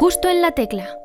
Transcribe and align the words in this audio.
Justo 0.00 0.30
en 0.30 0.40
la 0.40 0.52
tecla. 0.52 0.96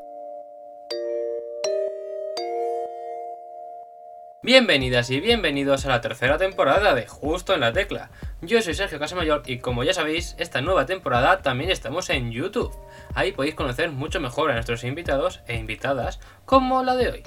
Bienvenidas 4.41 5.09
y 5.09 5.19
bienvenidos 5.19 5.85
a 5.85 5.89
la 5.89 5.99
tercera 5.99 6.37
temporada 6.37 6.95
de 6.95 7.05
Justo 7.05 7.53
en 7.53 7.59
la 7.59 7.73
Tecla. 7.73 8.09
Yo 8.41 8.61
soy 8.61 8.73
Sergio 8.73 8.97
Casamayor 8.97 9.43
y 9.47 9.59
como 9.59 9.83
ya 9.83 9.93
sabéis, 9.93 10.37
esta 10.39 10.61
nueva 10.61 10.85
temporada 10.85 11.41
también 11.41 11.71
estamos 11.71 12.09
en 12.09 12.31
YouTube. 12.31 12.73
Ahí 13.15 13.33
podéis 13.33 13.55
conocer 13.55 13.91
mucho 13.91 14.21
mejor 14.21 14.49
a 14.49 14.53
nuestros 14.53 14.85
invitados 14.85 15.41
e 15.45 15.57
invitadas 15.57 16.21
como 16.45 16.81
la 16.81 16.95
de 16.95 17.09
hoy. 17.09 17.23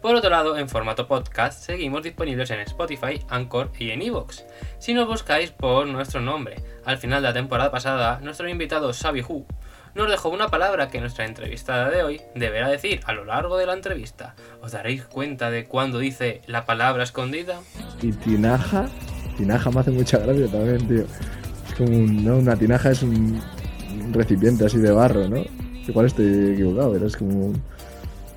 Por 0.00 0.14
otro 0.14 0.30
lado, 0.30 0.56
en 0.56 0.70
formato 0.70 1.06
podcast 1.06 1.62
seguimos 1.62 2.02
disponibles 2.02 2.50
en 2.50 2.60
Spotify, 2.60 3.20
Anchor 3.28 3.70
y 3.78 3.90
en 3.90 4.00
Evox. 4.00 4.46
Si 4.78 4.94
nos 4.94 5.06
buscáis 5.06 5.50
por 5.50 5.86
nuestro 5.86 6.22
nombre, 6.22 6.56
al 6.86 6.96
final 6.96 7.20
de 7.20 7.28
la 7.28 7.34
temporada 7.34 7.70
pasada, 7.70 8.20
nuestro 8.22 8.48
invitado 8.48 8.94
Xavi 8.94 9.20
Hu 9.20 9.46
nos 9.94 10.10
dejó 10.10 10.28
una 10.28 10.48
palabra 10.48 10.88
que 10.88 11.00
nuestra 11.00 11.24
entrevistada 11.24 11.90
de 11.90 12.02
hoy 12.02 12.20
deberá 12.34 12.68
decir 12.68 13.00
a 13.04 13.12
lo 13.12 13.24
largo 13.24 13.56
de 13.56 13.66
la 13.66 13.74
entrevista. 13.74 14.34
¿Os 14.60 14.72
daréis 14.72 15.04
cuenta 15.04 15.50
de 15.50 15.64
cuando 15.64 15.98
dice 15.98 16.42
la 16.46 16.64
palabra 16.64 17.02
escondida? 17.02 17.60
Y 18.02 18.12
tinaja, 18.12 18.88
tinaja 19.36 19.70
me 19.70 19.80
hace 19.80 19.90
mucha 19.90 20.18
gracia 20.18 20.46
también, 20.48 20.88
tío. 20.88 21.04
Es 21.68 21.74
como 21.76 21.96
un, 21.96 22.24
¿no? 22.24 22.36
Una 22.36 22.56
tinaja 22.56 22.90
es 22.90 23.02
un, 23.02 23.42
recipiente 24.12 24.66
así 24.66 24.78
de 24.78 24.92
barro, 24.92 25.28
¿no? 25.28 25.44
Igual 25.86 26.06
estoy 26.06 26.52
equivocado, 26.52 26.92
pero 26.92 27.06
es 27.06 27.16
como 27.16 27.46
un, 27.46 27.62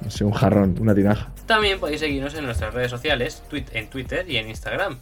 no 0.01 0.09
sé, 0.09 0.23
un 0.23 0.33
jarrón, 0.33 0.75
una 0.79 0.95
tinaja. 0.95 1.31
También 1.45 1.79
podéis 1.79 1.99
seguirnos 1.99 2.33
en 2.35 2.45
nuestras 2.45 2.73
redes 2.73 2.89
sociales, 2.89 3.43
en 3.51 3.89
Twitter 3.89 4.29
y 4.29 4.37
en 4.37 4.49
Instagram. 4.49 4.97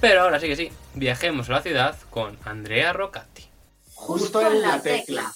Pero 0.00 0.22
ahora 0.22 0.38
sí 0.38 0.46
que 0.46 0.56
sí, 0.56 0.70
viajemos 0.94 1.48
a 1.50 1.54
la 1.54 1.62
ciudad 1.62 1.96
con 2.10 2.36
Andrea 2.44 2.92
Rocati. 2.92 3.44
Justo 3.94 4.40
en 4.46 4.62
la 4.62 4.80
tecla. 4.80 5.32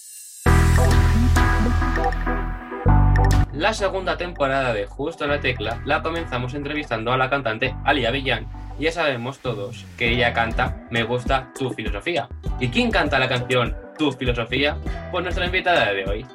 La 3.52 3.74
segunda 3.74 4.16
temporada 4.16 4.72
de 4.72 4.86
Justo 4.86 5.26
la 5.26 5.38
Tecla 5.38 5.82
la 5.84 6.02
comenzamos 6.02 6.54
entrevistando 6.54 7.12
a 7.12 7.18
la 7.18 7.28
cantante 7.28 7.74
Ali 7.84 8.06
Avellán. 8.06 8.46
Y 8.78 8.84
ya 8.84 8.92
sabemos 8.92 9.40
todos 9.40 9.84
que 9.98 10.08
ella 10.08 10.32
canta 10.32 10.86
Me 10.90 11.02
gusta 11.02 11.50
tu 11.58 11.70
filosofía. 11.70 12.28
¿Y 12.58 12.68
quién 12.68 12.90
canta 12.90 13.18
la 13.18 13.28
canción 13.28 13.76
Tu 13.98 14.10
filosofía? 14.12 14.78
Pues 15.10 15.22
nuestra 15.22 15.44
invitada 15.44 15.92
de 15.92 16.06
hoy. 16.06 16.26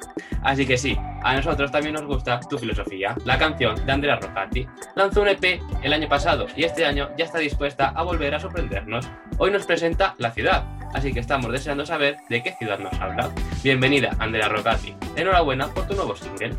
Así 0.44 0.64
que 0.64 0.78
sí, 0.78 0.96
a 1.24 1.34
nosotros 1.34 1.72
también 1.72 1.94
nos 1.94 2.06
gusta 2.06 2.38
Tu 2.38 2.56
filosofía, 2.56 3.16
la 3.24 3.36
canción 3.36 3.84
de 3.84 3.90
Andrea 3.90 4.14
Rocati. 4.14 4.68
Lanzó 4.94 5.22
un 5.22 5.28
EP 5.28 5.60
el 5.82 5.92
año 5.92 6.08
pasado 6.08 6.46
y 6.54 6.62
este 6.62 6.86
año 6.86 7.10
ya 7.18 7.24
está 7.24 7.38
dispuesta 7.38 7.88
a 7.88 8.04
volver 8.04 8.36
a 8.36 8.40
sorprendernos. 8.40 9.10
Hoy 9.38 9.50
nos 9.50 9.66
presenta 9.66 10.14
La 10.18 10.30
Ciudad, 10.30 10.62
así 10.94 11.12
que 11.12 11.18
estamos 11.18 11.50
deseando 11.50 11.84
saber 11.84 12.18
de 12.28 12.44
qué 12.44 12.52
ciudad 12.52 12.78
nos 12.78 12.94
habla. 13.00 13.30
Bienvenida, 13.64 14.14
Andrea 14.20 14.48
Rocati. 14.48 14.94
Enhorabuena 15.16 15.66
por 15.66 15.88
tu 15.88 15.96
nuevo 15.96 16.14
single. 16.14 16.54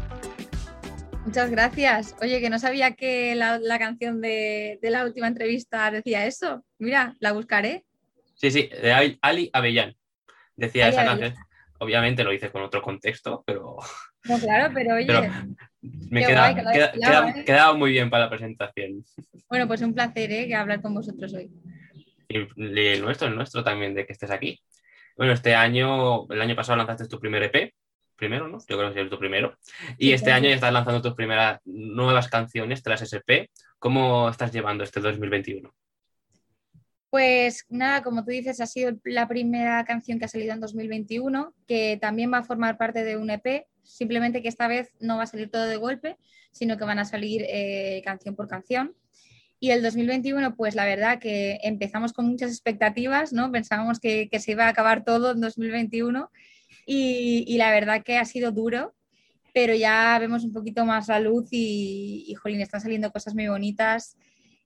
Muchas 1.25 1.51
gracias. 1.51 2.15
Oye, 2.21 2.39
que 2.41 2.49
no 2.49 2.59
sabía 2.59 2.91
que 2.95 3.35
la, 3.35 3.59
la 3.59 3.77
canción 3.77 4.21
de, 4.21 4.79
de 4.81 4.89
la 4.89 5.05
última 5.05 5.27
entrevista 5.27 5.91
decía 5.91 6.25
eso. 6.25 6.63
Mira, 6.79 7.15
la 7.19 7.33
buscaré. 7.33 7.85
Sí, 8.35 8.49
sí, 8.51 8.69
de 8.81 9.17
Ali- 9.21 9.49
Avellán. 9.53 9.95
Decía 10.55 10.85
Ali 10.87 10.93
esa 10.95 11.01
Avellán. 11.01 11.19
canción. 11.19 11.45
Obviamente 11.79 12.23
lo 12.23 12.33
hice 12.33 12.51
con 12.51 12.61
otro 12.63 12.81
contexto, 12.81 13.43
pero 13.45 13.77
No, 14.25 14.37
claro, 14.37 14.71
pero 14.73 14.95
oye, 14.95 15.05
Pero- 15.07 15.21
me 15.81 16.25
queda, 16.25 16.51
guay, 16.51 16.55
que 16.55 16.61
lo 16.63 16.71
queda- 16.71 16.85
hayas 16.85 16.91
pillado, 16.93 17.25
queda- 17.27 17.39
¿eh? 17.41 17.45
quedaba 17.45 17.73
muy 17.73 17.91
bien 17.91 18.09
para 18.09 18.23
la 18.25 18.29
presentación. 18.29 19.05
bueno, 19.49 19.67
pues 19.67 19.81
un 19.81 19.93
placer 19.93 20.31
¿eh? 20.31 20.53
hablar 20.55 20.81
con 20.81 20.93
vosotros 20.93 21.33
hoy. 21.33 21.49
Y 22.27 22.37
el 22.37 23.01
nuestro, 23.01 23.27
el 23.27 23.35
nuestro 23.35 23.63
también, 23.63 23.93
de 23.95 24.05
que 24.05 24.13
estés 24.13 24.29
aquí. 24.31 24.59
Bueno, 25.15 25.33
este 25.33 25.55
año, 25.55 26.27
el 26.29 26.41
año 26.41 26.55
pasado 26.55 26.77
lanzaste 26.77 27.07
tu 27.07 27.19
primer 27.19 27.43
EP, 27.43 27.73
primero, 28.19 28.47
¿no? 28.47 28.59
Yo 28.67 28.77
creo 28.77 28.93
que 28.93 29.01
es 29.01 29.09
tu 29.09 29.17
primero. 29.17 29.57
Y 29.97 30.07
Sí, 30.07 30.13
este 30.13 30.25
claro. 30.25 30.37
año 30.37 30.49
ya 30.49 30.55
estás 30.55 30.73
lanzando 30.73 31.01
tus 31.01 31.15
primeras 31.15 31.59
nuevas 31.65 32.27
canciones 32.27 32.83
tras 32.83 33.11
EP. 33.11 33.49
¿Cómo 33.79 34.29
estás 34.29 34.51
llevando 34.51 34.83
este 34.83 34.99
2021? 34.99 35.73
Pues 37.09 37.65
nada, 37.69 38.03
como 38.03 38.23
tú 38.23 38.29
dices, 38.29 38.61
ha 38.61 38.67
sido 38.67 38.91
la 39.03 39.27
primera 39.27 39.83
canción 39.83 40.19
que 40.19 40.25
ha 40.25 40.27
salido 40.27 40.53
en 40.53 40.59
2021, 40.59 41.55
que 41.65 41.97
también 41.99 42.31
va 42.31 42.39
a 42.39 42.43
formar 42.43 42.77
parte 42.77 43.03
de 43.03 43.17
un 43.17 43.31
EP, 43.31 43.65
simplemente 43.81 44.43
que 44.43 44.47
esta 44.47 44.67
vez 44.67 44.91
no 44.99 45.17
va 45.17 45.23
a 45.23 45.27
salir 45.27 45.49
todo 45.49 45.65
de 45.65 45.77
golpe, 45.77 46.17
sino 46.51 46.77
que 46.77 46.85
van 46.85 46.99
a 46.99 47.05
salir 47.05 47.43
eh, 47.47 48.03
canción 48.05 48.35
por 48.35 48.47
canción. 48.47 48.93
Y 49.59 49.71
el 49.71 49.81
2021, 49.81 50.55
pues 50.55 50.75
la 50.75 50.85
verdad 50.85 51.19
que 51.19 51.59
empezamos 51.63 52.13
con 52.13 52.27
muchas 52.27 52.51
expectativas, 52.51 53.33
¿no? 53.33 53.51
Pensábamos 53.51 53.99
que, 53.99 54.29
que 54.29 54.39
se 54.39 54.51
iba 54.51 54.65
a 54.65 54.69
acabar 54.69 55.03
todo 55.03 55.31
en 55.31 55.41
2021 55.41 56.31
y, 56.85 57.43
y 57.47 57.57
la 57.57 57.71
verdad 57.71 58.03
que 58.03 58.17
ha 58.17 58.25
sido 58.25 58.51
duro, 58.51 58.95
pero 59.53 59.73
ya 59.73 60.17
vemos 60.19 60.43
un 60.43 60.53
poquito 60.53 60.85
más 60.85 61.07
la 61.07 61.19
luz 61.19 61.49
y, 61.51 62.25
y 62.27 62.33
jolín, 62.35 62.61
están 62.61 62.81
saliendo 62.81 63.11
cosas 63.11 63.35
muy 63.35 63.47
bonitas. 63.47 64.17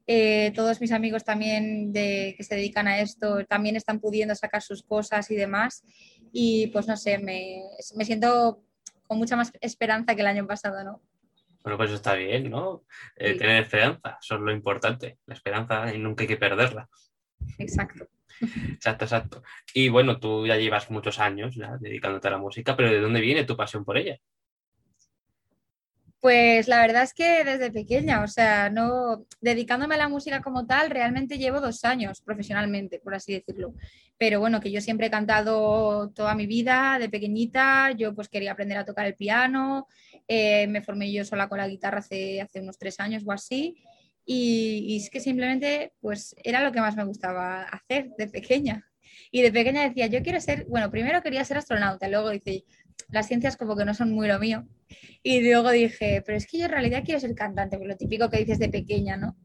Eh, 0.06 0.52
todos 0.54 0.82
mis 0.82 0.92
amigos 0.92 1.24
también 1.24 1.94
de, 1.94 2.34
que 2.36 2.44
se 2.44 2.56
dedican 2.56 2.88
a 2.88 3.00
esto 3.00 3.46
también 3.46 3.78
están 3.78 4.02
pudiendo 4.02 4.36
sacar 4.36 4.62
sus 4.62 4.84
cosas 4.84 5.32
y 5.32 5.36
demás. 5.36 5.84
Y 6.32 6.68
pues 6.68 6.88
no 6.88 6.98
sé, 6.98 7.18
me, 7.20 7.64
me 7.96 8.06
siento 8.06 8.64
con 9.08 9.18
mucha 9.18 9.36
más 9.36 9.52
esperanza 9.62 10.16
que 10.16 10.22
el 10.22 10.28
año 10.28 10.46
pasado, 10.46 10.84
¿no? 10.84 11.02
Bueno, 11.64 11.78
pues 11.78 11.92
está 11.92 12.16
bien, 12.16 12.50
¿no? 12.50 12.84
Eh, 13.16 13.34
Sí. 13.34 13.38
Tener 13.38 13.64
esperanza, 13.64 14.18
eso 14.22 14.36
es 14.36 14.42
lo 14.42 14.52
importante. 14.52 15.20
La 15.26 15.36
esperanza 15.36 15.94
y 15.94 15.98
nunca 15.98 16.24
hay 16.24 16.28
que 16.28 16.38
perderla. 16.38 16.90
Exacto. 17.58 18.08
Exacto, 18.42 19.06
exacto. 19.06 19.44
Y 19.74 19.90
bueno, 19.90 20.20
tú 20.20 20.46
ya 20.46 20.58
llevas 20.58 20.90
muchos 20.92 21.20
años 21.20 21.56
dedicándote 21.80 22.28
a 22.28 22.32
la 22.32 22.38
música, 22.38 22.76
pero 22.76 22.90
¿de 22.90 23.00
dónde 23.00 23.22
viene 23.22 23.44
tu 23.46 23.56
pasión 23.56 23.86
por 23.86 23.98
ella? 23.98 24.18
Pues 26.24 26.70
la 26.70 26.80
verdad 26.80 27.04
es 27.04 27.14
que 27.14 27.44
desde 27.44 27.70
pequeña, 27.70 28.24
o 28.24 28.28
sea, 28.28 28.70
no 28.70 29.26
dedicándome 29.42 29.96
a 29.96 29.98
la 29.98 30.08
música 30.08 30.42
como 30.42 30.66
tal, 30.66 30.90
realmente 30.90 31.38
llevo 31.38 31.60
dos 31.60 31.84
años 31.84 32.22
profesionalmente, 32.22 33.00
por 33.00 33.14
así 33.14 33.34
decirlo. 33.34 33.74
Pero 34.18 34.40
bueno, 34.40 34.62
que 34.62 34.72
yo 34.72 34.80
siempre 34.80 35.08
he 35.08 35.12
cantado 35.12 36.12
toda 36.12 36.34
mi 36.34 36.48
vida, 36.48 36.98
de 36.98 37.10
pequeñita, 37.10 37.92
yo 37.92 38.16
pues 38.16 38.30
quería 38.30 38.54
aprender 38.54 38.78
a 38.78 38.86
tocar 38.86 39.06
el 39.06 39.16
piano, 39.16 39.88
eh, 40.26 40.66
me 40.68 40.82
formé 40.82 41.12
yo 41.12 41.26
sola 41.26 41.50
con 41.50 41.58
la 41.58 41.68
guitarra 41.68 42.00
hace 42.00 42.48
unos 42.56 42.78
tres 42.78 43.02
años 43.02 43.24
o 43.26 43.32
así, 43.34 43.84
y, 44.26 44.86
y 44.88 44.98
es 44.98 45.10
que 45.10 45.20
simplemente 45.20 45.94
pues 46.02 46.36
era 46.44 46.64
lo 46.64 46.72
que 46.72 46.82
más 46.82 46.96
me 46.96 47.04
gustaba 47.06 47.64
hacer 47.64 48.10
de 48.18 48.28
pequeña. 48.28 48.88
Y 49.32 49.42
de 49.42 49.52
pequeña 49.52 49.84
decía, 49.84 50.08
yo 50.08 50.22
quiero 50.22 50.40
ser, 50.40 50.66
bueno, 50.66 50.92
primero 50.92 51.22
quería 51.22 51.44
ser 51.44 51.58
astronauta, 51.58 52.08
luego 52.08 52.30
dice, 52.30 52.66
las 53.10 53.28
ciencias 53.28 53.58
como 53.58 53.76
que 53.76 53.86
no 53.86 53.94
son 53.94 54.12
muy 54.12 54.28
lo 54.28 54.40
mío. 54.40 54.68
Y 55.24 55.42
luego 55.42 55.72
dije, 55.72 56.22
pero 56.26 56.38
es 56.38 56.48
que 56.48 56.60
yo 56.60 56.66
en 56.66 56.72
realidad 56.72 57.04
quiero 57.04 57.20
ser 57.20 57.34
cantante, 57.36 57.78
pues 57.78 57.90
lo 57.90 57.98
típico 57.98 58.30
que 58.30 58.38
dices 58.38 58.60
de 58.60 58.70
pequeña, 58.70 59.18
¿no? 59.18 59.36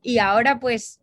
Y 0.00 0.18
ahora, 0.18 0.58
pues, 0.60 1.00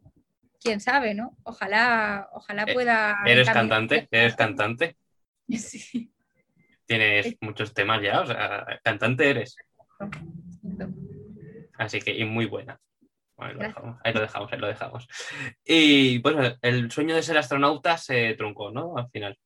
quién 0.61 0.79
sabe, 0.79 1.13
¿no? 1.13 1.37
Ojalá, 1.43 2.29
ojalá 2.33 2.63
Eh, 2.67 2.73
pueda. 2.73 3.17
¿Eres 3.25 3.49
cantante? 3.49 4.07
¿Eres 4.11 4.35
cantante? 4.35 4.95
Sí. 5.57 6.11
Tienes 6.85 7.35
muchos 7.41 7.73
temas 7.73 8.01
ya, 8.01 8.21
o 8.21 8.25
sea, 8.25 8.65
cantante 8.83 9.29
eres. 9.29 9.55
Así 11.77 11.99
que, 11.99 12.17
y 12.17 12.25
muy 12.25 12.45
buena. 12.45 12.79
Bueno, 13.39 13.53
ahí 13.53 13.53
lo 13.53 13.61
dejamos, 13.61 13.99
ahí 14.03 14.13
lo 14.13 14.19
dejamos, 14.21 14.51
ahí 14.51 14.59
lo 14.59 14.67
dejamos. 14.67 15.07
Y 15.65 16.19
pues 16.19 16.57
el 16.61 16.91
sueño 16.91 17.15
de 17.15 17.23
ser 17.23 17.37
astronauta 17.37 17.97
se 17.97 18.33
truncó, 18.33 18.71
¿no? 18.71 18.97
Al 18.97 19.09
final. 19.09 19.37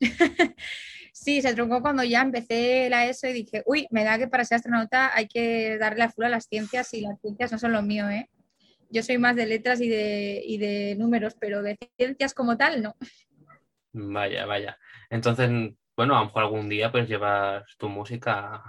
Sí, 1.20 1.42
se 1.42 1.52
truncó 1.52 1.82
cuando 1.82 2.04
ya 2.04 2.22
empecé 2.22 2.88
la 2.88 3.06
ESO 3.06 3.26
y 3.26 3.32
dije, 3.32 3.64
uy, 3.66 3.88
me 3.90 4.04
da 4.04 4.18
que 4.18 4.28
para 4.28 4.44
ser 4.44 4.56
astronauta 4.56 5.10
hay 5.16 5.26
que 5.26 5.76
darle 5.76 5.98
la 5.98 6.10
full 6.10 6.24
a 6.24 6.28
las 6.28 6.46
ciencias 6.46 6.94
y 6.94 7.00
las 7.00 7.20
ciencias 7.20 7.50
no 7.50 7.58
son 7.58 7.72
lo 7.72 7.82
mío, 7.82 8.08
¿eh? 8.08 8.30
Yo 8.88 9.02
soy 9.02 9.18
más 9.18 9.34
de 9.34 9.46
letras 9.46 9.80
y 9.80 9.88
de, 9.88 10.40
y 10.46 10.58
de 10.58 10.94
números, 10.96 11.34
pero 11.40 11.60
de 11.62 11.76
ciencias 11.96 12.34
como 12.34 12.56
tal, 12.56 12.84
no. 12.84 12.94
Vaya, 13.92 14.46
vaya. 14.46 14.78
Entonces, 15.10 15.50
bueno, 15.98 16.14
a 16.16 16.20
lo 16.20 16.26
mejor 16.26 16.44
algún 16.44 16.68
día 16.68 16.92
pues 16.92 17.08
llevas 17.08 17.64
tu 17.76 17.88
música 17.88 18.62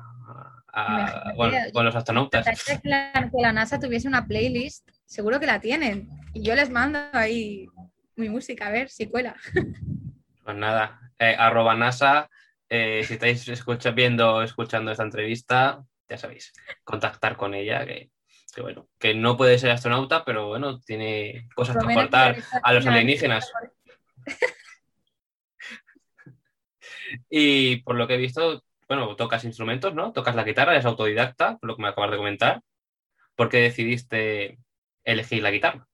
a- 0.74 1.32
bueno, 1.36 1.58
con 1.72 1.86
los 1.86 1.96
astronautas. 1.96 2.44
Que 2.66 2.80
la, 2.90 3.30
que 3.32 3.40
la 3.40 3.54
NASA 3.54 3.80
tuviese 3.80 4.08
una 4.08 4.26
playlist, 4.26 4.90
seguro 5.06 5.40
que 5.40 5.46
la 5.46 5.60
tienen. 5.62 6.10
Y 6.34 6.42
yo 6.42 6.56
les 6.56 6.72
mando 6.72 6.98
ahí 7.14 7.68
mi 8.16 8.30
música, 8.30 8.66
a 8.66 8.72
ver 8.72 8.90
si 8.90 9.06
cuela. 9.06 9.36
Pues 10.44 10.58
nada, 10.58 11.00
eh, 11.20 11.36
arroba 11.38 11.76
NASA, 11.76 12.28
eh, 12.68 13.04
si 13.06 13.14
estáis 13.14 13.48
escucha, 13.48 13.92
viendo, 13.92 14.42
escuchando 14.42 14.92
esta 14.92 15.04
entrevista, 15.04 15.84
ya 16.10 16.18
sabéis, 16.18 16.52
contactar 16.84 17.38
con 17.38 17.54
ella, 17.54 17.86
que, 17.86 18.10
que 18.56 18.62
bueno, 18.64 18.88
que 18.98 19.14
no 19.14 19.38
puede 19.38 19.60
ser 19.60 19.70
astronauta, 19.70 20.26
pero 20.26 20.48
bueno, 20.48 20.80
tiene 20.80 21.48
cosas 21.54 21.78
que 21.78 21.92
aportar 21.92 22.38
a 22.64 22.74
los 22.74 22.88
alienígenas. 22.88 23.52
Y 27.30 27.78
por 27.84 27.96
lo 27.96 28.08
que 28.08 28.16
he 28.16 28.18
visto, 28.18 28.64
bueno, 28.88 29.16
tocas 29.16 29.44
instrumentos, 29.46 29.94
¿no? 29.94 30.12
Tocas 30.12 30.36
la 30.36 30.44
guitarra, 30.44 30.74
eres 30.74 30.86
autodidacta, 30.86 31.58
por 31.58 31.70
lo 31.70 31.76
que 31.76 31.82
me 31.84 31.90
acabas 31.90 32.12
de 32.12 32.18
comentar. 32.18 32.62
¿Por 33.36 33.50
qué 33.50 33.58
decidiste 33.58 34.60
elegir 35.04 35.44
la 35.44 35.52
guitarra? 35.52 35.88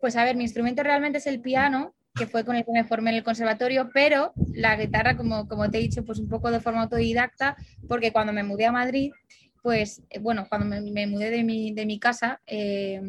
Pues 0.00 0.16
a 0.16 0.24
ver, 0.24 0.36
mi 0.36 0.44
instrumento 0.44 0.82
realmente 0.82 1.18
es 1.18 1.26
el 1.26 1.40
piano, 1.40 1.94
que 2.14 2.26
fue 2.26 2.44
con 2.44 2.56
el 2.56 2.64
que 2.64 2.72
me 2.72 2.84
formé 2.84 3.10
en 3.10 3.16
el 3.16 3.24
conservatorio, 3.24 3.90
pero 3.92 4.32
la 4.54 4.76
guitarra, 4.76 5.16
como, 5.16 5.48
como 5.48 5.70
te 5.70 5.78
he 5.78 5.80
dicho, 5.80 6.04
pues 6.04 6.18
un 6.18 6.28
poco 6.28 6.50
de 6.50 6.60
forma 6.60 6.82
autodidacta, 6.82 7.56
porque 7.88 8.12
cuando 8.12 8.32
me 8.32 8.42
mudé 8.42 8.66
a 8.66 8.72
Madrid, 8.72 9.12
pues 9.62 10.02
eh, 10.10 10.18
bueno, 10.18 10.46
cuando 10.48 10.66
me, 10.66 11.06
mudé 11.06 11.30
de 11.30 11.44
mi, 11.44 11.72
de 11.72 11.86
mi 11.86 11.98
casa, 11.98 12.40
eh, 12.46 13.00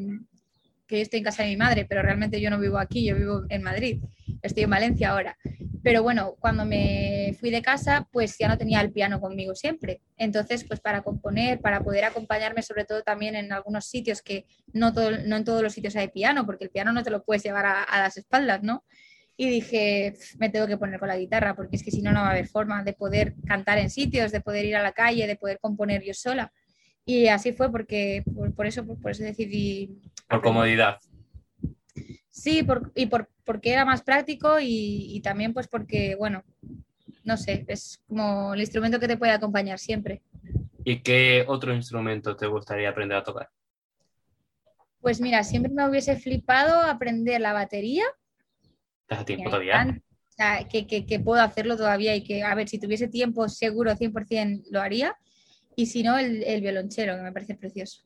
yo 0.97 1.03
estoy 1.03 1.19
en 1.19 1.25
casa 1.25 1.43
de 1.43 1.49
mi 1.49 1.57
madre, 1.57 1.85
pero 1.85 2.01
realmente 2.01 2.39
yo 2.39 2.49
no 2.49 2.59
vivo 2.59 2.77
aquí, 2.77 3.05
yo 3.05 3.15
vivo 3.15 3.43
en 3.49 3.63
Madrid, 3.63 4.01
estoy 4.41 4.63
en 4.63 4.69
Valencia 4.69 5.11
ahora. 5.11 5.37
Pero 5.83 6.01
bueno, 6.01 6.35
cuando 6.39 6.63
me 6.65 7.35
fui 7.39 7.49
de 7.51 7.61
casa, 7.61 8.07
pues 8.11 8.37
ya 8.37 8.47
no 8.47 8.57
tenía 8.57 8.79
el 8.79 8.93
piano 8.93 9.19
conmigo 9.19 9.53
siempre. 9.53 10.01
Entonces, 10.17 10.63
pues 10.63 10.79
para 10.79 11.01
componer, 11.01 11.59
para 11.59 11.81
poder 11.81 12.05
acompañarme, 12.05 12.61
sobre 12.61 12.85
todo 12.85 13.03
también 13.03 13.35
en 13.35 13.51
algunos 13.51 13.85
sitios 13.85 14.21
que 14.21 14.45
no, 14.71 14.93
todo, 14.93 15.11
no 15.11 15.35
en 15.35 15.43
todos 15.43 15.61
los 15.61 15.73
sitios 15.73 15.95
hay 15.97 16.07
piano, 16.07 16.45
porque 16.45 16.63
el 16.63 16.69
piano 16.69 16.93
no 16.93 17.03
te 17.03 17.09
lo 17.09 17.23
puedes 17.23 17.43
llevar 17.43 17.65
a, 17.65 17.99
las 17.99 18.15
espaldas, 18.15 18.63
¿no? 18.63 18.85
Y 19.35 19.49
dije, 19.49 20.13
me 20.37 20.49
tengo 20.49 20.67
que 20.67 20.77
poner 20.77 20.99
con 20.99 21.09
la 21.09 21.17
guitarra, 21.17 21.53
porque 21.53 21.75
es 21.75 21.83
que 21.83 21.91
si 21.91 22.01
no, 22.01 22.11
no 22.11 22.21
va 22.21 22.27
a 22.27 22.31
haber 22.31 22.47
forma 22.47 22.81
de 22.83 22.93
poder 22.93 23.35
cantar 23.45 23.77
en 23.77 23.89
sitios, 23.89 24.31
de 24.31 24.39
poder 24.39 24.63
ir 24.63 24.77
a 24.77 24.83
la 24.83 24.93
calle, 24.93 25.27
de 25.27 25.35
poder 25.35 25.59
componer 25.59 26.01
yo 26.03 26.13
sola. 26.13 26.53
Y 27.05 27.27
así 27.27 27.51
fue 27.51 27.69
porque, 27.69 28.23
por, 28.55 28.65
eso, 28.65 28.85
por, 28.85 29.11
eso 29.11 29.23
decidí... 29.23 29.99
Por 30.33 30.41
comodidad. 30.41 31.00
Sí, 32.31 32.65
y 32.95 33.06
por, 33.06 33.30
porque 33.45 33.71
era 33.71 33.85
más 33.85 34.01
práctico 34.01 34.57
y, 34.59 35.21
también 35.24 35.53
pues 35.53 35.68
porque, 35.68 36.15
bueno, 36.15 36.44
no 37.24 37.38
sé, 37.38 37.63
es 37.68 38.01
como 38.07 38.56
el 38.56 38.62
instrumento 38.62 39.00
que 39.00 39.07
te 39.07 39.18
puede 39.18 39.31
acompañar 39.31 39.77
siempre. 39.77 40.24
¿Y 40.83 41.01
qué 41.01 41.45
otro 41.47 41.74
instrumento 41.74 42.35
te 42.35 42.47
gustaría 42.47 42.89
aprender 42.89 43.18
a 43.18 43.24
tocar? 43.24 43.50
Pues 45.01 45.21
mira, 45.21 45.44
siempre 45.44 45.71
me 45.71 45.88
hubiese 45.88 46.15
flipado 46.15 46.81
aprender 46.81 47.39
la 47.39 47.53
batería. 47.53 48.06
¿Te 49.07 49.24
tiempo 49.24 49.51
todavía? 49.51 50.01
O 50.27 50.31
sea, 50.31 50.68
que, 50.68 50.88
que, 50.88 51.19
puedo 51.19 51.44
hacerlo 51.44 51.77
todavía 51.77 52.15
y 52.15 52.24
que, 52.24 52.41
a 52.41 52.56
ver, 52.56 52.68
si 52.68 52.79
tuviese 52.79 53.07
tiempo, 53.07 53.47
seguro 53.50 53.95
100% 53.95 54.63
lo 54.71 54.81
haría. 54.81 55.15
Y 55.75 55.86
si 55.86 56.01
no, 56.01 56.18
el, 56.18 56.44
el 56.44 56.62
violonchelo, 56.62 57.15
que 57.15 57.21
me 57.21 57.31
parece 57.31 57.53
precioso. 57.53 58.01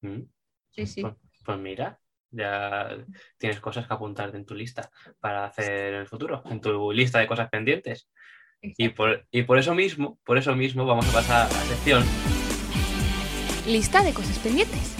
Mm. 0.00 0.22
Sí, 0.74 0.86
sí. 0.86 1.02
Pues, 1.02 1.14
pues 1.44 1.58
mira, 1.58 2.00
ya 2.30 2.96
tienes 3.38 3.60
cosas 3.60 3.86
que 3.86 3.94
apuntar 3.94 4.34
en 4.34 4.44
tu 4.44 4.54
lista 4.54 4.90
para 5.20 5.46
hacer 5.46 5.94
en 5.94 6.00
el 6.00 6.06
futuro, 6.06 6.42
en 6.46 6.60
tu 6.60 6.90
lista 6.92 7.18
de 7.18 7.26
cosas 7.26 7.48
pendientes. 7.48 8.08
Y 8.60 8.88
por, 8.88 9.26
y 9.30 9.42
por 9.42 9.58
eso 9.58 9.74
mismo, 9.74 10.18
por 10.24 10.38
eso 10.38 10.56
mismo 10.56 10.86
vamos 10.86 11.08
a 11.10 11.12
pasar 11.12 11.46
a 11.46 11.52
la 11.52 11.64
sección. 11.64 12.02
Lista 13.66 14.02
de 14.02 14.12
cosas 14.12 14.38
pendientes. 14.38 14.96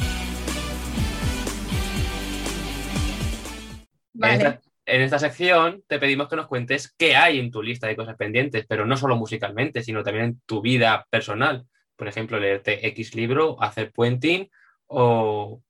Vale. 4.13 4.61
En, 4.87 5.01
esta, 5.01 5.19
sección 5.19 5.83
te 5.89 5.99
pedimos 5.99 6.29
que 6.29 6.37
nos 6.37 6.47
cuentes 6.47 6.95
qué 6.97 7.17
hay 7.17 7.39
en 7.39 7.51
tu 7.51 7.63
lista 7.63 7.87
de 7.87 7.97
cosas 7.97 8.17
pendientes, 8.17 8.67
pero 8.69 8.85
no 8.85 8.99
solo 8.99 9.17
musicalmente, 9.17 9.83
sino 9.83 10.03
también 10.03 10.27
en 10.27 10.41
tu 10.47 10.61
vida 10.61 11.07
personal. 11.11 11.67
Por 11.97 12.07
ejemplo, 12.07 12.39
leerte 12.39 12.87
X 12.89 13.15
libro, 13.15 13.61
hacer 13.63 13.93
puenting 13.93 14.51
o, 14.87 15.63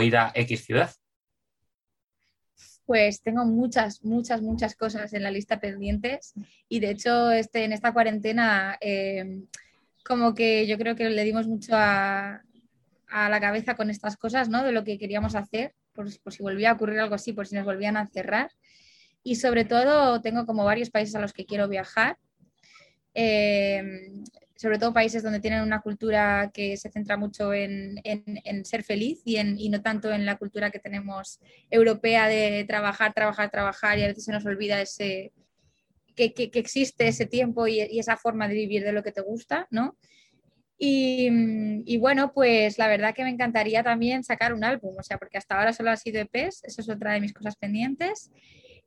ir 0.00 0.16
a 0.16 0.32
X 0.34 0.64
ciudad 0.64 0.90
pues 2.86 3.22
tengo 3.22 3.44
muchas, 3.44 4.02
muchas, 4.02 4.42
muchas 4.42 4.74
cosas 4.74 5.12
en 5.12 5.22
la 5.22 5.30
lista 5.30 5.60
pendientes 5.60 6.32
y 6.68 6.80
de 6.80 6.90
hecho 6.90 7.30
este, 7.30 7.62
en 7.62 7.72
esta 7.72 7.92
cuarentena 7.92 8.76
eh, 8.80 9.44
como 10.04 10.34
que 10.34 10.66
yo 10.66 10.76
creo 10.78 10.96
que 10.96 11.08
le 11.08 11.24
dimos 11.24 11.46
mucho 11.46 11.72
a, 11.74 12.42
la 13.12 13.40
cabeza 13.40 13.76
con 13.76 13.90
estas 13.90 14.16
cosas, 14.16 14.48
¿no? 14.48 14.64
De 14.64 14.72
lo 14.72 14.84
que 14.84 14.98
queríamos 14.98 15.34
hacer, 15.34 15.74
por, 15.92 16.10
si 16.10 16.42
volvía 16.42 16.70
a 16.70 16.74
ocurrir 16.74 17.00
algo 17.00 17.16
así, 17.16 17.32
por 17.32 17.46
si 17.46 17.56
nos 17.56 17.64
volvían 17.64 17.96
a 17.96 18.06
cerrar. 18.06 18.50
Y 19.22 19.36
sobre 19.36 19.64
todo 19.64 20.20
tengo 20.20 20.46
como 20.46 20.64
varios 20.64 20.90
países 20.90 21.16
a 21.16 21.20
los 21.20 21.32
que 21.32 21.44
quiero 21.44 21.68
viajar. 21.68 22.18
Eh, 23.14 23.82
sobre 24.60 24.78
todo 24.78 24.92
países 24.92 25.22
donde 25.22 25.40
tienen 25.40 25.62
una 25.62 25.80
cultura 25.80 26.50
que 26.52 26.76
se 26.76 26.90
centra 26.90 27.16
mucho 27.16 27.54
en, 27.54 27.98
ser 28.64 28.82
feliz 28.82 29.22
y, 29.24 29.36
en, 29.36 29.56
no 29.70 29.80
tanto 29.80 30.12
en 30.12 30.26
la 30.26 30.36
cultura 30.36 30.70
que 30.70 30.78
tenemos 30.78 31.40
europea 31.70 32.28
de 32.28 32.66
trabajar, 32.68 33.14
trabajar, 33.14 33.50
trabajar 33.50 33.98
y 33.98 34.02
a 34.02 34.08
veces 34.08 34.24
se 34.26 34.32
nos 34.32 34.44
olvida 34.44 34.82
ese, 34.82 35.32
que, 36.14 36.34
existe 36.52 37.08
ese 37.08 37.24
tiempo 37.24 37.66
y, 37.68 37.80
esa 37.80 38.18
forma 38.18 38.48
de 38.48 38.54
vivir 38.54 38.84
de 38.84 38.92
lo 38.92 39.02
que 39.02 39.12
te 39.12 39.22
gusta, 39.22 39.66
¿no? 39.70 39.96
Y, 40.76 41.96
bueno, 41.96 42.34
pues 42.34 42.76
la 42.76 42.86
verdad 42.86 43.14
que 43.14 43.24
me 43.24 43.30
encantaría 43.30 43.82
también 43.82 44.24
sacar 44.24 44.52
un 44.52 44.64
álbum, 44.64 44.94
o 44.98 45.02
sea, 45.02 45.16
porque 45.16 45.38
hasta 45.38 45.58
ahora 45.58 45.72
solo 45.72 45.90
ha 45.90 45.96
sido 45.96 46.20
EPs, 46.20 46.64
eso 46.64 46.82
es 46.82 46.88
otra 46.90 47.14
de 47.14 47.22
mis 47.22 47.32
cosas 47.32 47.56
pendientes. 47.56 48.30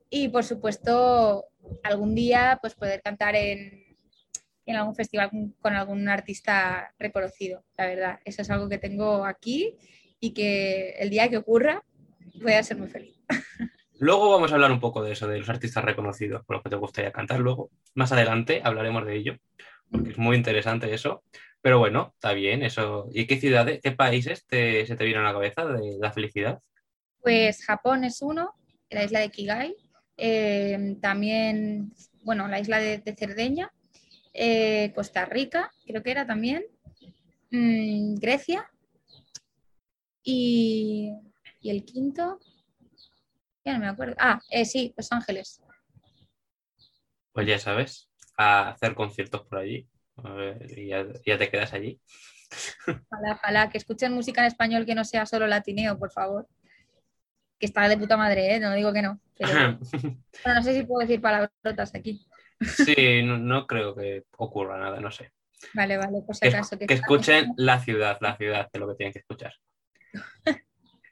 Y 0.08 0.28
por 0.28 0.44
supuesto, 0.44 1.46
algún 1.82 2.14
día 2.14 2.58
pues 2.62 2.76
poder 2.76 3.02
cantar 3.02 3.34
en, 3.34 3.83
en 4.66 4.76
algún 4.76 4.94
festival 4.94 5.30
con, 5.60 5.74
algún 5.74 6.08
artista 6.08 6.92
reconocido, 6.98 7.64
la 7.76 7.86
verdad. 7.86 8.20
Eso 8.24 8.42
es 8.42 8.50
algo 8.50 8.68
que 8.68 8.78
tengo 8.78 9.24
aquí 9.24 9.76
y 10.20 10.32
que 10.32 10.90
el 10.98 11.10
día 11.10 11.28
que 11.28 11.36
ocurra 11.36 11.82
voy 12.42 12.52
a 12.52 12.62
ser 12.62 12.76
muy 12.78 12.88
feliz. 12.88 13.16
Luego 13.98 14.30
vamos 14.30 14.50
a 14.50 14.54
hablar 14.56 14.72
un 14.72 14.80
poco 14.80 15.02
de 15.02 15.12
eso, 15.12 15.28
de 15.28 15.38
los 15.38 15.48
artistas 15.48 15.84
reconocidos, 15.84 16.44
por 16.44 16.56
lo 16.56 16.62
que 16.62 16.70
te 16.70 16.76
gustaría 16.76 17.12
cantar. 17.12 17.40
Luego, 17.40 17.70
más 17.94 18.10
adelante, 18.12 18.60
hablaremos 18.64 19.06
de 19.06 19.16
ello, 19.16 19.38
porque 19.90 20.10
es 20.10 20.18
muy 20.18 20.36
interesante 20.36 20.92
eso. 20.92 21.22
Pero 21.62 21.78
bueno, 21.78 22.10
está 22.14 22.32
bien 22.32 22.62
eso. 22.62 23.08
¿Y 23.12 23.26
qué 23.26 23.38
ciudades, 23.38 23.80
qué 23.82 23.92
países 23.92 24.44
se 24.50 24.96
te 24.96 25.04
vienen 25.04 25.22
a 25.22 25.28
la 25.28 25.32
cabeza 25.32 25.64
de 25.64 25.96
la 25.98 26.12
felicidad? 26.12 26.60
Pues 27.22 27.64
Japón 27.64 28.04
es 28.04 28.20
uno, 28.20 28.54
la 28.90 29.04
isla 29.04 29.20
de 29.20 29.30
Kigai. 29.30 29.76
Eh, 30.16 30.96
también, 31.00 31.92
bueno, 32.22 32.48
la 32.48 32.60
isla 32.60 32.78
de 32.80 33.00
Cerdeña, 33.16 33.72
eh, 34.34 34.92
Costa 34.94 35.24
Rica, 35.24 35.70
creo 35.86 36.02
que 36.02 36.10
era 36.10 36.26
también, 36.26 36.64
mm, 37.52 38.16
Grecia 38.16 38.68
y, 40.24 41.12
el 41.62 41.84
quinto, 41.84 42.40
ya 43.64 43.74
no 43.74 43.78
me 43.78 43.88
acuerdo. 43.88 44.16
Ah, 44.18 44.40
eh, 44.50 44.64
sí, 44.66 44.92
Los 44.96 45.10
Ángeles. 45.12 45.62
Pues 47.32 47.46
ya 47.46 47.58
sabes, 47.58 48.10
a 48.36 48.70
hacer 48.70 48.94
conciertos 48.94 49.46
por 49.46 49.58
allí 49.58 49.88
y 50.76 50.88
ya, 50.88 51.38
te 51.38 51.50
quedas 51.50 51.72
allí. 51.72 52.00
Ojalá, 53.10 53.32
ojalá, 53.32 53.70
que 53.70 53.78
escuchen 53.78 54.12
música 54.12 54.40
en 54.42 54.46
español 54.46 54.86
que 54.86 54.94
no 54.94 55.04
sea 55.04 55.26
solo 55.26 55.46
latineo, 55.46 55.98
por 55.98 56.12
favor. 56.12 56.46
Que 57.58 57.66
está 57.66 57.88
de 57.88 57.96
puta 57.96 58.16
madre, 58.16 58.54
¿eh? 58.54 58.60
no 58.60 58.72
digo 58.74 58.92
que 58.92 59.02
no. 59.02 59.20
Pero... 59.36 59.78
no 60.46 60.62
sé 60.62 60.74
si 60.74 60.84
puedo 60.84 61.00
decir 61.00 61.20
palabrotas 61.20 61.94
aquí. 61.94 62.24
Sí, 62.60 63.22
no, 63.22 63.66
creo 63.66 63.94
que 63.94 64.24
ocurra 64.36 64.78
nada, 64.78 65.00
no 65.00 65.10
sé. 65.10 65.32
Vale, 65.72 65.96
vale, 65.96 66.22
pues 66.24 66.38
si 66.38 66.48
acaso. 66.48 66.78
Que, 66.78 66.86
escuchen 66.88 67.52
la 67.56 67.80
ciudad, 67.80 68.18
la 68.20 68.36
ciudad 68.36 68.68
de 68.72 68.78
lo 68.78 68.88
que 68.88 68.94
tienen 68.94 69.12
que 69.12 69.20
escuchar. 69.20 69.52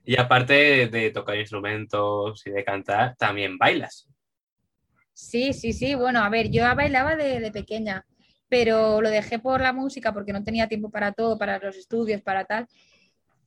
y 0.05 0.19
aparte 0.19 0.89
de 0.89 1.11
tocar 1.11 1.37
instrumentos 1.37 2.47
y 2.47 2.51
de 2.51 2.65
cantar, 2.65 3.17
también 3.17 3.59
bailas. 3.59 4.09
Sí, 5.13 5.53
sí, 5.53 5.73
sí. 5.73 5.95
Bueno, 5.95 6.23
a 6.23 6.29
ver, 6.29 6.51
yo 6.51 6.63
bailaba 6.75 7.17
de, 7.17 7.51
pequeña, 7.53 8.05
pero 8.49 9.01
lo 9.01 9.11
dejé 9.11 9.39
por 9.39 9.61
la 9.61 9.73
música 9.73 10.13
porque 10.13 10.33
no 10.33 10.43
tenía 10.43 10.69
tiempo 10.69 10.91
para 10.91 11.13
todo, 11.13 11.39
para 11.39 11.59
los 11.59 11.77
estudios, 11.77 12.23
para 12.23 12.45
tal. 12.45 12.67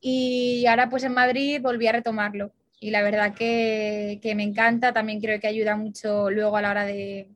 Y 0.00 0.66
ahora 0.66 0.88
pues 0.88 1.04
en 1.04 1.14
Madrid 1.14 1.60
volví 1.60 1.86
a 1.86 1.92
retomarlo. 1.92 2.52
Y 2.78 2.90
la 2.90 3.02
verdad 3.02 3.34
que, 3.34 4.20
que 4.22 4.34
me 4.34 4.42
encanta, 4.42 4.92
también 4.92 5.20
creo 5.20 5.40
que 5.40 5.46
ayuda 5.46 5.76
mucho 5.76 6.30
luego 6.30 6.58
a 6.58 6.62
la 6.62 6.70
hora 6.70 6.84
de, 6.84 7.30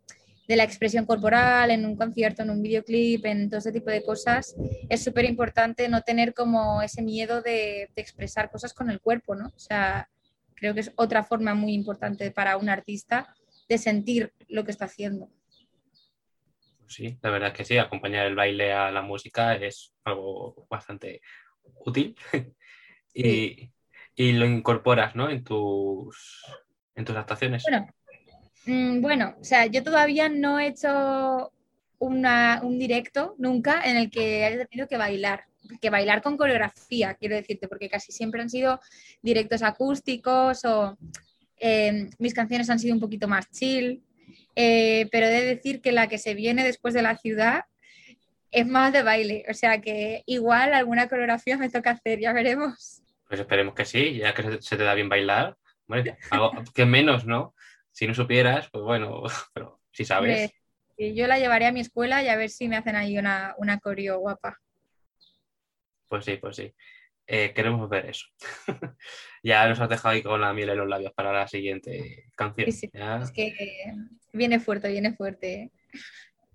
de 0.50 0.56
la 0.56 0.64
expresión 0.64 1.06
corporal, 1.06 1.70
en 1.70 1.86
un 1.86 1.94
concierto, 1.94 2.42
en 2.42 2.50
un 2.50 2.60
videoclip, 2.60 3.24
en 3.24 3.48
todo 3.48 3.60
ese 3.60 3.70
tipo 3.70 3.88
de 3.88 4.02
cosas, 4.02 4.56
es 4.88 5.04
súper 5.04 5.24
importante 5.24 5.88
no 5.88 6.02
tener 6.02 6.34
como 6.34 6.82
ese 6.82 7.02
miedo 7.02 7.40
de, 7.40 7.88
expresar 7.94 8.50
cosas 8.50 8.74
con 8.74 8.90
el 8.90 9.00
cuerpo, 9.00 9.36
¿no? 9.36 9.52
O 9.54 9.58
sea, 9.60 10.10
creo 10.56 10.74
que 10.74 10.80
es 10.80 10.92
otra 10.96 11.22
forma 11.22 11.54
muy 11.54 11.72
importante 11.72 12.32
para 12.32 12.56
un 12.56 12.68
artista 12.68 13.32
de 13.68 13.78
sentir 13.78 14.32
lo 14.48 14.64
que 14.64 14.72
está 14.72 14.86
haciendo. 14.86 15.30
Sí, 16.88 17.16
la 17.22 17.30
verdad 17.30 17.50
es 17.50 17.54
que 17.54 17.64
sí, 17.64 17.78
acompañar 17.78 18.26
el 18.26 18.34
baile 18.34 18.72
a 18.72 18.90
la 18.90 19.02
música 19.02 19.54
es 19.54 19.94
algo 20.02 20.66
bastante 20.68 21.20
útil 21.84 22.16
y, 23.14 23.70
lo 24.16 24.46
incorporas 24.46 25.14
¿no? 25.14 25.30
en, 25.30 25.44
tus, 25.44 26.44
en 26.96 27.04
tus 27.04 27.14
actuaciones. 27.14 27.64
Mm, 28.66 29.00
bueno, 29.00 29.36
o 29.40 29.44
sea, 29.44 29.66
yo 29.66 29.82
todavía 29.82 30.28
no 30.28 30.58
he 30.58 30.68
hecho 30.68 31.52
un 32.00 32.78
directo 32.78 33.34
nunca 33.38 33.82
en 33.84 33.96
el 33.96 34.10
que 34.10 34.44
haya 34.44 34.66
tenido 34.66 34.88
que 34.88 34.96
bailar, 34.96 35.44
que 35.80 35.90
bailar 35.90 36.22
con 36.22 36.36
coreografía, 36.36 37.14
quiero 37.14 37.36
decirte, 37.36 37.68
porque 37.68 37.90
casi 37.90 38.10
siempre 38.10 38.40
han 38.40 38.48
sido 38.48 38.80
directos 39.22 39.62
acústicos 39.62 40.64
o 40.64 40.96
em, 41.58 42.08
mis 42.18 42.32
canciones 42.32 42.70
han 42.70 42.78
sido 42.78 42.94
un 42.94 43.00
poquito 43.00 43.28
más 43.28 43.50
chill, 43.50 44.02
eh, 44.56 45.08
pero 45.12 45.26
he 45.26 45.30
de 45.30 45.44
decir 45.44 45.80
que 45.82 45.92
la 45.92 46.08
que 46.08 46.18
se 46.18 46.34
viene 46.34 46.64
después 46.64 46.94
de 46.94 47.02
la 47.02 47.16
ciudad 47.16 47.64
es 48.50 48.66
más 48.66 48.92
de 48.92 49.02
baile, 49.02 49.44
o 49.48 49.54
sea 49.54 49.80
que 49.80 50.22
igual 50.26 50.72
alguna 50.72 51.08
coreografía 51.08 51.56
me 51.56 51.68
toca 51.68 51.90
hacer, 51.90 52.18
ya 52.18 52.32
veremos. 52.32 53.02
Pues 53.28 53.40
esperemos 53.40 53.74
que 53.74 53.84
sí, 53.84 54.16
ya 54.16 54.34
que 54.34 54.60
se 54.60 54.76
te 54.76 54.82
da 54.82 54.94
bien 54.94 55.08
bailar, 55.08 55.56
que 56.74 56.86
menos, 56.86 57.26
¿no? 57.26 57.54
Si 57.92 58.06
no 58.06 58.14
supieras, 58.14 58.68
pues 58.70 58.84
bueno, 58.84 59.22
pero 59.54 59.80
si 59.90 60.04
sabes. 60.04 60.52
Yo 60.98 61.26
la 61.26 61.38
llevaré 61.38 61.66
a 61.66 61.72
mi 61.72 61.80
escuela 61.80 62.22
y 62.22 62.28
a 62.28 62.36
ver 62.36 62.50
si 62.50 62.68
me 62.68 62.76
hacen 62.76 62.94
ahí 62.94 63.16
una, 63.16 63.54
una 63.56 63.78
coreo 63.78 64.18
guapa. 64.18 64.58
Pues 66.08 66.24
sí, 66.26 66.36
pues 66.36 66.56
sí. 66.56 66.74
Eh, 67.26 67.52
queremos 67.54 67.88
ver 67.88 68.06
eso. 68.06 68.26
ya 69.42 69.68
nos 69.68 69.80
has 69.80 69.88
dejado 69.88 70.14
ahí 70.14 70.22
con 70.22 70.40
la 70.40 70.52
miel 70.52 70.70
en 70.70 70.78
los 70.78 70.88
labios 70.88 71.12
para 71.14 71.32
la 71.32 71.46
siguiente 71.46 72.26
canción. 72.36 72.70
Sí, 72.70 72.78
sí, 72.78 72.90
¿ya? 72.92 73.18
Es 73.22 73.30
que 73.30 73.54
viene 74.32 74.60
fuerte, 74.60 74.90
viene 74.90 75.14
fuerte. 75.14 75.70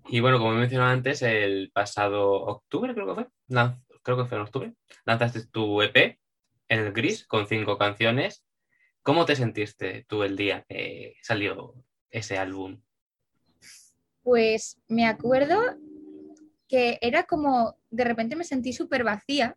Y 0.08 0.20
bueno, 0.20 0.38
como 0.38 0.52
he 0.52 0.58
mencionado 0.58 0.90
antes, 0.90 1.22
el 1.22 1.70
pasado 1.72 2.30
octubre 2.30 2.94
creo 2.94 3.06
que 3.08 3.14
fue, 3.14 3.26
creo 4.02 4.16
que 4.16 4.24
fue 4.26 4.36
en 4.36 4.42
octubre, 4.42 4.72
lanzaste 5.04 5.46
tu 5.46 5.82
EP 5.82 6.18
en 6.68 6.80
el 6.80 6.92
gris 6.92 7.26
con 7.26 7.46
cinco 7.46 7.78
canciones. 7.78 8.44
¿Cómo 9.06 9.24
te 9.24 9.36
sentiste 9.36 10.04
tú 10.08 10.24
el 10.24 10.34
día 10.36 10.64
que 10.68 11.14
salió 11.22 11.74
ese 12.10 12.38
álbum? 12.38 12.82
Pues 14.24 14.80
me 14.88 15.06
acuerdo 15.06 15.60
que 16.66 16.98
era 17.00 17.22
como, 17.22 17.76
de 17.88 18.02
repente 18.02 18.34
me 18.34 18.42
sentí 18.42 18.72
súper 18.72 19.04
vacía, 19.04 19.56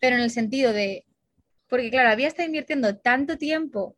pero 0.00 0.14
en 0.14 0.22
el 0.22 0.30
sentido 0.30 0.72
de, 0.72 1.04
porque 1.68 1.90
claro, 1.90 2.10
había 2.10 2.28
estado 2.28 2.46
invirtiendo 2.46 2.96
tanto 2.96 3.36
tiempo 3.36 3.96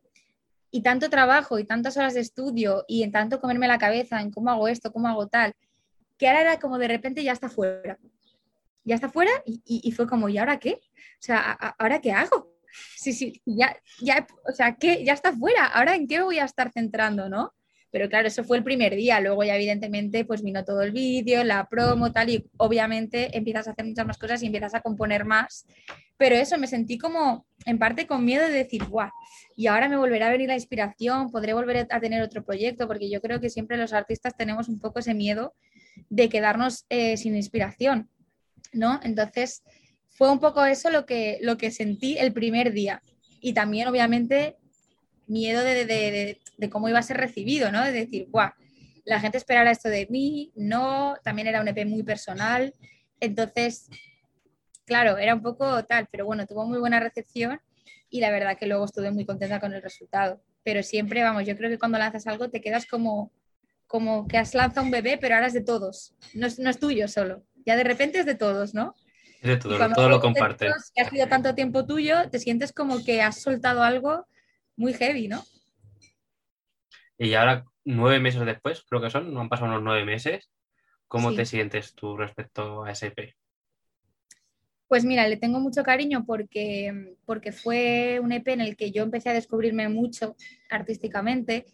y 0.70 0.80
tanto 0.82 1.10
trabajo 1.10 1.58
y 1.58 1.64
tantas 1.64 1.98
horas 1.98 2.14
de 2.14 2.20
estudio 2.20 2.86
y 2.88 3.02
en 3.02 3.12
tanto 3.12 3.42
comerme 3.42 3.68
la 3.68 3.76
cabeza 3.76 4.22
en 4.22 4.30
cómo 4.30 4.48
hago 4.48 4.68
esto, 4.68 4.90
cómo 4.90 5.06
hago 5.06 5.28
tal, 5.28 5.52
que 6.16 6.28
ahora 6.28 6.40
era 6.40 6.58
como 6.58 6.78
de 6.78 6.88
repente 6.88 7.22
ya 7.22 7.32
está 7.32 7.50
fuera. 7.50 7.98
Ya 8.84 8.94
está 8.94 9.10
fuera 9.10 9.32
y, 9.44 9.92
fue 9.92 10.06
como, 10.08 10.30
¿y 10.30 10.38
ahora 10.38 10.58
qué? 10.58 10.80
O 10.80 11.20
sea, 11.20 11.36
¿a- 11.40 11.68
a- 11.68 11.76
¿ahora 11.78 12.00
qué 12.00 12.12
hago? 12.12 12.51
Sí, 12.96 13.12
sí, 13.12 13.42
ya, 13.44 13.76
ya, 14.00 14.26
o 14.48 14.52
sea, 14.52 14.76
¿qué? 14.76 15.04
Ya 15.04 15.12
está 15.12 15.32
fuera, 15.32 15.66
¿ahora 15.66 15.94
en 15.94 16.06
qué 16.06 16.20
voy 16.20 16.38
a 16.38 16.44
estar 16.44 16.70
centrando, 16.72 17.28
no? 17.28 17.52
Pero 17.92 18.08
claro, 18.08 18.26
eso 18.26 18.42
fue 18.42 18.56
el 18.56 18.64
primer 18.64 18.96
día, 18.96 19.20
luego 19.20 19.44
ya 19.44 19.54
evidentemente 19.54 20.24
pues 20.24 20.42
vino 20.42 20.64
todo 20.64 20.80
el 20.80 20.92
vídeo, 20.92 21.44
la 21.44 21.68
promo, 21.68 22.10
tal, 22.10 22.30
y 22.30 22.50
obviamente 22.56 23.36
empiezas 23.36 23.68
a 23.68 23.72
hacer 23.72 23.84
muchas 23.84 24.06
más 24.06 24.16
cosas 24.16 24.42
y 24.42 24.46
empiezas 24.46 24.74
a 24.74 24.80
componer 24.80 25.26
más. 25.26 25.66
Pero 26.16 26.34
eso, 26.34 26.56
me 26.56 26.66
sentí 26.66 26.96
como 26.96 27.46
en 27.66 27.78
parte 27.78 28.06
con 28.06 28.24
miedo 28.24 28.46
de 28.46 28.52
decir, 28.52 28.84
guau, 28.84 29.10
y 29.56 29.66
ahora 29.66 29.90
me 29.90 29.98
volverá 29.98 30.28
a 30.28 30.30
venir 30.30 30.48
la 30.48 30.54
inspiración, 30.54 31.30
podré 31.30 31.52
volver 31.52 31.86
a 31.90 32.00
tener 32.00 32.22
otro 32.22 32.42
proyecto, 32.42 32.86
porque 32.86 33.10
yo 33.10 33.20
creo 33.20 33.40
que 33.40 33.50
siempre 33.50 33.76
los 33.76 33.92
artistas 33.92 34.34
tenemos 34.36 34.68
un 34.68 34.80
poco 34.80 35.00
ese 35.00 35.12
miedo 35.12 35.54
de 36.08 36.30
quedarnos 36.30 36.86
eh, 36.88 37.18
sin 37.18 37.36
inspiración, 37.36 38.08
¿no? 38.72 39.00
Entonces, 39.02 39.62
fue 40.12 40.30
un 40.30 40.40
poco 40.40 40.64
eso 40.64 40.90
lo 40.90 41.06
que, 41.06 41.38
lo 41.42 41.56
que 41.56 41.70
sentí 41.70 42.16
el 42.18 42.32
primer 42.32 42.72
día. 42.72 43.02
Y 43.40 43.52
también, 43.54 43.88
obviamente, 43.88 44.56
miedo 45.26 45.62
de, 45.62 45.84
de- 45.86 46.38
de- 46.58 46.70
cómo 46.70 46.88
iba 46.88 46.98
a 46.98 47.02
ser 47.02 47.16
recibido, 47.16 47.72
¿no? 47.72 47.82
De 47.82 47.92
decir, 47.92 48.28
guau, 48.30 48.50
la 49.04 49.18
gente 49.20 49.38
esperará 49.38 49.70
esto 49.70 49.88
de 49.88 50.06
mí, 50.10 50.52
no, 50.54 51.16
también 51.24 51.48
era 51.48 51.60
un 51.60 51.68
EP 51.68 51.84
muy 51.86 52.02
personal. 52.04 52.74
Entonces, 53.20 53.88
claro, 54.84 55.18
era 55.18 55.34
un 55.34 55.42
poco 55.42 55.84
tal, 55.84 56.06
pero 56.10 56.24
bueno, 56.26 56.46
tuvo 56.46 56.66
muy 56.66 56.78
buena 56.78 57.00
recepción 57.00 57.60
y 58.10 58.20
la 58.20 58.30
verdad 58.30 58.56
que 58.58 58.66
luego 58.66 58.84
estuve 58.84 59.10
muy 59.10 59.24
contenta 59.24 59.60
con 59.60 59.72
el 59.72 59.82
resultado. 59.82 60.40
Pero 60.62 60.82
siempre, 60.82 61.22
vamos, 61.22 61.44
yo 61.46 61.56
creo 61.56 61.70
que 61.70 61.78
cuando 61.78 61.98
lanzas 61.98 62.26
algo 62.26 62.50
te 62.50 62.60
quedas 62.60 62.86
como, 62.86 63.32
como 63.86 64.28
que 64.28 64.38
has 64.38 64.54
lanzado 64.54 64.84
un 64.84 64.92
bebé, 64.92 65.18
pero 65.18 65.34
ahora 65.34 65.48
es 65.48 65.52
de 65.54 65.62
todos, 65.62 66.14
no 66.34 66.46
es, 66.46 66.58
no 66.58 66.70
es 66.70 66.78
tuyo 66.78 67.08
solo. 67.08 67.44
Ya 67.66 67.76
de 67.76 67.84
repente 67.84 68.20
es 68.20 68.26
de 68.26 68.34
todos, 68.34 68.74
¿no? 68.74 68.94
De 69.42 69.56
todo, 69.56 69.76
cuando 69.76 69.96
todo 69.96 70.08
lo 70.08 70.16
es 70.16 70.20
de 70.22 70.26
comparten. 70.26 70.68
todos, 70.70 70.92
Que 70.94 71.02
ha 71.02 71.10
sido 71.10 71.26
tanto 71.26 71.54
tiempo 71.54 71.84
tuyo, 71.84 72.30
te 72.30 72.38
sientes 72.38 72.72
como 72.72 73.04
que 73.04 73.20
has 73.22 73.40
soltado 73.42 73.82
algo 73.82 74.26
muy 74.76 74.92
heavy, 74.94 75.28
¿no? 75.28 75.44
Y 77.18 77.34
ahora, 77.34 77.64
nueve 77.84 78.20
meses 78.20 78.44
después, 78.46 78.84
creo 78.88 79.00
que 79.02 79.10
son, 79.10 79.32
no 79.34 79.40
han 79.40 79.48
pasado 79.48 79.68
unos 79.70 79.82
nueve 79.82 80.04
meses. 80.04 80.48
¿Cómo 81.08 81.30
Sí. 81.30 81.36
te 81.36 81.44
sientes 81.46 81.94
tú 81.94 82.16
respecto 82.16 82.84
a 82.84 82.90
ese 82.92 83.08
EP? 83.08 83.34
Pues 84.88 85.04
mira, 85.04 85.26
le 85.26 85.36
tengo 85.36 85.58
mucho 85.60 85.82
cariño 85.82 86.24
porque, 86.26 87.16
porque 87.26 87.50
fue 87.52 88.20
un 88.22 88.32
EP 88.32 88.52
en 88.52 88.60
el 88.60 88.76
que 88.76 88.90
yo 88.92 89.02
empecé 89.02 89.30
a 89.30 89.34
descubrirme 89.34 89.88
mucho 89.88 90.36
artísticamente. 90.70 91.66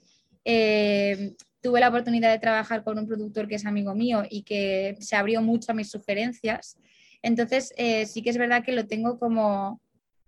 Eh, 0.45 1.35
tuve 1.61 1.81
la 1.81 1.89
oportunidad 1.89 2.31
de 2.31 2.39
trabajar 2.39 2.83
con 2.85 2.99
un 2.99 3.07
productor 3.07 3.49
que 3.49 3.57
es 3.57 3.67
amigo 3.67 3.95
mío 3.95 4.23
y 4.29 4.43
que 4.43 4.97
se 5.01 5.17
abrió 5.17 5.43
mucho 5.43 5.73
a 5.73 5.75
mis 5.75 5.91
sugerencias. 5.91 6.79
Entonces, 7.23 7.73
eh, 7.77 8.07
sí 8.07 8.23
que 8.23 8.31
es 8.31 8.39
verdad 8.39 8.65
que 8.65 8.73
lo 8.73 8.87
tengo 8.87 9.19
como 9.19 9.81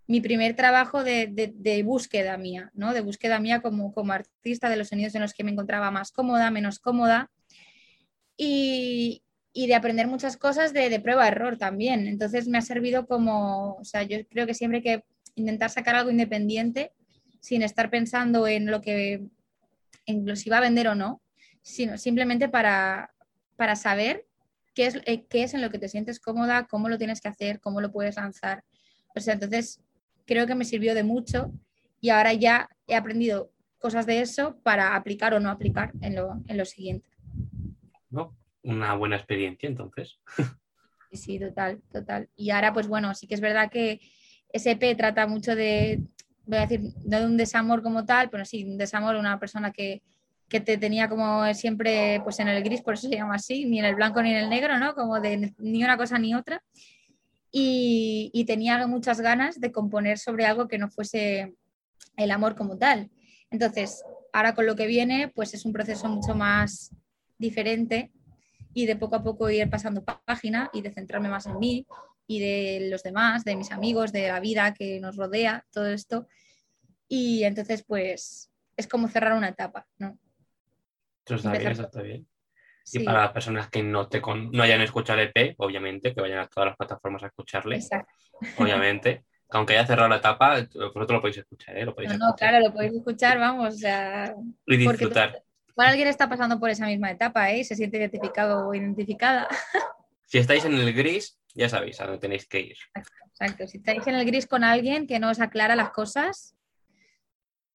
mi 0.06 0.20
primer 0.20 0.56
trabajo 0.56 1.04
de, 1.04 1.82
búsqueda 1.84 2.36
mía, 2.36 2.70
¿no? 2.74 2.92
De 2.92 3.00
búsqueda 3.00 3.38
mía 3.38 3.62
como, 3.62 3.92
artista 4.12 4.68
de 4.68 4.76
los 4.76 4.88
sonidos 4.88 5.14
en 5.14 5.22
los 5.22 5.32
que 5.32 5.44
me 5.44 5.52
encontraba 5.52 5.90
más 5.92 6.10
cómoda, 6.10 6.50
menos 6.50 6.80
cómoda. 6.80 7.30
Y, 8.36 9.22
y 9.52 9.66
de 9.66 9.74
aprender 9.74 10.08
muchas 10.08 10.36
cosas 10.36 10.72
de, 10.72 10.88
de 10.88 11.00
prueba-error 11.00 11.58
también. 11.58 12.08
Entonces 12.08 12.48
me 12.48 12.58
ha 12.58 12.62
servido 12.62 13.06
como, 13.06 13.74
o 13.74 13.84
sea, 13.84 14.02
yo 14.02 14.18
creo 14.28 14.46
que 14.46 14.54
siempre 14.54 14.78
hay 14.78 14.82
que 14.82 15.04
intentar 15.36 15.70
sacar 15.70 15.94
algo 15.94 16.10
independiente 16.10 16.92
sin 17.40 17.62
estar 17.62 17.90
pensando 17.90 18.46
en 18.46 18.66
lo 18.66 18.80
que, 18.80 19.26
en 20.06 20.26
lo 20.26 20.36
si 20.36 20.50
va 20.50 20.58
a 20.58 20.62
vender 20.62 20.88
o 20.88 20.94
no, 20.94 21.22
sino 21.62 21.98
simplemente 21.98 22.48
para, 22.48 23.12
para 23.56 23.76
saber 23.76 24.26
qué 24.74 24.86
es, 24.86 25.00
eh, 25.06 25.24
qué 25.26 25.42
es 25.42 25.54
en 25.54 25.62
lo 25.62 25.70
que 25.70 25.78
te 25.78 25.88
sientes 25.88 26.20
cómoda, 26.20 26.66
cómo 26.66 26.88
lo 26.88 26.98
tienes 26.98 27.20
que 27.20 27.28
hacer, 27.28 27.60
cómo 27.60 27.80
lo 27.80 27.92
puedes 27.92 28.16
lanzar. 28.16 28.64
O 29.14 29.20
sea, 29.20 29.34
entonces 29.34 29.80
creo 30.26 30.46
que 30.46 30.54
me 30.54 30.64
sirvió 30.64 30.94
de 30.94 31.02
mucho 31.02 31.52
y 32.00 32.10
ahora 32.10 32.32
ya 32.32 32.68
he 32.86 32.94
aprendido 32.94 33.50
cosas 33.78 34.06
de 34.06 34.20
eso 34.20 34.58
para 34.62 34.94
aplicar 34.94 35.34
o 35.34 35.40
no 35.40 35.50
aplicar 35.50 35.92
en 36.00 36.14
lo, 36.14 36.40
en 36.46 36.56
lo 36.56 36.64
siguiente. 36.64 37.08
¿No? 38.10 38.36
Una 38.62 38.94
buena 38.94 39.16
experiencia, 39.16 39.68
entonces. 39.68 40.18
Sí, 41.10 41.16
sí, 41.16 41.38
total, 41.40 41.82
total. 41.90 42.28
Y 42.36 42.50
ahora, 42.50 42.72
pues 42.72 42.86
bueno, 42.86 43.12
sí 43.16 43.26
que 43.26 43.34
es 43.34 43.40
verdad 43.40 43.68
que 43.68 44.00
SP 44.54 44.94
trata 44.94 45.26
mucho 45.26 45.56
de, 45.56 46.04
voy 46.46 46.58
a 46.58 46.66
decir, 46.66 46.82
no 47.04 47.18
de 47.18 47.26
un 47.26 47.36
desamor 47.36 47.82
como 47.82 48.04
tal, 48.04 48.30
pero 48.30 48.44
sí, 48.44 48.62
un 48.62 48.78
desamor, 48.78 49.16
una 49.16 49.40
persona 49.40 49.72
que, 49.72 50.02
que 50.50 50.60
te 50.60 50.76
tenía 50.76 51.08
como 51.08 51.54
siempre 51.54 52.20
pues 52.24 52.40
en 52.40 52.48
el 52.48 52.62
gris, 52.62 52.82
por 52.82 52.94
eso 52.94 53.08
se 53.08 53.14
llama 53.14 53.36
así, 53.36 53.64
ni 53.64 53.78
en 53.78 53.84
el 53.86 53.94
blanco 53.94 54.20
ni 54.20 54.30
en 54.32 54.36
el 54.36 54.50
negro, 54.50 54.78
¿no? 54.78 54.94
Como 54.94 55.20
de 55.20 55.54
ni 55.58 55.84
una 55.84 55.96
cosa 55.96 56.18
ni 56.18 56.34
otra. 56.34 56.62
Y, 57.52 58.30
y 58.34 58.44
tenía 58.44 58.86
muchas 58.86 59.20
ganas 59.20 59.60
de 59.60 59.72
componer 59.72 60.18
sobre 60.18 60.46
algo 60.46 60.68
que 60.68 60.76
no 60.78 60.90
fuese 60.90 61.54
el 62.16 62.30
amor 62.32 62.54
como 62.56 62.76
tal. 62.76 63.10
Entonces, 63.50 64.04
ahora 64.32 64.54
con 64.54 64.66
lo 64.66 64.76
que 64.76 64.86
viene, 64.86 65.28
pues 65.28 65.54
es 65.54 65.64
un 65.64 65.72
proceso 65.72 66.08
mucho 66.08 66.34
más 66.34 66.90
diferente 67.38 68.10
y 68.74 68.86
de 68.86 68.96
poco 68.96 69.16
a 69.16 69.22
poco 69.22 69.50
ir 69.50 69.70
pasando 69.70 70.04
pá- 70.04 70.20
página 70.24 70.68
y 70.72 70.82
de 70.82 70.92
centrarme 70.92 71.28
más 71.28 71.46
en 71.46 71.58
mí 71.58 71.86
y 72.26 72.40
de 72.40 72.88
los 72.90 73.02
demás, 73.02 73.44
de 73.44 73.56
mis 73.56 73.70
amigos, 73.72 74.12
de 74.12 74.28
la 74.28 74.40
vida 74.40 74.74
que 74.74 75.00
nos 75.00 75.16
rodea, 75.16 75.64
todo 75.72 75.86
esto. 75.88 76.26
Y 77.08 77.42
entonces, 77.44 77.82
pues, 77.84 78.50
es 78.76 78.86
como 78.86 79.08
cerrar 79.08 79.36
una 79.36 79.48
etapa, 79.48 79.86
¿no? 79.98 80.18
Eso 81.34 81.48
está 81.48 81.50
bien, 81.50 81.62
Empezar 81.62 81.72
eso 81.72 81.82
está 81.84 82.02
bien. 82.02 82.26
Sí, 82.82 83.02
Y 83.02 83.04
para 83.04 83.20
las 83.22 83.32
personas 83.32 83.68
que 83.68 83.82
no, 83.82 84.08
te 84.08 84.20
con- 84.20 84.50
no 84.50 84.62
hayan 84.62 84.80
escuchado 84.80 85.20
el 85.20 85.28
EP, 85.34 85.54
obviamente, 85.58 86.14
que 86.14 86.20
vayan 86.20 86.38
a 86.40 86.46
todas 86.48 86.68
las 86.70 86.76
plataformas 86.76 87.22
a 87.22 87.26
escucharle, 87.26 87.76
exacto. 87.76 88.12
obviamente. 88.58 89.24
Aunque 89.52 89.74
haya 89.76 89.86
cerrado 89.86 90.08
la 90.08 90.16
etapa, 90.16 90.60
vosotros 90.72 91.10
lo 91.10 91.20
podéis 91.20 91.38
escuchar, 91.38 91.76
¿eh? 91.76 91.84
Lo 91.84 91.94
podéis 91.94 92.12
No, 92.12 92.18
no, 92.18 92.26
escuchar. 92.28 92.50
claro, 92.50 92.64
lo 92.66 92.72
podéis 92.72 92.92
escuchar, 92.94 93.38
vamos, 93.38 93.74
o 93.74 93.78
sea, 93.78 94.32
Y 94.66 94.76
disfrutar. 94.76 95.42
igual 95.68 95.88
alguien 95.88 96.06
está 96.08 96.28
pasando 96.28 96.58
por 96.60 96.70
esa 96.70 96.86
misma 96.86 97.10
etapa, 97.10 97.50
¿eh? 97.50 97.64
Se 97.64 97.74
siente 97.74 97.96
identificado 97.98 98.68
o 98.68 98.74
identificada. 98.74 99.48
Si 100.24 100.38
estáis 100.38 100.64
en 100.64 100.74
el 100.74 100.92
gris, 100.94 101.40
ya 101.54 101.68
sabéis 101.68 102.00
a 102.00 102.04
dónde 102.04 102.20
tenéis 102.20 102.46
que 102.46 102.60
ir. 102.60 102.76
Exacto, 102.94 103.66
si 103.66 103.78
estáis 103.78 104.06
en 104.06 104.14
el 104.14 104.24
gris 104.24 104.46
con 104.46 104.62
alguien 104.62 105.08
que 105.08 105.18
no 105.18 105.28
os 105.30 105.40
aclara 105.40 105.74
las 105.74 105.90
cosas, 105.90 106.54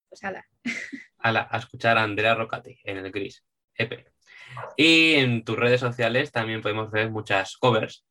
pues 0.07 0.23
ala. 0.23 0.45
A, 1.25 1.57
escuchar 1.57 1.97
a 1.97 2.03
Andrea 2.03 2.35
Rocati 2.35 2.77
en 2.83 2.97
el 2.97 3.11
gris 3.11 3.43
EP. 3.75 4.05
Y 4.77 5.15
en 5.15 5.43
tus 5.43 5.57
redes 5.57 5.79
sociales 5.79 6.31
también 6.31 6.61
podemos 6.61 6.91
ver 6.91 7.09
muchas 7.09 7.57
covers. 7.57 8.05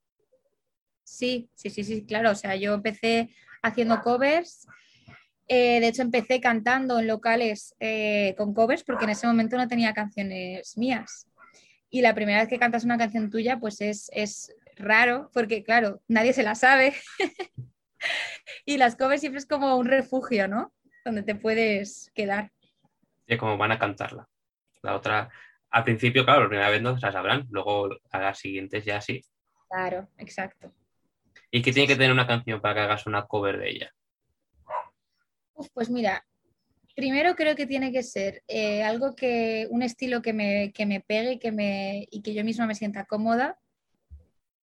Sí, 1.04 1.48
sí, 1.54 1.70
sí, 1.70 1.84
sí, 1.84 2.04
claro. 2.04 2.32
O 2.32 2.34
sea, 2.34 2.56
yo 2.56 2.74
empecé 2.74 3.30
haciendo 3.62 4.00
covers. 4.02 4.66
eh, 5.46 5.78
de 5.78 5.88
hecho, 5.88 6.02
empecé 6.02 6.40
cantando 6.40 6.98
en 6.98 7.06
locales 7.06 7.76
eh, 7.78 8.34
con 8.36 8.52
covers 8.52 8.82
porque 8.82 9.04
en 9.04 9.10
ese 9.10 9.28
momento 9.28 9.56
no 9.56 9.68
tenía 9.68 9.94
canciones 9.94 10.76
mías. 10.76 11.28
Y 11.90 12.00
la 12.00 12.16
primera 12.16 12.40
vez 12.40 12.48
que 12.48 12.58
cantas 12.58 12.82
una 12.84 12.98
canción 12.98 13.30
tuya, 13.30 13.60
pues 13.60 13.80
es, 13.80 14.10
es 14.12 14.52
raro 14.76 15.30
porque, 15.32 15.62
claro, 15.62 16.02
nadie 16.08 16.32
se 16.32 16.42
la 16.42 16.56
sabe. 16.56 16.94
y 18.64 18.76
las 18.76 18.96
covers 18.96 19.20
siempre 19.20 19.38
es 19.38 19.46
como 19.46 19.76
un 19.76 19.86
refugio, 19.86 20.48
¿no? 20.48 20.72
Donde 21.04 21.22
te 21.22 21.36
puedes 21.36 22.10
quedar. 22.12 22.50
De 23.26 23.38
cómo 23.38 23.56
van 23.56 23.72
a 23.72 23.78
cantarla. 23.78 24.28
La 24.82 24.96
otra, 24.96 25.30
al 25.70 25.84
principio, 25.84 26.24
claro, 26.24 26.42
la 26.42 26.48
primera 26.48 26.70
vez 26.70 26.82
no 26.82 26.98
se 26.98 27.06
la 27.06 27.12
sabrán, 27.12 27.46
luego 27.50 27.88
a 28.10 28.18
las 28.18 28.38
siguientes 28.38 28.84
ya 28.84 29.00
sí. 29.00 29.22
Claro, 29.68 30.08
exacto. 30.18 30.72
¿Y 31.50 31.62
qué 31.62 31.72
tiene 31.72 31.88
que 31.88 31.96
tener 31.96 32.12
una 32.12 32.26
canción 32.26 32.60
para 32.60 32.74
que 32.74 32.80
hagas 32.80 33.06
una 33.06 33.26
cover 33.26 33.58
de 33.58 33.70
ella? 33.70 33.90
Uf, 35.54 35.68
pues 35.72 35.88
mira, 35.88 36.24
primero 36.94 37.34
creo 37.34 37.56
que 37.56 37.66
tiene 37.66 37.92
que 37.92 38.02
ser 38.02 38.42
eh, 38.46 38.82
algo 38.82 39.14
que, 39.14 39.66
un 39.70 39.82
estilo 39.82 40.22
que 40.22 40.32
me, 40.32 40.72
que 40.72 40.86
me 40.86 41.00
pegue 41.00 41.32
y 41.32 41.38
que, 41.38 41.52
me, 41.52 42.06
y 42.10 42.22
que 42.22 42.34
yo 42.34 42.44
misma 42.44 42.66
me 42.66 42.74
sienta 42.74 43.04
cómoda. 43.04 43.58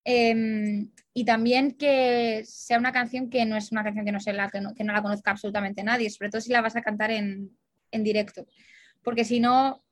Em, 0.05 0.91
y 1.13 1.25
también 1.25 1.73
que 1.73 2.43
sea 2.45 2.79
una 2.79 2.93
canción 2.93 3.29
que 3.29 3.45
no 3.45 3.57
es 3.57 3.71
una 3.71 3.85
canción 3.85 4.05
que 4.05 4.13
no, 4.13 4.21
se 4.21 4.33
la, 4.33 4.49
que 4.49 4.61
no, 4.61 4.75
que 4.75 4.85
no 4.85 4.93
la 4.93 5.03
conozca 5.03 5.31
absolutamente 5.31 5.83
nadie, 5.83 6.11
sobre 6.11 6.31
todo 6.31 6.41
si 6.41 6.53
la 6.53 6.63
vas 6.63 6.77
a 6.77 6.83
cantar 6.83 7.11
en, 7.11 7.57
en 7.91 8.05
directo. 8.05 8.47
Porque 9.03 9.25
si 9.25 9.41
no, 9.41 9.83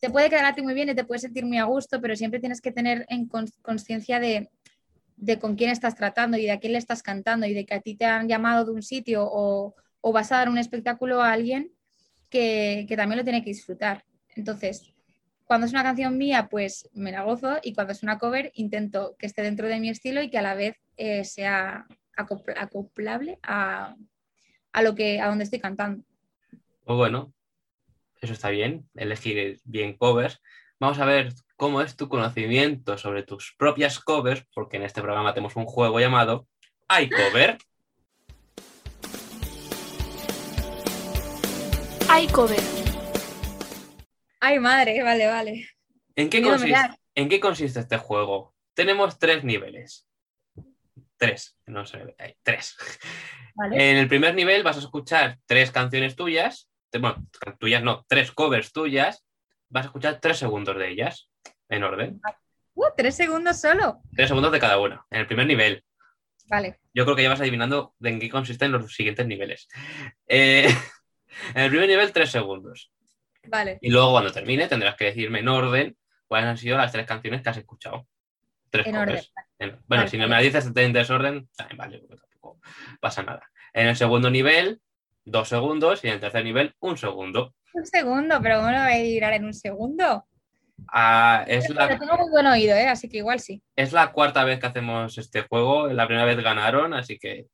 te 0.00 0.10
puede 0.10 0.28
quedar 0.30 0.46
a 0.46 0.54
ti 0.54 0.62
muy 0.62 0.74
bien 0.74 0.88
y 0.88 0.94
te 0.94 1.04
puedes 1.04 1.22
sentir 1.22 1.44
muy 1.44 1.58
a 1.58 1.64
gusto, 1.64 2.00
pero 2.00 2.16
siempre 2.16 2.40
tienes 2.40 2.60
que 2.60 2.72
tener 2.72 3.06
en 3.08 3.28
conciencia 3.62 4.18
de, 4.18 4.50
de 5.16 5.38
con 5.38 5.54
quién 5.54 5.70
estás 5.70 5.94
tratando 5.94 6.36
y 6.36 6.42
de 6.42 6.52
a 6.52 6.58
quién 6.58 6.72
le 6.72 6.78
estás 6.78 7.02
cantando 7.02 7.46
y 7.46 7.54
de 7.54 7.64
que 7.64 7.74
a 7.74 7.80
ti 7.80 7.94
te 7.94 8.04
han 8.04 8.28
llamado 8.28 8.64
de 8.64 8.72
un 8.72 8.82
sitio 8.82 9.24
o, 9.24 9.74
o 10.00 10.12
vas 10.12 10.32
a 10.32 10.38
dar 10.38 10.48
un 10.48 10.58
espectáculo 10.58 11.22
a 11.22 11.32
alguien 11.32 11.72
que, 12.30 12.86
que 12.88 12.96
también 12.96 13.18
lo 13.18 13.24
tiene 13.24 13.42
que 13.44 13.50
disfrutar. 13.50 14.04
Entonces, 14.34 14.92
cuando 15.44 15.66
es 15.66 15.72
una 15.72 15.82
canción 15.82 16.16
mía, 16.16 16.48
pues 16.50 16.88
me 16.94 17.12
la 17.12 17.22
gozo 17.22 17.58
y 17.62 17.74
cuando 17.74 17.92
es 17.92 18.02
una 18.02 18.18
cover, 18.18 18.50
intento 18.54 19.14
que 19.18 19.26
esté 19.26 19.42
dentro 19.42 19.68
de 19.68 19.78
mi 19.78 19.90
estilo 19.90 20.22
y 20.22 20.30
que 20.30 20.38
a 20.38 20.42
la 20.42 20.54
vez 20.54 20.76
eh, 20.96 21.24
sea 21.24 21.86
acopl- 22.16 22.54
acoplable 22.56 23.38
a, 23.42 23.94
a 24.72 24.82
lo 24.82 24.94
que 24.94 25.20
a 25.20 25.28
donde 25.28 25.44
estoy 25.44 25.60
cantando. 25.60 26.04
Pues 26.84 26.96
bueno, 26.96 27.32
eso 28.20 28.32
está 28.32 28.50
bien, 28.50 28.88
elegir 28.94 29.60
bien 29.64 29.96
covers. 29.96 30.40
Vamos 30.80 30.98
a 30.98 31.04
ver 31.04 31.32
cómo 31.56 31.80
es 31.80 31.96
tu 31.96 32.08
conocimiento 32.08 32.98
sobre 32.98 33.22
tus 33.22 33.54
propias 33.56 34.00
covers, 34.00 34.44
porque 34.52 34.78
en 34.78 34.82
este 34.82 35.00
programa 35.00 35.32
tenemos 35.32 35.54
un 35.54 35.64
juego 35.64 36.00
llamado 36.00 36.48
iCover. 37.00 37.58
iCover. 42.20 42.60
Ay, 44.40 44.58
madre, 44.58 45.02
vale, 45.04 45.26
vale. 45.28 45.68
¿En 46.16 46.28
qué, 46.28 46.42
consiste. 46.42 46.76
¿En 47.14 47.28
qué 47.28 47.38
consiste 47.38 47.78
este 47.78 47.96
juego? 47.96 48.56
Tenemos 48.74 49.20
tres 49.20 49.44
niveles. 49.44 50.08
Tres, 51.16 51.56
no 51.66 51.86
sé, 51.86 52.16
hay 52.18 52.34
tres. 52.42 52.76
vale. 53.54 53.90
En 53.90 53.98
el 53.98 54.08
primer 54.08 54.34
nivel 54.34 54.64
vas 54.64 54.78
a 54.78 54.80
escuchar 54.80 55.38
tres 55.46 55.70
canciones 55.70 56.16
tuyas, 56.16 56.68
bueno, 56.98 57.26
tuyas 57.58 57.82
no, 57.82 58.04
tres 58.08 58.32
covers 58.32 58.72
tuyas, 58.72 59.24
vas 59.68 59.84
a 59.84 59.86
escuchar 59.86 60.20
tres 60.20 60.38
segundos 60.38 60.76
de 60.76 60.90
ellas, 60.90 61.30
en 61.68 61.82
orden. 61.84 62.20
Uh, 62.74 62.86
tres 62.96 63.14
segundos 63.16 63.60
solo. 63.60 64.00
Tres 64.14 64.28
segundos 64.28 64.52
de 64.52 64.58
cada 64.60 64.78
una, 64.78 65.04
en 65.10 65.20
el 65.20 65.26
primer 65.26 65.46
nivel. 65.46 65.84
Vale. 66.48 66.80
Yo 66.92 67.04
creo 67.04 67.16
que 67.16 67.22
ya 67.22 67.28
vas 67.30 67.40
adivinando 67.40 67.94
de 67.98 68.10
en 68.10 68.20
qué 68.20 68.28
consisten 68.28 68.72
los 68.72 68.94
siguientes 68.94 69.26
niveles. 69.26 69.68
Eh, 70.26 70.66
en 71.54 71.62
el 71.62 71.70
primer 71.70 71.88
nivel, 71.88 72.12
tres 72.12 72.30
segundos. 72.30 72.92
Vale. 73.46 73.78
Y 73.80 73.90
luego, 73.90 74.12
cuando 74.12 74.30
termine, 74.32 74.68
tendrás 74.68 74.96
que 74.96 75.06
decirme 75.06 75.40
en 75.40 75.48
orden 75.48 75.96
cuáles 76.26 76.48
han 76.48 76.58
sido 76.58 76.76
las 76.76 76.92
tres 76.92 77.06
canciones 77.06 77.42
que 77.42 77.48
has 77.48 77.56
escuchado. 77.56 78.06
Tres 78.70 78.86
En 78.86 78.92
covers. 78.94 79.32
orden. 79.36 79.50
En- 79.58 79.70
bueno, 79.86 80.02
Vale. 80.02 80.08
si 80.08 80.18
no 80.18 80.24
me 80.24 80.30
la 80.36 80.40
dices 80.40 80.70
en 80.74 80.92
desorden, 80.92 81.48
también 81.56 81.78
vale, 81.78 81.98
porque 81.98 82.16
tampoco 82.16 82.60
pasa 83.00 83.22
nada. 83.22 83.48
En 83.72 83.86
el 83.88 83.96
segundo 83.96 84.30
nivel, 84.30 84.80
dos 85.24 85.48
segundos. 85.48 86.02
Y 86.04 86.08
en 86.08 86.14
el 86.14 86.20
tercer 86.20 86.44
nivel, 86.44 86.74
un 86.80 86.96
segundo. 86.96 87.54
Un 87.74 87.86
segundo, 87.86 88.40
pero 88.42 88.56
¿cómo 88.56 88.70
lo 88.70 88.76
voy 88.78 88.86
a 88.92 88.94
adivinar 88.94 89.32
en 89.32 89.44
un 89.46 89.54
segundo? 89.54 90.26
Ah, 90.92 91.44
es, 91.46 91.66
Pero 91.68 91.78
la, 91.80 91.98
tengo 91.98 92.16
muy 92.18 92.30
buen 92.30 92.46
oído, 92.46 92.74
¿eh? 92.76 92.88
así 92.88 93.08
que 93.08 93.18
igual 93.18 93.38
sí. 93.40 93.62
es 93.76 93.92
la 93.92 94.10
cuarta 94.12 94.42
vez 94.44 94.58
que 94.58 94.66
hacemos 94.66 95.16
este 95.16 95.42
juego. 95.42 95.86
La 95.88 96.06
primera 96.06 96.26
vez 96.26 96.36
ganaron, 96.42 96.92
así 96.92 97.18
que 97.18 97.46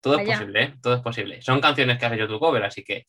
todo 0.00 0.18
es 0.18 0.26
posible, 0.26 0.62
¿eh? 0.62 0.74
Todo 0.82 0.94
es 0.94 1.00
posible. 1.02 1.42
Son 1.42 1.60
canciones 1.60 1.98
que 1.98 2.06
has 2.06 2.12
hecho 2.12 2.26
tu 2.28 2.38
cover, 2.38 2.64
así 2.64 2.82
que 2.82 3.06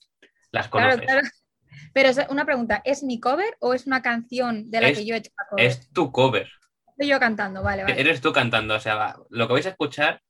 las 0.52 0.68
Claro, 0.70 0.90
conoces. 0.98 1.06
claro. 1.06 1.22
Pero 1.94 2.10
o 2.10 2.14
sea, 2.14 2.28
una 2.30 2.46
pregunta, 2.46 2.82
¿es 2.86 3.04
mi 3.04 3.20
cover 3.20 3.56
o 3.60 3.74
es 3.74 3.88
una 3.88 4.02
canción 4.02 4.70
de 4.70 4.82
la 4.82 4.90
Es- 4.90 4.98
que 5.00 5.06
yo 5.06 5.16
he 5.16 5.20
hecho 5.20 5.32
la 5.38 5.46
cover? 5.50 5.66
Es 5.66 5.90
tu 5.92 6.12
cover. 6.12 6.50
Estoy 6.90 7.08
yo 7.08 7.20
cantando, 7.20 7.62
vale, 7.64 7.84
vale. 7.84 8.00
Eres 8.00 8.22
tú 8.22 8.32
cantando. 8.34 8.76
O 8.76 8.80
sea, 8.80 9.16
lo 9.30 9.48
que 9.48 9.54
vais 9.54 9.66
a 9.66 9.70
escuchar 9.70 10.22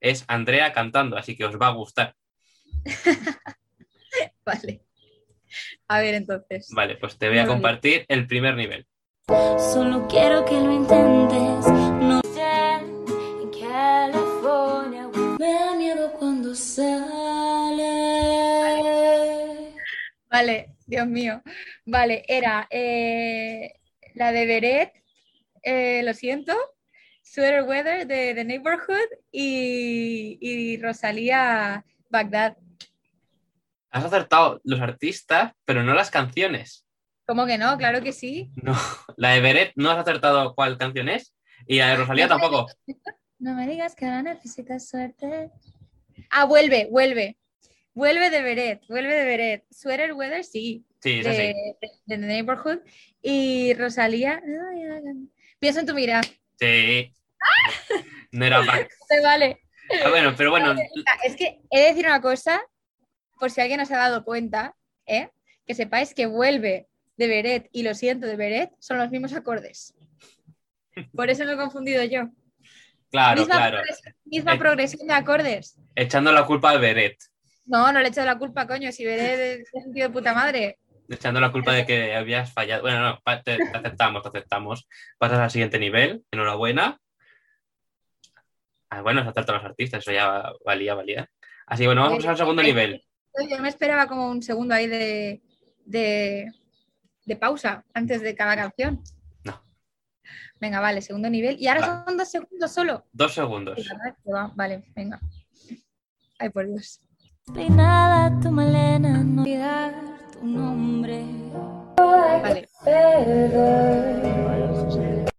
es 0.00 0.24
Andrea 0.28 0.72
cantando, 0.72 1.16
así 1.16 1.36
que 1.36 1.44
os 1.44 1.56
va 1.60 1.68
a 1.68 1.72
gustar. 1.72 2.14
Vale. 4.44 4.82
A 5.88 6.00
ver, 6.00 6.14
entonces. 6.14 6.68
Vale, 6.70 6.96
pues 6.96 7.18
te 7.18 7.28
voy 7.28 7.38
a 7.38 7.46
compartir 7.46 8.04
el 8.08 8.26
primer 8.26 8.54
nivel. 8.54 8.86
Solo 9.72 10.06
quiero 10.08 10.44
que 10.44 10.54
lo 10.54 10.72
intentes. 10.72 11.66
No 12.00 12.20
sé, 12.32 12.74
en 13.42 13.50
California. 13.50 15.08
Me 15.38 15.52
da 15.52 15.74
miedo 15.74 16.12
cuando 16.12 16.54
sale. 16.54 16.98
Vale, 20.30 20.74
Dios 20.86 21.06
mío. 21.06 21.42
Vale, 21.86 22.24
era 22.28 22.66
eh, 22.70 23.72
la 24.14 24.32
de 24.32 24.46
Beret, 24.46 24.92
eh, 25.62 26.02
lo 26.04 26.12
siento, 26.14 26.54
Sweater 27.22 27.62
Weather 27.64 28.06
de 28.06 28.34
The 28.34 28.44
Neighborhood 28.44 29.08
y, 29.30 30.38
y 30.40 30.80
Rosalía 30.80 31.84
Bagdad. 32.10 32.56
Has 33.90 34.04
acertado 34.04 34.60
los 34.64 34.80
artistas, 34.80 35.52
pero 35.64 35.82
no 35.82 35.94
las 35.94 36.10
canciones. 36.10 36.84
¿Cómo 37.26 37.46
que 37.46 37.58
no? 37.58 37.76
Claro 37.78 38.02
que 38.02 38.12
sí. 38.12 38.50
No, 38.56 38.74
la 39.16 39.30
de 39.30 39.40
Beret 39.40 39.72
no 39.76 39.90
has 39.90 39.98
acertado 39.98 40.54
cuál 40.54 40.78
canción 40.78 41.08
es. 41.08 41.34
Y 41.66 41.78
la 41.78 41.88
de 41.90 41.96
Rosalía 41.96 42.28
tampoco. 42.28 42.66
No 43.38 43.54
me 43.54 43.66
digas 43.66 43.94
que 43.94 44.04
ahora 44.06 44.22
necesitas 44.22 44.88
suerte. 44.88 45.50
Ah, 46.30 46.44
vuelve, 46.44 46.88
vuelve. 46.90 47.36
Vuelve 47.94 48.30
de 48.30 48.42
Beret, 48.42 48.86
vuelve 48.88 49.14
de 49.14 49.24
Beret. 49.24 49.64
Sweater 49.70 50.12
Weather, 50.12 50.44
sí. 50.44 50.84
Sí, 51.00 51.18
es 51.20 51.24
de, 51.24 51.30
así. 51.30 51.38
de- 51.38 51.76
de 51.80 51.88
The 52.06 52.18
Neighborhood. 52.18 52.78
Y 53.22 53.74
Rosalía. 53.74 54.40
Pienso 55.58 55.80
en 55.80 55.86
tu 55.86 55.94
mirada. 55.94 56.22
Sí. 56.58 57.12
No 58.32 58.44
era 58.44 58.60
back. 58.66 58.90
Vale. 59.22 59.60
Ah, 60.04 60.10
bueno, 60.10 60.34
pero 60.36 60.50
bueno, 60.50 60.74
Es 61.24 61.34
que 61.36 61.60
he 61.70 61.80
de 61.80 61.86
decir 61.88 62.06
una 62.06 62.20
cosa, 62.20 62.60
por 63.38 63.50
si 63.50 63.60
alguien 63.60 63.78
no 63.80 63.86
se 63.86 63.94
ha 63.94 63.98
dado 63.98 64.24
cuenta, 64.24 64.74
¿eh? 65.06 65.30
que 65.66 65.74
sepáis 65.74 66.14
que 66.14 66.26
vuelve 66.26 66.88
de 67.16 67.26
Beret 67.26 67.68
y 67.72 67.82
lo 67.82 67.94
siento 67.94 68.26
de 68.26 68.36
Beret 68.36 68.70
son 68.78 68.98
los 68.98 69.10
mismos 69.10 69.32
acordes. 69.34 69.94
Por 71.14 71.30
eso 71.30 71.44
me 71.44 71.52
he 71.52 71.56
confundido 71.56 72.02
yo. 72.04 72.28
claro, 73.10 73.40
misma 73.40 73.56
claro. 73.56 73.76
progresión- 73.78 74.14
misma 74.24 74.54
Eh. 74.54 74.58
progresión 74.58 75.06
de 75.08 75.14
acordes. 75.14 75.78
Echando 75.94 76.32
la 76.32 76.44
culpa 76.46 76.70
al 76.70 76.80
Beret. 76.80 77.16
No, 77.66 77.92
no 77.92 77.98
le 78.00 78.06
he 78.06 78.08
echado 78.08 78.26
la 78.26 78.38
culpa, 78.38 78.66
coño. 78.66 78.90
Si 78.92 79.04
Beret 79.04 79.60
es 79.72 79.86
un 79.86 79.92
tío 79.92 80.04
de 80.04 80.10
puta 80.10 80.32
madre. 80.34 80.78
Echando 81.08 81.40
la 81.40 81.50
culpa 81.52 81.72
de 81.72 81.86
que 81.86 82.14
habías 82.14 82.52
fallado. 82.52 82.82
Bueno, 82.82 83.00
no, 83.00 83.42
te, 83.42 83.56
te 83.56 83.62
aceptamos, 83.78 84.22
te 84.22 84.28
aceptamos. 84.28 84.88
Pasas 85.18 85.38
al 85.38 85.50
siguiente 85.50 85.78
nivel. 85.78 86.22
Enhorabuena. 86.30 86.98
Ah, 88.90 89.02
bueno, 89.02 89.22
se 89.22 89.28
acertan 89.28 89.56
los 89.56 89.64
artistas, 89.64 90.00
eso 90.00 90.12
ya 90.12 90.50
valía, 90.64 90.94
valía. 90.94 91.28
Así 91.66 91.82
que 91.82 91.88
bueno, 91.88 92.02
vamos 92.02 92.24
al 92.26 92.36
segundo 92.36 92.62
nivel. 92.62 93.04
Yo 93.48 93.58
me 93.60 93.68
esperaba 93.68 94.06
como 94.06 94.28
un 94.30 94.42
segundo 94.42 94.74
ahí 94.74 94.86
de, 94.86 95.42
de, 95.84 96.52
de 97.26 97.36
pausa 97.36 97.84
antes 97.94 98.20
de 98.22 98.34
cada 98.34 98.56
canción. 98.56 99.02
No. 99.44 99.62
Venga, 100.60 100.80
vale, 100.80 101.00
segundo 101.02 101.28
nivel. 101.30 101.56
Y 101.60 101.68
ahora 101.68 102.04
son 102.06 102.16
dos 102.16 102.28
segundos 102.28 102.72
solo. 102.72 103.04
Dos 103.12 103.34
segundos. 103.34 103.78
Vale, 104.54 104.84
venga. 104.94 105.20
Ay, 106.38 106.50
por 106.50 106.66
Dios. 106.66 107.00
Peinada 107.54 108.38
tu 108.40 108.50
melena, 108.50 109.22
no 109.24 109.42
olvidar 109.42 109.94
tu 110.32 110.44
nombre. 110.46 111.24
Vale. 111.96 112.68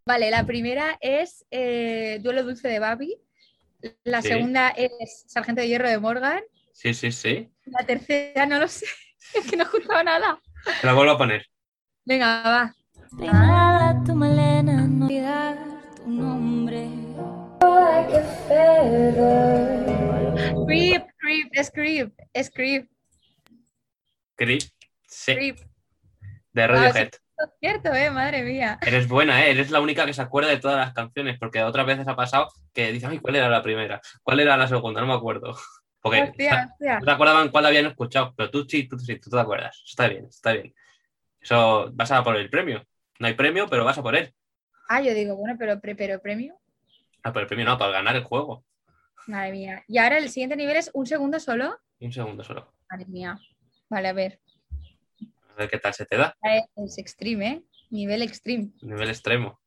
Vale, 0.06 0.32
la 0.32 0.44
primera 0.46 0.98
es 1.02 1.46
eh, 1.52 2.20
Duelo 2.22 2.44
Dulce 2.44 2.68
de 2.68 2.80
Babi. 2.80 3.16
La 4.04 4.22
Sí. 4.22 4.30
segunda 4.30 4.70
es 4.70 5.24
Sargento 5.28 5.62
de 5.62 5.68
Hierro 5.68 5.88
de 5.90 6.00
Morgan. 6.00 6.42
Sí, 6.80 6.94
sí, 6.94 7.12
sí. 7.12 7.52
La 7.66 7.86
tercera 7.86 8.46
no 8.46 8.58
lo 8.58 8.68
sé. 8.70 8.86
Es 9.36 9.52
que 9.52 9.58
no 9.58 9.64
he 9.64 9.66
escuchado 9.66 10.02
nada. 10.02 10.40
Te 10.80 10.88
la 10.88 10.94
vuelvo 10.94 11.12
a 11.12 11.18
poner. 11.18 11.46
Venga, 12.06 12.42
va. 12.42 12.76
Peinada 13.18 14.02
tu 14.06 14.16
melena, 14.16 14.88
no 14.88 15.06
olvidar 15.06 15.58
tu 15.98 16.08
nombre. 16.08 16.88
Creep, 20.68 21.04
creep, 21.18 21.50
es 21.52 21.70
creep, 21.70 22.14
es 22.32 22.50
creep, 22.50 22.90
Creep. 24.38 24.62
Sí, 25.06 25.36
creep. 25.36 25.58
de 26.54 26.68
Radiohead. 26.68 27.10
Es 27.10 27.50
cierto, 27.60 27.94
eh, 27.94 28.10
madre 28.10 28.42
mía. 28.44 28.80
Eres 28.82 29.06
buena, 29.10 29.46
¿eh? 29.46 29.52
Eres 29.52 29.70
la 29.70 29.82
única 29.82 30.06
que 30.06 30.14
se 30.14 30.22
acuerda 30.22 30.50
de 30.50 30.60
todas 30.60 30.78
las 30.78 30.94
canciones, 30.94 31.38
porque 31.40 31.62
otras 31.62 31.86
veces 31.86 32.08
ha 32.08 32.16
pasado 32.16 32.48
que 32.74 32.94
dice, 32.94 33.08
ay, 33.08 33.20
¿cuál 33.20 33.36
era 33.36 33.50
la 33.50 33.62
primera? 33.62 34.00
¿Cuál 34.24 34.40
era 34.40 34.56
la 34.56 34.70
segunda? 34.70 35.02
No 35.02 35.08
me 35.08 35.14
acuerdo. 35.14 35.58
Porque 36.02 36.22
Hostia, 36.24 36.70
hostia. 36.72 37.00
no 37.00 37.06
te 37.06 37.12
acordaban 37.12 37.50
cuál 37.50 37.66
habían 37.66 37.86
escuchado, 37.88 38.34
pero 38.36 38.50
tú 38.50 38.66
sí, 38.68 38.88
tú 38.88 38.98
sí, 38.98 39.20
tú 39.20 39.30
te 39.30 39.40
acuerdas. 39.40 39.82
Está 39.86 40.08
bien, 40.08 40.26
está 40.26 40.54
bien. 40.54 40.74
Eso, 41.42 41.90
vas 41.94 42.12
a 42.12 42.24
por 42.24 42.36
el 42.38 42.50
premio. 42.50 42.86
No 43.20 43.28
hay 43.28 43.34
premio, 43.34 43.68
pero 43.68 43.84
vas 43.84 43.98
a 43.98 44.04
por 44.04 44.16
él. 44.16 44.34
Ah, 44.88 45.02
yo 45.02 45.14
digo, 45.14 45.36
bueno, 45.36 45.56
pero, 45.60 45.80
pero 45.82 46.22
premio. 46.22 46.58
Ah, 47.24 47.34
por 47.34 47.42
el 47.42 47.48
premio 47.48 47.66
no, 47.66 47.78
para 47.78 47.92
ganar 47.92 48.16
el 48.16 48.24
juego. 48.24 48.66
Madre 49.28 49.52
mía. 49.52 49.84
Y 49.88 49.98
ahora 49.98 50.18
el 50.18 50.30
siguiente 50.30 50.56
nivel 50.56 50.78
es 50.78 50.90
un 50.94 51.06
segundo 51.06 51.40
solo. 51.40 51.78
Un 52.00 52.12
segundo 52.14 52.44
solo. 52.44 52.74
Madre 52.90 53.06
mía. 53.08 53.38
Vale, 53.90 54.08
a 54.08 54.14
ver. 54.14 54.40
A 55.50 55.56
ver 55.56 55.70
qué 55.70 55.78
tal 55.80 55.94
se 55.94 56.06
te 56.06 56.16
da. 56.18 56.36
Es 56.76 56.98
extreme, 56.98 57.48
¿eh? 57.50 57.64
Nivel 57.90 58.22
extreme. 58.22 58.72
Nivel 58.82 59.10
extremo. 59.10 59.60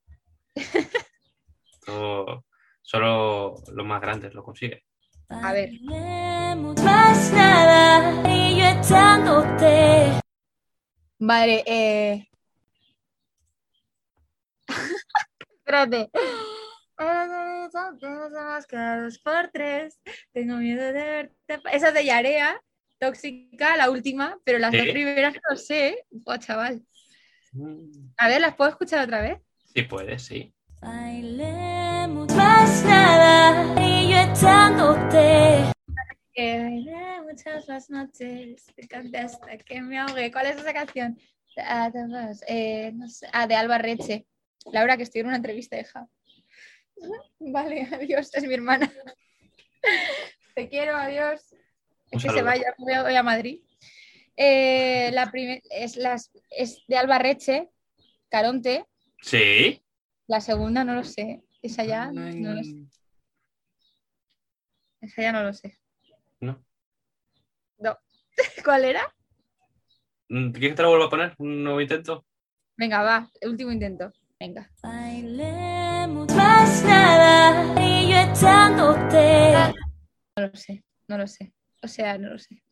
Todo- 1.86 2.44
solo 2.80 3.54
los 3.72 3.86
más 3.86 4.00
grandes 4.00 4.34
lo 4.34 4.42
consiguen. 4.42 4.80
A 5.40 5.52
ver. 5.52 5.70
Más 6.82 7.32
nada, 7.32 8.28
y 8.28 8.58
yo 8.58 8.64
echándote. 8.80 10.20
Vale, 11.18 11.62
eh... 11.66 12.28
Espérate. 15.58 16.10
Más 16.98 18.66
por 19.18 19.50
tres. 19.52 20.00
Tengo 20.32 20.56
miedo 20.56 20.84
de 20.84 20.92
verte. 20.92 21.60
Esa 21.72 21.88
es 21.88 21.94
de 21.94 22.04
Yarea, 22.04 22.60
tóxica, 22.98 23.76
la 23.76 23.90
última, 23.90 24.38
pero 24.44 24.58
las 24.58 24.72
dos 24.72 24.86
primeras 24.92 25.34
no 25.48 25.56
sé. 25.56 26.04
Buah, 26.10 26.38
chaval. 26.38 26.82
Mm, 27.52 28.10
A 28.16 28.28
ver, 28.28 28.40
¿las 28.40 28.54
puedo 28.54 28.70
escuchar 28.70 29.04
otra 29.04 29.20
vez? 29.20 29.38
Sí 29.74 29.82
puedes, 29.82 30.22
sí. 30.22 30.54
Bailemos 30.80 32.34
más 32.34 32.84
nada, 32.84 33.74
y 34.12 34.14
yo 34.14 34.20
echándote. 34.32 35.72
Que 36.34 36.58
bailé 36.58 37.22
muchas 37.22 37.66
las 37.68 37.90
noches, 37.90 38.64
te 38.74 38.86
canté 38.88 39.18
hasta 39.18 39.56
que 39.58 39.80
me 39.80 39.98
ahogué. 39.98 40.30
¿Cuál 40.30 40.46
es 40.46 40.56
esa 40.56 40.72
canción? 40.72 41.18
Ah, 41.58 41.90
eh, 42.46 42.92
no 42.94 43.08
sé. 43.08 43.26
Ah, 43.32 43.46
de 43.46 43.54
Alba 43.54 43.78
Reche. 43.78 44.26
Laura, 44.72 44.96
que 44.96 45.02
estoy 45.02 45.22
en 45.22 45.28
una 45.28 45.36
entrevista, 45.36 45.78
hija. 45.78 46.08
Vale, 47.38 47.88
adiós, 47.92 48.30
es 48.34 48.44
mi 48.44 48.54
hermana. 48.54 48.90
Te 50.54 50.68
quiero, 50.68 50.96
adiós. 50.96 51.52
Un 52.12 52.18
Es 52.18 52.24
que 52.24 52.30
se 52.30 52.42
vaya, 52.42 52.74
voy 52.78 52.92
a, 52.92 53.02
voy 53.02 53.14
a 53.14 53.22
Madrid. 53.22 53.60
Eh, 54.36 55.10
la 55.12 55.30
primer- 55.30 55.62
es, 55.70 55.96
las, 55.96 56.30
es 56.50 56.82
de 56.86 56.96
Alba 56.96 57.18
Reche, 57.18 57.70
Caronte. 58.30 58.86
Sí. 59.22 59.82
La 60.26 60.40
segunda 60.40 60.84
no 60.84 60.94
lo 60.94 61.04
sé. 61.04 61.42
Esa 61.62 61.84
ya 61.84 62.10
no 62.12 62.54
lo 62.54 62.62
sé. 62.64 62.76
Esa 65.02 65.20
ya 65.20 65.32
no 65.32 65.42
lo 65.42 65.52
sé. 65.52 65.76
No. 66.40 66.64
No. 67.78 67.98
¿Cuál 68.64 68.84
era? 68.84 69.12
Mm, 70.28 70.52
¿Quieres 70.52 70.70
que 70.70 70.76
te 70.76 70.82
lo 70.82 70.90
vuelva 70.90 71.06
a 71.06 71.10
poner? 71.10 71.34
¿Un 71.38 71.64
nuevo 71.64 71.80
intento? 71.80 72.24
Venga, 72.76 73.02
va, 73.02 73.28
último 73.42 73.72
intento. 73.72 74.12
Venga. 74.38 74.70
Bailemos 74.80 76.32
más 76.34 76.84
nada, 76.84 77.74
y 77.84 78.10
yo 78.12 78.16
echándote. 78.16 79.74
No 80.36 80.46
lo 80.46 80.54
sé, 80.54 80.84
no 81.08 81.18
lo 81.18 81.26
sé. 81.26 81.52
O 81.82 81.88
sea, 81.88 82.16
no 82.16 82.30
lo 82.30 82.38
sé. 82.38 82.62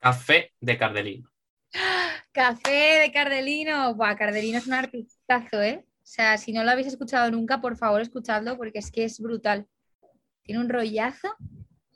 Café 0.00 0.52
de 0.60 0.76
Cardelino. 0.76 1.30
Café 2.32 2.98
de 3.02 3.12
Cardelino. 3.12 3.94
Buah, 3.94 4.16
Cardelino 4.16 4.58
es 4.58 4.66
un 4.66 4.74
artistazo, 4.74 5.62
¿eh? 5.62 5.84
O 5.86 6.08
sea, 6.08 6.38
si 6.38 6.52
no 6.52 6.64
lo 6.64 6.72
habéis 6.72 6.88
escuchado 6.88 7.30
nunca, 7.30 7.60
por 7.60 7.76
favor, 7.76 8.00
escuchadlo 8.00 8.56
porque 8.56 8.80
es 8.80 8.90
que 8.90 9.04
es 9.04 9.20
brutal. 9.20 9.68
Tiene 10.46 10.60
un 10.60 10.68
rollazo 10.68 11.34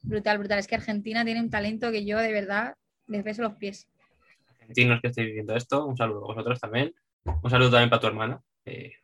brutal, 0.02 0.38
brutal. 0.38 0.58
Es 0.58 0.66
que 0.66 0.74
Argentina 0.74 1.24
tiene 1.24 1.40
un 1.40 1.50
talento 1.50 1.90
que 1.90 2.04
yo 2.04 2.18
de 2.18 2.32
verdad 2.32 2.74
les 3.06 3.24
beso 3.24 3.42
los 3.42 3.54
pies. 3.54 3.88
Argentinos 4.60 5.00
que 5.00 5.08
estéis 5.08 5.28
viviendo 5.28 5.54
esto, 5.56 5.86
un 5.86 5.96
saludo 5.96 6.24
a 6.24 6.34
vosotros 6.34 6.60
también. 6.60 6.94
Un 7.24 7.50
saludo 7.50 7.70
también 7.70 7.90
para 7.90 8.00
tu 8.00 8.06
hermana. 8.08 8.42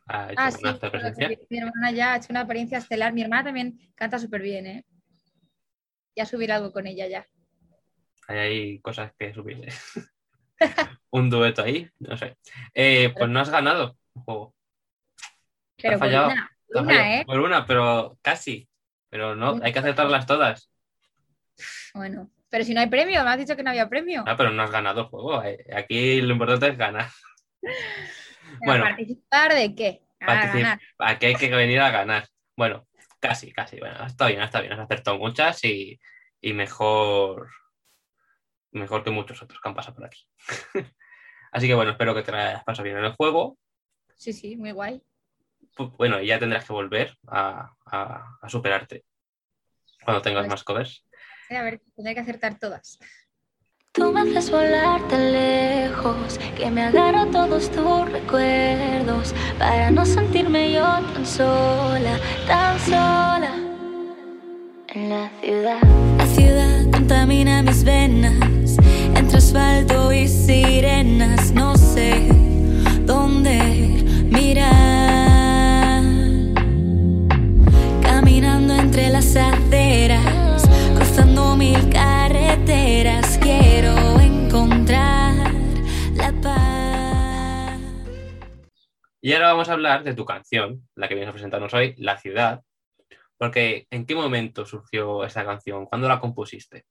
ha 0.06 0.32
hecho 0.32 0.34
Ah, 0.36 0.50
una 0.60 0.74
sí, 0.74 0.86
presencia. 0.90 1.28
mi, 1.50 1.58
hermana 1.58 1.90
ya 1.92 2.12
ha 2.12 2.16
hecho 2.16 2.28
una 2.30 2.40
apariencia 2.40 2.78
estelar. 2.78 3.12
Mi 3.12 3.22
hermana 3.22 3.44
también 3.44 3.78
canta 3.94 4.18
súper 4.18 4.42
bien, 4.42 4.66
¿eh? 4.66 4.84
Ya 6.16 6.24
subiré 6.26 6.52
algo 6.52 6.72
con 6.72 6.86
ella 6.86 7.06
ya. 7.06 7.26
Hay 8.28 8.80
cosas 8.80 9.12
que 9.18 9.32
subir. 9.34 9.68
un 11.10 11.30
dueto 11.30 11.62
ahí, 11.62 11.88
no 11.98 12.16
sé. 12.16 12.36
Eh, 12.74 13.12
pues 13.16 13.28
no 13.28 13.40
has 13.40 13.50
ganado 13.50 13.96
el 14.14 14.22
juego. 14.22 14.54
Pero 15.76 15.94
has 15.94 16.00
por 16.00 16.08
fallado. 16.08 16.26
una, 16.30 16.42
has 16.42 16.80
una, 16.82 16.84
fallado 16.84 17.14
¿eh? 17.14 17.24
Por 17.26 17.40
una, 17.40 17.66
pero 17.66 18.18
casi. 18.22 18.68
Pero 19.08 19.34
no, 19.36 19.60
hay 19.62 19.72
que 19.72 19.78
aceptarlas 19.78 20.26
todas. 20.26 20.70
Bueno, 21.94 22.30
pero 22.50 22.64
si 22.64 22.74
no 22.74 22.80
hay 22.80 22.88
premio, 22.88 23.22
me 23.24 23.30
has 23.30 23.38
dicho 23.38 23.56
que 23.56 23.62
no 23.62 23.70
había 23.70 23.88
premio. 23.88 24.24
Ah, 24.26 24.36
pero 24.36 24.50
no 24.50 24.62
has 24.62 24.70
ganado 24.70 25.02
el 25.02 25.06
juego. 25.06 25.42
eh. 25.42 25.64
Aquí 25.74 26.20
lo 26.20 26.32
importante 26.32 26.68
es 26.68 26.76
ganar. 26.78 27.08
bueno. 28.64 28.84
¿Participar 28.84 29.54
de 29.54 29.74
qué? 29.74 30.02
Particip-. 30.20 30.80
Aquí 30.98 31.26
hay 31.26 31.34
que 31.36 31.54
venir 31.54 31.80
a 31.80 31.90
ganar. 31.90 32.26
Bueno, 32.56 32.86
casi, 33.20 33.52
casi. 33.52 33.78
Bueno, 33.78 34.04
está 34.06 34.26
bien, 34.28 34.42
está 34.42 34.60
bien. 34.60 34.72
Has 34.72 34.80
acertado 34.80 35.18
muchas 35.18 35.62
y, 35.64 35.98
y 36.40 36.52
mejor, 36.52 37.50
mejor 38.72 39.04
que 39.04 39.10
muchos 39.10 39.42
otros 39.42 39.60
que 39.60 39.68
han 39.68 39.74
pasado 39.74 39.96
por 39.96 40.06
aquí. 40.06 40.26
Así 41.52 41.66
que 41.66 41.74
bueno, 41.74 41.92
espero 41.92 42.14
que 42.14 42.22
te 42.22 42.32
hayas 42.32 42.64
pasado 42.64 42.84
bien 42.84 42.98
en 42.98 43.04
el 43.04 43.12
juego. 43.14 43.56
Sí, 44.16 44.32
sí, 44.32 44.56
muy 44.56 44.72
guay. 44.72 45.02
Bueno, 45.76 46.20
y 46.20 46.26
ya 46.28 46.38
tendrás 46.38 46.64
que 46.64 46.72
volver 46.72 47.16
a, 47.28 47.70
a- 47.86 48.38
a 48.40 48.48
superarte 48.48 49.04
cuando 50.04 50.22
tengas 50.22 50.42
Pues- 50.42 50.50
más 50.50 50.64
covers. 50.64 51.04
Sí, 51.48 51.54
a 51.54 51.62
ver, 51.62 51.80
tendré 51.94 52.14
que 52.14 52.20
acertar 52.20 52.58
todas. 52.58 52.98
Tú 53.92 54.12
me 54.12 54.20
haces 54.20 54.50
volar 54.50 55.00
tan 55.08 55.32
lejos 55.32 56.38
que 56.56 56.70
me 56.70 56.82
agarro 56.82 57.26
todos 57.30 57.70
tus 57.70 58.10
recuerdos 58.12 59.34
para 59.58 59.90
no 59.90 60.04
sentirme 60.04 60.72
yo 60.72 60.82
tan 61.14 61.24
sola, 61.24 62.18
tan 62.46 62.78
sola 62.80 63.52
en 64.88 65.08
la 65.08 65.30
ciudad. 65.40 65.80
La 66.18 66.26
ciudad 66.26 66.90
contamina 66.90 67.62
mis 67.62 67.84
venas 67.84 68.76
entre 69.14 69.38
asfalto 69.38 70.12
y 70.12 70.28
sirenas. 70.28 71.52
No 71.52 71.75
Y 89.26 89.32
ahora 89.32 89.48
vamos 89.48 89.68
a 89.68 89.72
hablar 89.72 90.04
de 90.04 90.14
tu 90.14 90.24
canción, 90.24 90.88
la 90.94 91.08
que 91.08 91.16
vienes 91.16 91.30
a 91.30 91.32
presentarnos 91.32 91.74
hoy, 91.74 91.96
La 91.98 92.16
Ciudad. 92.16 92.62
Porque, 93.36 93.88
¿en 93.90 94.06
qué 94.06 94.14
momento 94.14 94.64
surgió 94.64 95.24
esta 95.24 95.44
canción? 95.44 95.86
¿Cuándo 95.86 96.06
la 96.06 96.20
compusiste? 96.20 96.84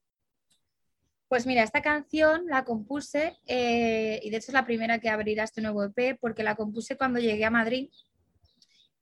Pues 1.28 1.46
mira, 1.46 1.62
esta 1.62 1.80
canción 1.80 2.44
la 2.46 2.66
compuse 2.66 3.38
eh, 3.46 4.20
y 4.22 4.28
de 4.28 4.36
hecho 4.36 4.48
es 4.48 4.52
la 4.52 4.66
primera 4.66 4.98
que 4.98 5.08
abrirá 5.08 5.44
este 5.44 5.62
nuevo 5.62 5.82
EP 5.84 6.18
porque 6.20 6.42
la 6.42 6.56
compuse 6.56 6.98
cuando 6.98 7.20
llegué 7.20 7.46
a 7.46 7.50
Madrid. 7.50 7.88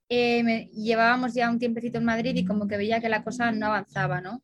Eh, 0.08 0.44
me- 0.44 0.66
llevábamos 0.66 1.34
ya 1.34 1.50
un 1.50 1.58
tiempecito 1.58 1.98
en 1.98 2.04
Madrid 2.04 2.36
y 2.36 2.44
como 2.44 2.68
que 2.68 2.76
veía 2.76 3.00
que 3.00 3.08
la 3.08 3.24
cosa 3.24 3.50
no 3.50 3.66
avanzaba, 3.66 4.20
¿no? 4.20 4.42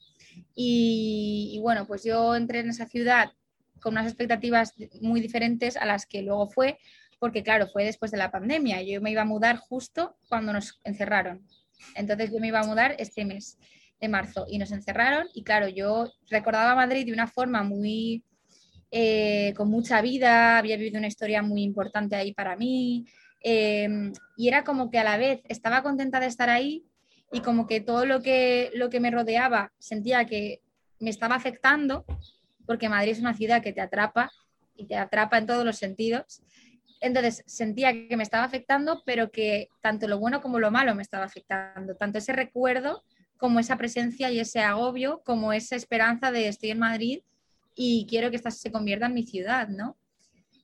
Y, 0.52 1.52
y 1.54 1.60
bueno, 1.60 1.86
pues 1.86 2.02
yo 2.02 2.34
entré 2.34 2.58
en 2.58 2.70
esa 2.70 2.86
ciudad 2.86 3.30
con 3.80 3.92
unas 3.94 4.08
expectativas 4.08 4.74
muy 5.00 5.20
diferentes 5.20 5.76
a 5.76 5.86
las 5.86 6.06
que 6.06 6.22
luego 6.22 6.48
fue, 6.48 6.76
porque 7.20 7.44
claro, 7.44 7.68
fue 7.68 7.84
después 7.84 8.10
de 8.10 8.18
la 8.18 8.32
pandemia. 8.32 8.82
Yo 8.82 9.00
me 9.00 9.12
iba 9.12 9.22
a 9.22 9.26
mudar 9.26 9.58
justo 9.58 10.16
cuando 10.28 10.52
nos 10.52 10.80
encerraron. 10.82 11.46
Entonces 11.94 12.32
yo 12.32 12.40
me 12.40 12.48
iba 12.48 12.60
a 12.60 12.66
mudar 12.66 12.96
este 12.98 13.24
mes 13.24 13.58
de 14.00 14.08
marzo 14.08 14.46
y 14.48 14.58
nos 14.58 14.72
encerraron 14.72 15.28
y 15.34 15.44
claro, 15.44 15.68
yo 15.68 16.10
recordaba 16.28 16.74
Madrid 16.74 17.06
de 17.06 17.12
una 17.12 17.26
forma 17.26 17.62
muy, 17.62 18.24
eh, 18.90 19.52
con 19.56 19.68
mucha 19.68 20.00
vida, 20.00 20.58
había 20.58 20.76
vivido 20.76 20.98
una 20.98 21.06
historia 21.06 21.42
muy 21.42 21.62
importante 21.62 22.16
ahí 22.16 22.32
para 22.32 22.56
mí 22.56 23.04
eh, 23.44 24.10
y 24.36 24.48
era 24.48 24.64
como 24.64 24.90
que 24.90 24.98
a 24.98 25.04
la 25.04 25.18
vez 25.18 25.42
estaba 25.48 25.82
contenta 25.82 26.18
de 26.18 26.26
estar 26.26 26.48
ahí 26.48 26.86
y 27.30 27.40
como 27.40 27.66
que 27.66 27.80
todo 27.80 28.06
lo 28.06 28.22
que, 28.22 28.70
lo 28.74 28.88
que 28.88 29.00
me 29.00 29.10
rodeaba 29.10 29.72
sentía 29.78 30.24
que 30.24 30.62
me 30.98 31.10
estaba 31.10 31.34
afectando 31.34 32.06
porque 32.66 32.88
Madrid 32.88 33.12
es 33.12 33.20
una 33.20 33.34
ciudad 33.34 33.62
que 33.62 33.72
te 33.72 33.82
atrapa 33.82 34.30
y 34.76 34.86
te 34.86 34.96
atrapa 34.96 35.38
en 35.38 35.46
todos 35.46 35.64
los 35.64 35.76
sentidos. 35.76 36.42
Entonces 37.00 37.42
sentía 37.46 37.92
que 37.92 38.16
me 38.16 38.22
estaba 38.22 38.44
afectando, 38.44 39.02
pero 39.06 39.30
que 39.30 39.68
tanto 39.80 40.06
lo 40.06 40.18
bueno 40.18 40.40
como 40.40 40.58
lo 40.58 40.70
malo 40.70 40.94
me 40.94 41.02
estaba 41.02 41.24
afectando. 41.24 41.96
Tanto 41.96 42.18
ese 42.18 42.32
recuerdo 42.32 43.02
como 43.38 43.58
esa 43.58 43.76
presencia 43.76 44.30
y 44.30 44.38
ese 44.38 44.60
agobio, 44.60 45.22
como 45.24 45.52
esa 45.54 45.74
esperanza 45.74 46.30
de 46.30 46.48
estoy 46.48 46.70
en 46.70 46.78
Madrid 46.78 47.20
y 47.74 48.06
quiero 48.08 48.30
que 48.30 48.36
esta 48.36 48.50
se 48.50 48.70
convierta 48.70 49.06
en 49.06 49.14
mi 49.14 49.22
ciudad, 49.22 49.68
¿no? 49.68 49.96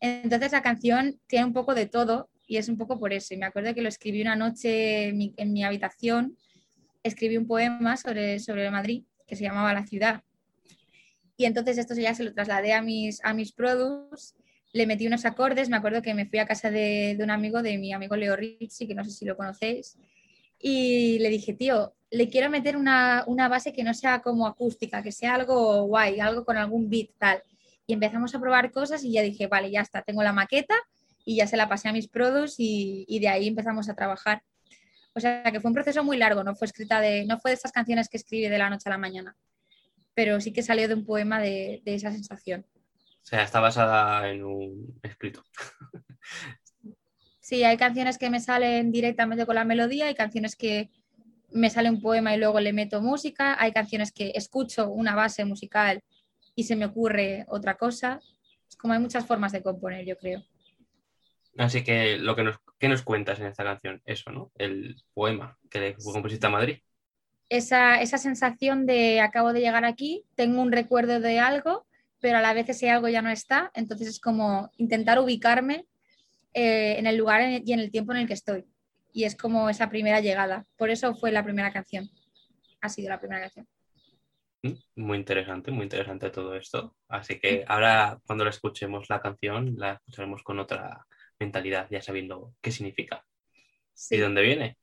Entonces 0.01 0.53
la 0.53 0.61
canción 0.61 1.19
tiene 1.27 1.47
un 1.47 1.55
poco 1.55 1.75
de 1.75 1.87
todo 1.87 2.29
y 2.47 2.59
es 2.59 2.69
un 2.69 2.77
poco 2.77 2.99
por 2.99 3.15
eso. 3.15 3.33
Y 3.33 3.39
me 3.39 3.47
acuerdo 3.47 3.75
que 3.75 3.81
lo 3.81 3.89
escribí 3.89 4.21
una 4.21 4.37
noche 4.37 5.09
en 5.09 5.53
mi, 5.53 5.65
habitación, 5.65 6.37
escribí 7.03 7.39
un 7.39 7.47
poema 7.47 7.97
sobre, 7.97 8.39
sobre 8.39 8.71
Madrid 8.71 9.05
que 9.27 9.37
se 9.37 9.45
llamaba 9.45 9.73
La 9.73 9.87
ciudad. 9.87 10.23
Y 11.39 11.47
entonces 11.47 11.79
esto 11.79 11.95
ya 11.95 12.15
se 12.15 12.25
lo 12.25 12.33
trasladé 12.33 12.75
a 12.75 12.83
mis, 12.83 13.25
a 13.25 13.35
mis 13.35 13.53
produce, 13.53 14.35
le 14.73 14.87
metí 14.87 15.07
unos 15.07 15.25
acordes, 15.25 15.69
me 15.69 15.77
acuerdo 15.77 16.03
que 16.03 16.15
me 16.15 16.27
fui 16.27 16.39
a 16.39 16.47
casa 16.47 16.71
de, 16.71 17.19
un 17.21 17.31
amigo, 17.31 17.63
de 17.63 17.79
mi 17.79 17.93
amigo 17.93 18.17
Leo 18.17 18.37
Ricci, 18.37 18.87
que 18.87 18.95
no 18.95 19.05
sé 19.05 19.11
si 19.11 19.25
lo 19.25 19.37
conocéis, 19.37 19.97
y 20.59 21.19
le 21.19 21.29
dije, 21.29 21.55
tío, 21.55 21.95
le 22.11 22.29
quiero 22.29 22.51
meter 22.51 22.77
una, 22.77 23.25
una 23.27 23.49
base 23.49 23.73
que 23.73 23.85
no 23.85 23.95
sea 23.95 24.21
como 24.21 24.47
acústica, 24.47 25.03
que 25.03 25.13
sea 25.13 25.35
algo 25.35 25.85
guay, 25.85 26.21
algo 26.21 26.45
con 26.45 26.57
algún 26.57 26.89
beat 26.89 27.11
tal. 27.19 27.43
y 27.87 27.93
empezamos 27.95 28.35
a 28.35 28.41
probar 28.41 28.73
cosas 28.73 29.05
y 29.05 29.13
ya 29.13 29.23
dije, 29.23 29.47
vale, 29.47 29.71
ya 29.71 29.81
está, 29.81 30.03
tengo 30.03 30.23
la 30.23 30.33
maqueta 30.33 30.75
y 31.25 31.37
ya 31.37 31.47
se 31.47 31.57
la 31.57 31.69
pasé 31.69 31.89
a 31.89 31.93
mis 31.93 32.09
produs 32.09 32.57
y, 32.59 33.05
y 33.09 33.19
de 33.21 33.29
ahí 33.29 33.49
empezamos 33.49 33.89
a 33.89 33.95
trabajar. 33.95 34.43
O 35.15 35.21
sea 35.21 35.43
que 35.45 35.61
fue 35.61 35.71
un 35.71 35.75
proceso 35.75 36.05
muy 36.05 36.17
largo, 36.19 36.45
no 36.45 36.55
fue 36.55 36.67
escrita 36.67 37.01
de, 37.01 37.25
no 37.27 37.39
fue 37.39 37.53
de 37.53 37.55
estas 37.55 37.73
canciones 37.73 38.09
que 38.09 38.19
escribí 38.19 38.49
de 38.49 38.59
la 38.59 38.71
noche 38.71 38.89
a 38.89 38.91
la 38.91 38.99
mañana, 38.99 39.37
pero 40.15 40.41
sí 40.41 40.53
que 40.53 40.63
salió 40.63 40.89
de 40.89 40.95
un 40.95 41.05
poema 41.05 41.41
de 41.41 41.81
esa 41.87 42.11
sensación. 42.11 42.67
O 43.27 43.29
sea, 43.29 43.43
está 43.43 43.59
basada 43.59 44.31
en 44.31 44.45
un 44.45 45.01
escrito. 45.03 45.43
Sí, 47.41 47.65
hay 47.65 47.77
canciones 47.77 48.19
que 48.19 48.31
me 48.31 48.39
salen 48.39 48.93
directamente 48.93 49.47
con 49.47 49.57
la 49.57 49.65
melodía, 49.65 50.07
hay 50.07 50.15
canciones 50.15 50.55
que 50.55 50.91
me 51.51 51.71
sale 51.71 51.91
un 51.91 52.01
poema 52.01 52.35
y 52.35 52.39
luego 52.39 52.61
le 52.61 52.73
meto 52.73 53.01
música, 53.01 53.57
hay 53.61 53.73
canciones 53.73 54.13
que 54.13 54.31
escucho 54.37 54.91
una 54.91 55.17
base 55.17 55.45
musical 55.45 56.05
y 56.55 56.65
se 56.65 56.77
me 56.77 56.87
ocurre 56.87 57.45
otra 57.49 57.77
cosa. 57.77 58.21
Es 58.69 58.77
como 58.77 58.95
hay 58.95 59.01
muchas 59.01 59.27
formas 59.27 59.51
de 59.51 59.63
componer, 59.63 60.05
yo 60.05 60.17
creo. 60.17 60.45
Así 61.59 61.83
que 61.83 62.19
lo 62.19 62.37
que 62.37 62.45
nos, 62.45 62.59
¿qué 62.79 62.89
nos 62.89 63.03
cuentas 63.03 63.41
en 63.41 63.47
esta 63.47 63.65
canción? 63.65 64.03
Eso, 64.05 64.31
¿no? 64.31 64.53
El 64.55 65.03
poema 65.15 65.59
que 65.69 65.81
le 65.81 65.95
compusiste 65.95 66.47
a 66.47 66.51
Madrid. 66.51 66.79
Esa, 67.49 68.01
esa 68.01 68.19
sensación 68.19 68.87
de 68.87 69.21
acabo 69.21 69.53
de 69.53 69.61
llegar 69.61 69.85
aquí, 69.85 70.25
tengo 70.37 70.63
un 70.63 70.71
recuerdo 70.71 71.19
de 71.19 71.41
algo, 71.41 71.87
pero 72.21 72.39
a 72.39 72.41
la 72.43 72.55
vez 72.55 72.69
ese 72.69 72.91
algo 72.91 73.09
ya 73.09 73.23
no 73.23 73.31
está, 73.31 73.71
entonces 73.75 74.09
es 74.09 74.21
como 74.21 74.71
intentar 74.77 75.19
ubicarme 75.19 75.87
eh, 76.55 76.97
en 76.99 77.07
el 77.07 77.17
lugar 77.17 77.43
y 77.65 77.73
en 77.73 77.81
el 77.81 77.91
tiempo 77.91 78.13
en 78.13 78.19
el 78.19 78.27
que 78.27 78.35
estoy. 78.35 78.65
Y 79.13 79.25
es 79.25 79.37
como 79.37 79.69
esa 79.71 79.89
primera 79.89 80.21
llegada. 80.21 80.67
Por 80.77 80.91
eso 80.91 81.15
fue 81.15 81.33
la 81.33 81.43
primera 81.45 81.73
canción. 81.73 82.09
Ha 82.81 82.89
sido 82.89 83.09
la 83.09 83.19
primera 83.19 83.41
canción. 83.43 83.67
Mm, 84.63 84.73
Muy 84.97 85.19
interesante, 85.19 85.71
muy 85.71 85.85
interesante 85.85 86.31
todo 86.31 86.55
esto. 86.55 86.97
Así 87.09 87.39
que 87.39 87.65
ahora 87.69 88.19
cuando 88.27 88.45
la 88.45 88.51
escuchemos 88.51 89.09
la 89.09 89.21
canción, 89.21 89.75
la 89.79 89.93
escucharemos 89.95 90.43
con 90.43 90.59
otra 90.59 91.07
mentalidad, 91.39 91.87
ya 91.91 92.01
sabiendo 92.03 92.55
qué 92.61 92.71
significa 92.73 93.25
Sí. 93.95 94.17
y 94.17 94.19
dónde 94.19 94.43
viene. 94.43 94.79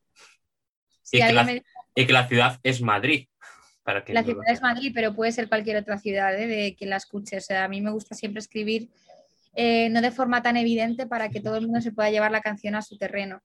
Sí, 1.04 1.18
y, 1.18 1.20
que 1.20 1.24
alguien 1.24 1.36
la, 1.36 1.44
me- 1.54 1.64
y 1.96 2.06
que 2.08 2.14
la 2.14 2.28
ciudad 2.28 2.60
es 2.64 2.82
Madrid. 2.82 3.28
Para 3.84 4.04
que 4.04 4.14
La 4.14 4.24
ciudad 4.24 4.44
es. 4.48 4.62
Madrid, 4.62 4.92
pero 4.94 5.14
puede 5.14 5.32
ser 5.32 5.50
cualquier 5.50 5.78
otra 5.78 5.98
ciudad 5.98 6.40
¿eh? 6.40 6.48
de 6.48 6.76
quien 6.76 6.90
la 6.90 6.98
escuche. 6.98 7.38
O 7.38 7.42
sea, 7.42 7.66
a 7.66 7.68
mí 7.68 7.82
me 7.82 7.92
gusta 7.92 8.16
siempre 8.16 8.40
escribir 8.40 8.90
eh, 9.56 9.90
no 9.90 10.02
de 10.02 10.12
forma 10.12 10.42
tan 10.42 10.58
evidente 10.58 11.06
para 11.06 11.30
que 11.30 11.40
todo 11.40 11.58
el 11.58 11.66
mundo 11.66 11.82
se 11.82 11.92
pueda 11.92 12.10
llevar 12.10 12.32
la 12.32 12.42
canción 12.42 12.76
a 12.76 12.82
su 12.82 12.98
terreno. 12.98 13.42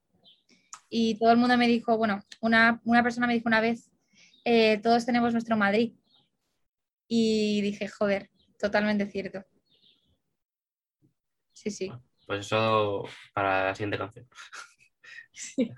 Y 0.89 1.19
todo 1.19 1.31
el 1.31 1.37
mundo 1.37 1.55
me 1.57 1.67
dijo, 1.67 1.97
bueno, 1.97 2.23
una, 2.41 2.81
una 2.83 3.03
persona 3.03 3.27
me 3.27 3.33
dijo 3.33 3.47
una 3.47 3.61
vez, 3.61 3.91
eh, 4.43 4.79
todos 4.81 5.05
tenemos 5.05 5.33
nuestro 5.33 5.55
Madrid. 5.55 5.93
Y 7.07 7.61
dije, 7.61 7.87
joder, 7.87 8.29
totalmente 8.57 9.05
cierto. 9.07 9.43
Sí, 11.53 11.69
sí. 11.69 11.91
Pues 12.25 12.45
eso 12.45 13.03
para 13.33 13.65
la 13.65 13.75
siguiente 13.75 13.97
canción. 13.97 14.27
Sí. 15.31 15.71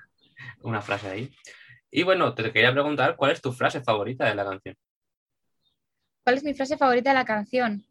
Una 0.64 0.82
frase 0.82 1.08
ahí. 1.08 1.36
Y 1.94 2.04
bueno, 2.04 2.34
te 2.34 2.54
quería 2.54 2.72
preguntar, 2.72 3.18
¿cuál 3.18 3.32
es 3.32 3.42
tu 3.42 3.52
frase 3.52 3.82
favorita 3.82 4.26
de 4.26 4.36
la 4.36 4.46
canción? 4.46 4.78
¿Cuál 6.24 6.38
es 6.38 6.44
mi 6.44 6.54
frase 6.54 6.78
favorita 6.78 7.10
de 7.10 7.16
la 7.16 7.26
canción? 7.26 7.86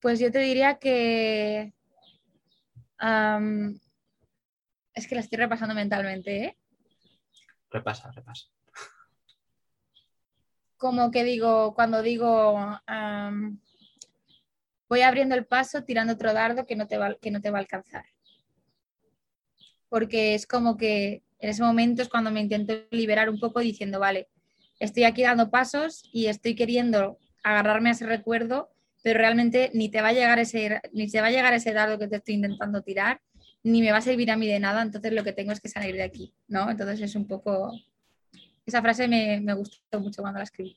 Pues 0.00 0.18
yo 0.18 0.32
te 0.32 0.40
diría 0.40 0.78
que... 0.78 1.72
es 4.94 5.06
que 5.06 5.14
la 5.14 5.20
estoy 5.20 5.38
repasando 5.38 5.76
mentalmente, 5.76 6.44
¿eh? 6.44 6.56
Repasa, 7.70 8.10
repasa. 8.10 8.48
Como 10.76 11.12
que 11.12 11.22
digo, 11.22 11.74
cuando 11.74 12.02
digo, 12.02 12.80
voy 14.88 15.02
abriendo 15.02 15.36
el 15.36 15.46
paso, 15.46 15.84
tirando 15.84 16.14
otro 16.14 16.32
dardo 16.32 16.66
que 16.66 16.74
no 16.74 16.88
te 16.88 16.98
va, 16.98 17.14
que 17.14 17.30
no 17.30 17.40
te 17.40 17.50
va 17.50 17.58
a 17.58 17.60
alcanzar. 17.60 18.06
Porque 19.88 20.34
es 20.34 20.46
como 20.46 20.76
que 20.76 21.22
en 21.40 21.50
ese 21.50 21.62
momento 21.62 22.02
es 22.02 22.08
cuando 22.08 22.30
me 22.30 22.40
intento 22.40 22.74
liberar 22.90 23.30
un 23.30 23.38
poco 23.38 23.60
diciendo, 23.60 24.00
vale, 24.00 24.28
estoy 24.80 25.04
aquí 25.04 25.22
dando 25.22 25.50
pasos 25.50 26.08
y 26.12 26.26
estoy 26.26 26.54
queriendo 26.54 27.18
agarrarme 27.42 27.90
a 27.90 27.92
ese 27.92 28.06
recuerdo, 28.06 28.70
pero 29.02 29.18
realmente 29.18 29.70
ni 29.74 29.88
te 29.90 30.00
va 30.02 30.08
a 30.08 30.12
llegar 30.12 30.38
ese, 30.38 30.80
ni 30.92 31.10
te 31.10 31.20
va 31.20 31.28
a 31.28 31.30
llegar 31.30 31.52
ese 31.54 31.72
dardo 31.72 31.98
que 31.98 32.08
te 32.08 32.16
estoy 32.16 32.34
intentando 32.34 32.82
tirar, 32.82 33.20
ni 33.62 33.80
me 33.80 33.92
va 33.92 33.98
a 33.98 34.02
servir 34.02 34.30
a 34.30 34.36
mí 34.36 34.46
de 34.46 34.60
nada, 34.60 34.82
entonces 34.82 35.12
lo 35.12 35.24
que 35.24 35.32
tengo 35.32 35.52
es 35.52 35.60
que 35.60 35.68
salir 35.68 35.94
de 35.94 36.02
aquí, 36.02 36.32
¿no? 36.48 36.70
Entonces 36.70 37.00
es 37.00 37.14
un 37.14 37.26
poco... 37.26 37.72
Esa 38.66 38.82
frase 38.82 39.08
me, 39.08 39.40
me 39.40 39.54
gustó 39.54 39.98
mucho 40.00 40.20
cuando 40.22 40.38
la 40.38 40.44
escribí. 40.44 40.76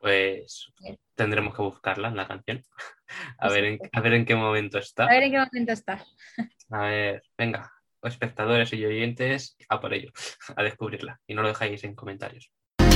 Pues 0.00 0.72
tendremos 1.14 1.54
que 1.54 1.62
buscarla 1.62 2.08
en 2.08 2.16
la 2.16 2.26
canción. 2.26 2.64
A 3.38 3.48
Sí, 3.48 3.54
ver, 3.54 3.64
en, 3.64 3.78
sí. 3.78 3.88
a 3.92 4.00
ver 4.00 4.12
en 4.14 4.24
qué 4.24 4.34
momento 4.34 4.78
está. 4.78 5.04
A 5.04 5.08
ver 5.10 5.24
en 5.24 5.32
qué 5.32 5.38
momento 5.38 5.72
está. 5.72 6.04
A 6.70 6.82
ver, 6.86 7.22
venga, 7.36 7.70
espectadores 8.02 8.72
y 8.72 8.84
oyentes, 8.84 9.56
a 9.68 9.80
por 9.80 9.94
ello, 9.94 10.10
a 10.56 10.62
descubrirla. 10.62 11.20
Y 11.26 11.34
no 11.34 11.42
lo 11.42 11.48
dejáis 11.48 11.84
en 11.84 11.94
comentarios. 11.94 12.50
Voy 12.78 12.88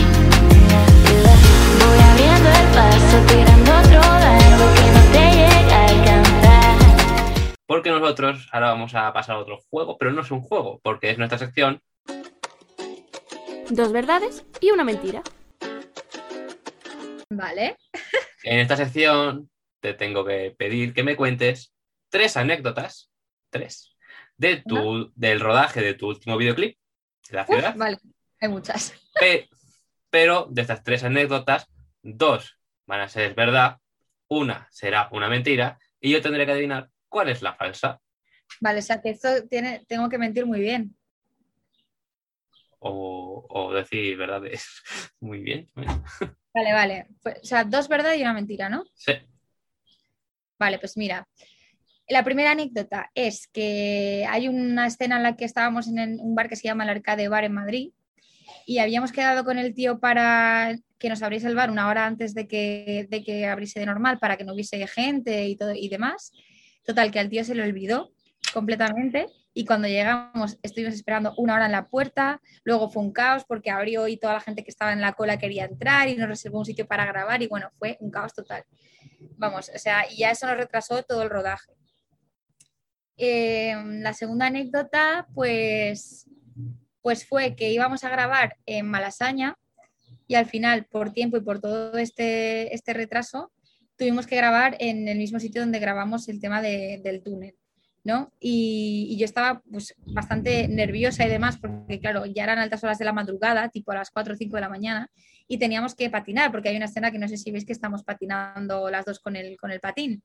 abriendo 1.99 2.49
el 2.49 2.67
paso, 2.75 3.27
tirando 3.27 3.79
otro 3.79 4.01
dardo 4.01 4.75
que 4.75 4.87
no 4.93 5.03
te 5.13 5.25
llega 5.31 5.77
a 5.77 5.87
alcanzar. 5.87 7.55
Porque 7.67 7.91
nosotros 7.91 8.49
ahora 8.53 8.69
vamos 8.69 8.95
a 8.95 9.13
pasar 9.13 9.37
a 9.37 9.41
otro 9.41 9.59
juego, 9.71 9.97
pero 9.99 10.13
no 10.13 10.23
es 10.23 10.31
un 10.31 10.41
juego, 10.41 10.81
porque 10.83 11.11
es 11.11 11.19
nuestra 11.19 11.39
sección 11.39 11.81
Dos 13.71 13.93
verdades 13.93 14.45
y 14.61 14.71
una 14.71 14.85
mentira. 14.85 15.23
Vale. 17.31 17.77
En 18.47 18.59
esta 18.59 18.77
sección 18.77 19.49
te 19.81 19.95
tengo 19.95 20.23
que 20.23 20.55
pedir 20.59 20.93
que 20.93 21.03
me 21.03 21.17
cuentes 21.17 21.73
tres 22.11 22.37
anécdotas, 22.37 23.11
tres, 23.49 23.94
de 24.37 24.57
tu, 24.67 25.13
del 25.15 25.41
rodaje 25.41 25.81
de 25.81 25.95
tu 25.95 26.09
último 26.09 26.37
videoclip, 26.37 26.79
de 27.31 27.37
la 27.37 27.43
Uf, 27.43 27.49
ciudad, 27.49 27.77
vale, 27.77 27.99
hay 28.41 28.49
muchas. 28.49 28.93
pe- 29.19 29.49
pero 30.11 30.47
de 30.51 30.63
estas 30.63 30.83
tres 30.83 31.05
anécdotas, 31.05 31.67
dos 32.03 32.59
van 32.87 33.01
a 33.01 33.09
ser 33.09 33.35
verdad, 33.35 33.79
una 34.29 34.69
será 34.71 35.09
una 35.13 35.29
mentira, 35.29 35.79
y 36.01 36.11
yo 36.13 36.21
tendré 36.23 36.47
que 36.47 36.53
adivinar 36.53 36.91
cuál 37.09 37.29
es 37.29 37.43
la 37.43 37.55
falsa. 37.55 38.01
Vale, 38.61 38.79
o 38.79 38.83
sea 38.83 39.01
que 39.01 39.11
esto 39.11 39.29
tiene, 39.49 39.85
tengo 39.89 40.09
que 40.09 40.19
mentir 40.19 40.47
muy 40.47 40.61
bien. 40.61 40.97
O, 42.81 43.47
o 43.49 43.73
decir 43.73 44.17
verdades. 44.17 44.83
Muy 45.21 45.41
bien. 45.41 45.71
bueno. 45.75 46.03
Vale, 46.55 46.73
vale. 46.73 47.07
Pues, 47.23 47.39
o 47.43 47.45
sea, 47.47 47.65
dos 47.65 47.89
verdades 47.89 48.19
y 48.19 48.23
una 48.23 48.35
mentira, 48.35 48.69
¿no? 48.69 48.85
Sí. 48.95 49.13
Vale, 50.59 50.79
pues 50.79 50.97
mira. 50.97 51.27
La 52.09 52.23
primera 52.23 52.51
anécdota 52.51 53.11
es 53.15 53.49
que 53.49 54.27
hay 54.29 54.49
una 54.49 54.87
escena 54.87 55.17
en 55.17 55.23
la 55.23 55.37
que 55.37 55.47
estábamos 55.47 55.89
en 55.89 56.21
un 56.21 56.35
bar 56.35 56.49
que 56.49 56.57
se 56.57 56.65
llama 56.65 56.85
el 56.85 56.91
Arcade 56.91 57.29
Bar 57.29 57.45
en 57.45 57.53
Madrid 57.53 57.93
y 58.67 58.79
habíamos 58.79 59.11
quedado 59.11 59.45
con 59.45 59.59
el 59.59 59.75
tío 59.75 60.01
para 60.01 60.77
que 60.99 61.09
nos 61.09 61.23
abriese 61.23 61.49
el 61.49 61.55
bar 61.55 61.71
una 61.71 61.89
hora 61.89 62.07
antes 62.07 62.35
de 62.35 62.47
que, 62.47 63.07
de 63.09 63.23
que 63.23 63.47
abriese 63.47 63.81
de 63.81 63.87
normal 63.87 64.19
para 64.19 64.37
que 64.37 64.45
no 64.45 64.53
hubiese 64.53 64.87
gente 64.87 65.49
y 65.49 65.57
todo 65.57 65.73
y 65.75 65.89
demás. 65.89 66.33
Total, 66.85 67.11
que 67.11 67.19
al 67.19 67.31
tío 67.31 67.45
se 67.45 67.55
le 67.55 67.63
olvidó 67.63 68.13
completamente 68.53 69.27
y 69.55 69.65
cuando 69.65 69.89
llegamos 69.89 70.59
estuvimos 70.63 70.95
esperando 70.95 71.33
una 71.39 71.55
hora 71.55 71.67
en 71.67 71.73
la 71.73 71.89
puerta, 71.89 72.43
luego 72.65 72.91
fue 72.91 73.03
un 73.03 73.13
caos 73.13 73.45
porque 73.47 73.71
abrió 73.71 74.09
y 74.09 74.19
toda 74.19 74.35
la 74.35 74.41
gente 74.41 74.63
que 74.63 74.71
estaba 74.71 74.93
en 74.93 75.01
la 75.01 75.15
cola 75.15 75.39
quería 75.39 75.65
entrar 75.65 76.09
y 76.09 76.17
nos 76.17 76.29
reservó 76.29 76.59
un 76.59 76.65
sitio 76.67 76.87
para 76.87 77.07
grabar 77.07 77.43
y 77.43 77.47
bueno, 77.47 77.71
fue 77.79 77.97
un 78.01 78.11
caos 78.11 78.35
total. 78.35 78.65
Vamos, 79.37 79.71
o 79.75 79.79
sea, 79.79 80.11
y 80.11 80.19
ya 80.19 80.31
eso 80.31 80.47
nos 80.47 80.57
retrasó 80.57 81.03
todo 81.03 81.23
el 81.23 81.31
rodaje. 81.31 81.73
Eh, 83.17 83.75
la 84.01 84.13
segunda 84.13 84.47
anécdota, 84.47 85.27
pues, 85.35 86.27
pues 87.03 87.27
fue 87.27 87.55
que 87.55 87.73
íbamos 87.73 88.05
a 88.05 88.09
grabar 88.09 88.57
en 88.67 88.87
Malasaña 88.89 89.57
y 90.27 90.35
al 90.37 90.47
final, 90.47 90.87
por 90.87 91.13
tiempo 91.13 91.37
y 91.37 91.41
por 91.43 91.61
todo 91.61 91.97
este, 91.99 92.75
este 92.75 92.93
retraso, 92.95 93.53
tuvimos 93.97 94.27
que 94.27 94.37
grabar 94.37 94.77
en 94.81 95.07
el 95.09 95.19
mismo 95.19 95.39
sitio 95.39 95.61
donde 95.61 95.79
grabamos 95.79 96.29
el 96.29 96.41
tema 96.41 96.61
de- 96.63 97.01
del 97.05 97.23
túnel. 97.23 97.55
¿no? 98.07 98.31
Y, 98.39 99.07
y 99.11 99.17
yo 99.17 99.25
estaba 99.25 99.63
pues, 99.73 99.95
bastante 100.05 100.69
nerviosa 100.69 101.25
y 101.25 101.31
demás, 101.31 101.57
porque 101.57 102.01
claro, 102.01 102.27
ya 102.27 102.45
eran 102.45 102.59
altas 102.59 102.85
horas 102.85 102.99
de 102.99 103.07
la 103.07 103.15
madrugada, 103.15 103.71
tipo 103.71 103.93
a 103.93 103.95
las 103.95 104.11
4 104.11 104.35
o 104.35 104.37
5 104.37 104.57
de 104.57 104.61
la 104.61 104.69
mañana, 104.69 105.11
y 105.49 105.57
teníamos 105.57 105.95
que 105.95 106.11
patinar, 106.11 106.53
porque 106.53 106.69
hay 106.69 106.77
una 106.77 106.85
escena 106.85 107.11
que 107.11 107.19
no 107.19 107.29
sé 107.29 107.39
si 107.39 107.51
veis 107.51 107.65
que 107.65 107.73
estamos 107.73 108.05
patinando 108.05 108.91
las 108.91 109.07
dos 109.07 109.21
con 109.21 109.37
el, 109.37 109.57
con 109.57 109.71
el 109.71 109.81
patín. 109.81 110.23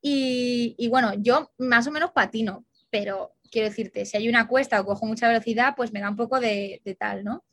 Y, 0.00 0.88
bueno, 0.88 1.14
yo 1.18 1.52
más 1.58 1.86
o 1.86 1.90
menos 1.90 2.12
patino, 2.12 2.64
pero 2.90 3.32
quiero 3.50 3.68
decirte, 3.68 4.06
si 4.06 4.16
hay 4.16 4.28
una 4.28 4.46
cuesta 4.46 4.80
o 4.80 4.84
cojo 4.84 5.06
mucha 5.06 5.28
velocidad, 5.28 5.74
pues 5.76 5.92
me 5.92 6.00
da 6.00 6.10
un 6.10 6.16
poco 6.16 6.38
de, 6.38 6.80
de 6.84 6.94
tal, 6.94 7.24
¿no? 7.24 7.44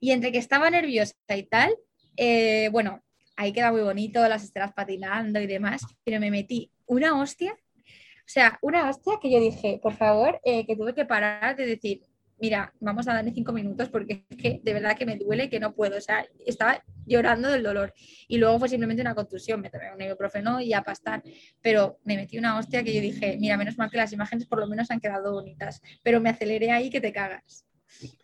Y 0.00 0.12
entre 0.12 0.32
que 0.32 0.38
estaba 0.38 0.70
nerviosa 0.70 1.14
y 1.36 1.42
tal, 1.42 1.76
eh, 2.16 2.68
bueno, 2.72 3.02
ahí 3.36 3.52
queda 3.52 3.72
muy 3.72 3.82
bonito, 3.82 4.26
las 4.28 4.44
esteras 4.44 4.72
patinando 4.72 5.40
y 5.40 5.46
demás, 5.46 5.82
pero 6.04 6.20
me 6.20 6.30
metí 6.30 6.70
una 6.86 7.18
hostia, 7.18 7.52
o 7.52 8.32
sea, 8.32 8.58
una 8.62 8.88
hostia 8.88 9.14
que 9.20 9.30
yo 9.30 9.40
dije, 9.40 9.80
por 9.82 9.94
favor, 9.94 10.40
eh, 10.44 10.66
que 10.66 10.76
tuve 10.76 10.94
que 10.94 11.04
parar 11.04 11.56
de 11.56 11.66
decir, 11.66 12.02
mira, 12.40 12.72
vamos 12.80 13.06
a 13.06 13.14
darle 13.14 13.32
cinco 13.32 13.52
minutos 13.52 13.88
porque 13.88 14.24
es 14.28 14.36
que 14.36 14.60
de 14.62 14.72
verdad 14.72 14.96
que 14.96 15.06
me 15.06 15.16
duele 15.16 15.48
que 15.50 15.60
no 15.60 15.74
puedo. 15.74 15.98
O 15.98 16.00
sea, 16.00 16.26
estaba 16.46 16.82
llorando 17.06 17.48
del 17.48 17.62
dolor. 17.62 17.92
Y 18.28 18.38
luego 18.38 18.58
fue 18.58 18.68
simplemente 18.68 19.02
una 19.02 19.14
contusión, 19.14 19.60
me 19.60 19.70
tomé 19.70 19.92
un 19.92 20.00
ibuprofeno 20.00 20.60
y 20.60 20.72
a 20.72 20.82
pastar. 20.82 21.22
Pero 21.60 21.98
me 22.04 22.16
metí 22.16 22.38
una 22.38 22.58
hostia 22.58 22.82
que 22.82 22.94
yo 22.94 23.00
dije, 23.00 23.36
mira, 23.38 23.56
menos 23.56 23.78
mal 23.78 23.90
que 23.90 23.96
las 23.96 24.12
imágenes 24.12 24.46
por 24.46 24.58
lo 24.58 24.66
menos 24.66 24.90
han 24.90 25.00
quedado 25.00 25.32
bonitas. 25.32 25.80
Pero 26.02 26.20
me 26.20 26.30
aceleré 26.30 26.70
ahí 26.70 26.90
que 26.90 27.00
te 27.00 27.12
cagas. 27.12 27.66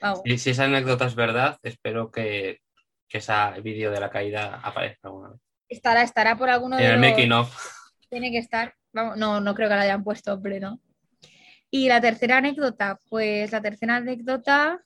Vamos. 0.01 0.23
Y 0.25 0.39
si 0.39 0.51
esa 0.51 0.65
anécdota 0.65 1.07
es 1.07 1.15
verdad, 1.15 1.59
espero 1.63 2.11
que, 2.11 2.61
que 3.09 3.19
ese 3.19 3.33
vídeo 3.63 3.91
de 3.91 4.01
la 4.01 4.11
caída 4.11 4.61
aparezca 4.63 5.09
alguna 5.09 5.31
vez. 5.31 5.41
Estará, 5.69 6.03
estará 6.03 6.37
por 6.37 6.49
alguno 6.49 6.79
En 6.79 6.85
de 6.85 6.95
el 6.95 7.01
los... 7.01 7.11
making 7.11 7.33
of. 7.33 7.73
Tiene 8.09 8.31
que 8.31 8.39
estar. 8.39 8.75
Vamos, 8.93 9.17
no, 9.17 9.41
no 9.41 9.55
creo 9.55 9.69
que 9.69 9.75
la 9.75 9.83
hayan 9.83 10.05
puesto, 10.05 10.33
hombre, 10.33 10.61
¿no? 10.61 10.81
Y 11.71 11.89
la 11.89 12.01
tercera 12.01 12.39
anécdota, 12.39 12.99
pues 13.09 13.51
la 13.53 13.61
tercera 13.61 13.97
anécdota, 13.97 14.81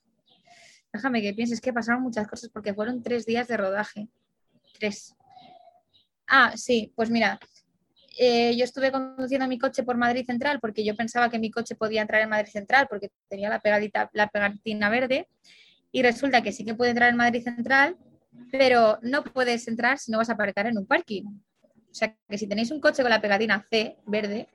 déjame 0.93 1.23
que 1.23 1.35
pienses 1.35 1.61
que 1.61 1.73
pasaron 1.73 2.03
muchas 2.03 2.27
cosas 2.27 2.51
porque 2.51 2.75
fueron 2.75 3.03
tres 3.03 3.27
días 3.27 3.49
de 3.49 3.57
rodaje. 3.57 4.09
Tres. 4.79 5.15
Ah, 6.27 6.53
sí, 6.57 6.93
pues 6.97 7.11
mira, 7.11 7.39
eh, 8.19 8.57
yo 8.57 8.65
estuve 8.65 8.93
conduciendo 8.93 9.47
mi 9.47 9.59
coche 9.59 9.83
por 9.83 9.97
Madrid 9.97 10.25
Central 10.27 10.61
porque 10.61 10.85
yo 10.85 10.97
pensaba 10.97 11.31
que 11.31 11.39
mi 11.39 11.51
coche 11.51 11.75
podía 11.75 12.03
entrar 12.03 12.23
en 12.23 12.29
Madrid 12.29 12.51
Central 12.51 12.87
porque 12.89 13.11
tenía 13.29 13.49
la, 13.49 13.61
pegadita, 13.61 14.11
la 14.13 14.29
pegatina 14.29 14.89
verde 14.91 15.29
y 15.93 16.03
resulta 16.03 16.43
que 16.43 16.53
sí 16.53 16.65
que 16.65 16.75
puede 16.75 16.91
entrar 16.91 17.11
en 17.11 17.17
Madrid 17.17 17.43
Central, 17.43 17.97
pero 18.53 18.99
no 19.03 19.25
puedes 19.25 19.67
entrar 19.69 19.99
si 19.99 20.13
no 20.13 20.19
vas 20.19 20.31
a 20.31 20.35
aparcar 20.35 20.67
en 20.67 20.79
un 20.79 20.87
parking. 20.87 21.25
O 21.25 21.95
sea, 21.95 22.17
que 22.29 22.39
si 22.39 22.47
tenéis 22.47 22.71
un 22.71 22.81
coche 22.81 23.03
con 23.03 23.11
la 23.11 23.21
pegatina 23.21 23.65
C 23.69 23.97
verde, 24.07 24.49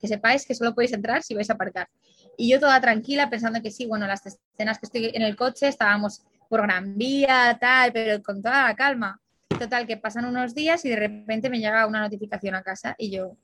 que 0.00 0.08
sepáis 0.08 0.46
que 0.46 0.54
solo 0.54 0.74
podéis 0.74 0.92
entrar 0.92 1.22
si 1.22 1.34
vais 1.34 1.50
a 1.50 1.54
aparcar. 1.54 1.88
Y 2.36 2.50
yo 2.50 2.60
toda 2.60 2.80
tranquila 2.80 3.30
pensando 3.30 3.62
que 3.62 3.70
sí, 3.70 3.86
bueno, 3.86 4.06
las 4.06 4.24
escenas 4.26 4.78
que 4.78 4.86
estoy 4.86 5.10
en 5.14 5.22
el 5.22 5.36
coche 5.36 5.68
estábamos 5.68 6.24
por 6.48 6.62
Gran 6.62 6.96
Vía, 6.96 7.56
tal, 7.60 7.92
pero 7.92 8.22
con 8.22 8.42
toda 8.42 8.64
la 8.64 8.76
calma. 8.76 9.20
Total, 9.48 9.86
que 9.86 9.96
pasan 9.96 10.26
unos 10.26 10.54
días 10.54 10.84
y 10.84 10.90
de 10.90 10.96
repente 10.96 11.48
me 11.48 11.58
llega 11.58 11.86
una 11.86 12.00
notificación 12.00 12.54
a 12.54 12.62
casa 12.62 12.94
y 12.98 13.10
yo, 13.10 13.36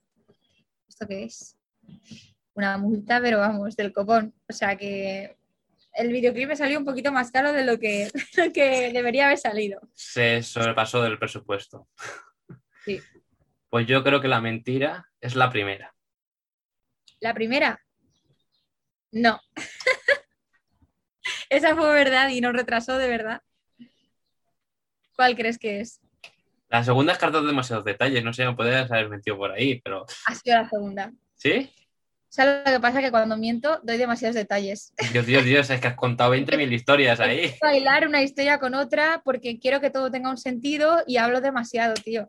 ¿esto 0.88 1.06
qué 1.06 1.24
es? 1.24 1.56
Una 2.54 2.76
multa, 2.76 3.20
pero 3.20 3.38
vamos, 3.38 3.76
del 3.76 3.92
copón. 3.92 4.34
O 4.48 4.52
sea 4.52 4.76
que 4.76 5.36
el 5.94 6.12
videoclip 6.12 6.48
me 6.48 6.56
salió 6.56 6.78
un 6.78 6.84
poquito 6.84 7.12
más 7.12 7.30
caro 7.30 7.52
de 7.52 7.64
lo 7.64 7.78
que, 7.78 8.10
lo 8.36 8.52
que 8.52 8.92
debería 8.92 9.26
haber 9.26 9.38
salido. 9.38 9.80
Se 9.94 10.42
sobrepasó 10.42 11.02
del 11.02 11.18
presupuesto. 11.18 11.88
Sí. 12.84 13.00
Pues 13.70 13.86
yo 13.86 14.02
creo 14.04 14.20
que 14.20 14.28
la 14.28 14.40
mentira 14.40 15.08
es 15.20 15.34
la 15.34 15.50
primera. 15.50 15.94
La 17.22 17.32
primera, 17.32 17.80
no. 19.12 19.40
Esa 21.48 21.76
fue 21.76 21.94
verdad 21.94 22.30
y 22.30 22.40
nos 22.40 22.52
retrasó 22.52 22.98
de 22.98 23.06
verdad. 23.06 23.42
¿Cuál 25.14 25.37
crees 25.37 25.56
que 25.56 25.78
es? 25.78 26.00
La 26.68 26.82
segunda 26.82 27.12
es 27.12 27.22
has 27.22 27.32
dado 27.32 27.46
demasiados 27.46 27.85
detalles, 27.85 28.24
no 28.24 28.32
sé, 28.32 28.44
me 28.44 28.56
podrías 28.56 28.90
haber 28.90 29.08
mentido 29.08 29.37
por 29.37 29.52
ahí, 29.52 29.80
pero. 29.82 30.04
Ha 30.26 30.35
sido 30.35 30.56
la 30.56 30.68
segunda. 30.68 31.12
¿Sí? 31.37 31.70
¿Sabes 32.28 32.66
lo 32.66 32.72
que 32.72 32.80
pasa? 32.80 33.00
Que 33.00 33.12
cuando 33.12 33.37
miento 33.37 33.78
doy 33.85 33.98
demasiados 33.98 34.35
detalles. 34.35 34.92
Dios, 35.12 35.24
Dios, 35.24 35.44
Dios, 35.44 35.70
es 35.70 35.80
que 35.80 35.87
has 35.87 35.94
contado 35.94 36.35
20.000 36.35 36.72
historias 36.74 37.20
ahí. 37.20 37.54
Bailar 37.61 38.08
una 38.08 38.22
historia 38.22 38.58
con 38.58 38.74
otra 38.74 39.22
porque 39.24 39.61
quiero 39.61 39.80
que 39.80 39.90
todo 39.90 40.11
tenga 40.11 40.28
un 40.28 40.38
sentido 40.38 41.04
y 41.06 41.18
hablo 41.18 41.40
demasiado, 41.40 41.94
tío. 41.94 42.28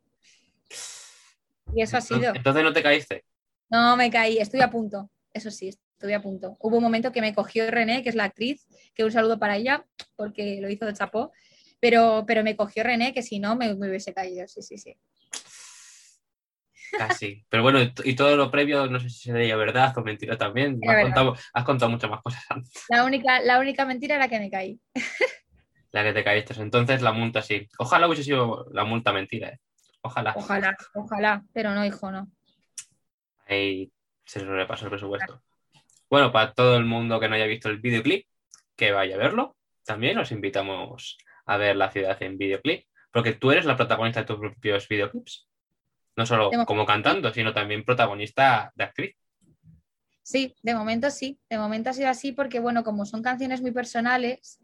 Y 1.73 1.81
eso 1.81 1.97
ha 1.97 2.01
sido. 2.01 2.35
Entonces 2.35 2.63
no 2.63 2.73
te 2.73 2.83
caíste. 2.83 3.23
No, 3.69 3.95
me 3.97 4.09
caí, 4.11 4.37
estoy 4.37 4.61
a 4.61 4.69
punto. 4.69 5.09
Eso 5.33 5.49
sí, 5.51 5.69
estuve 5.69 6.13
a 6.13 6.21
punto. 6.21 6.57
Hubo 6.59 6.77
un 6.77 6.83
momento 6.83 7.11
que 7.11 7.21
me 7.21 7.33
cogió 7.33 7.69
René, 7.71 8.03
que 8.03 8.09
es 8.09 8.15
la 8.15 8.25
actriz, 8.25 8.67
que 8.93 9.03
un 9.03 9.11
saludo 9.11 9.39
para 9.39 9.57
ella, 9.57 9.85
porque 10.15 10.59
lo 10.61 10.69
hizo 10.69 10.85
de 10.85 10.93
chapó, 10.93 11.31
pero, 11.79 12.23
pero 12.27 12.43
me 12.43 12.55
cogió 12.55 12.83
René, 12.83 13.13
que 13.13 13.23
si 13.23 13.39
no 13.39 13.55
me, 13.55 13.73
me 13.75 13.89
hubiese 13.89 14.13
caído, 14.13 14.47
sí, 14.47 14.61
sí, 14.61 14.77
sí. 14.77 14.97
Casi. 16.97 17.43
Pero 17.49 17.63
bueno, 17.63 17.79
y 18.03 18.15
todo 18.15 18.35
lo 18.35 18.51
previo, 18.51 18.85
no 18.87 18.99
sé 18.99 19.09
si 19.09 19.31
sería 19.31 19.55
verdad 19.55 19.97
o 19.97 20.01
mentira 20.03 20.37
también. 20.37 20.77
Era 20.81 20.91
Has 20.91 20.97
verdad. 20.97 21.15
contado, 21.15 21.35
has 21.53 21.63
contado 21.63 21.91
muchas 21.91 22.09
más 22.11 22.21
cosas 22.21 22.43
antes. 22.49 22.83
La 22.89 23.03
única, 23.03 23.41
la 23.41 23.59
única 23.59 23.85
mentira 23.85 24.15
era 24.15 24.27
que 24.27 24.39
me 24.39 24.51
caí. 24.51 24.79
La 25.91 26.03
que 26.03 26.13
te 26.13 26.23
caíste. 26.23 26.53
Entonces 26.61 27.01
la 27.01 27.11
multa 27.11 27.41
sí. 27.41 27.67
Ojalá 27.79 28.07
hubiese 28.07 28.23
sido 28.23 28.67
la 28.71 28.83
multa 28.83 29.11
mentira. 29.11 29.49
¿eh? 29.49 29.59
Ojalá. 30.01 30.33
Ojalá, 30.35 30.77
ojalá, 30.93 31.43
pero 31.51 31.73
no, 31.73 31.83
hijo, 31.83 32.11
no. 32.11 32.31
Ahí 33.47 33.91
se 34.25 34.39
sobrepasó 34.39 34.85
el 34.85 34.91
presupuesto. 34.91 35.41
Bueno, 36.09 36.31
para 36.31 36.53
todo 36.53 36.77
el 36.77 36.85
mundo 36.85 37.19
que 37.19 37.27
no 37.27 37.35
haya 37.35 37.45
visto 37.45 37.69
el 37.69 37.79
videoclip, 37.79 38.27
que 38.75 38.91
vaya 38.91 39.15
a 39.15 39.19
verlo. 39.19 39.55
También 39.85 40.17
os 40.17 40.31
invitamos 40.31 41.17
a 41.45 41.57
ver 41.57 41.75
la 41.75 41.91
ciudad 41.91 42.21
en 42.21 42.37
videoclip. 42.37 42.85
Porque 43.11 43.33
tú 43.33 43.51
eres 43.51 43.65
la 43.65 43.75
protagonista 43.75 44.21
de 44.21 44.25
tus 44.27 44.39
propios 44.39 44.87
videoclips. 44.87 45.47
No 46.15 46.25
solo 46.25 46.51
como 46.65 46.85
cantando, 46.85 47.33
sino 47.33 47.53
también 47.53 47.83
protagonista 47.83 48.71
de 48.75 48.83
actriz. 48.83 49.15
Sí, 50.21 50.55
de 50.61 50.73
momento 50.73 51.09
sí, 51.09 51.37
de 51.49 51.57
momento 51.57 51.89
ha 51.89 51.93
sido 51.93 52.09
así 52.09 52.31
porque, 52.31 52.59
bueno, 52.59 52.83
como 52.83 53.05
son 53.05 53.21
canciones 53.21 53.61
muy 53.61 53.71
personales, 53.71 54.59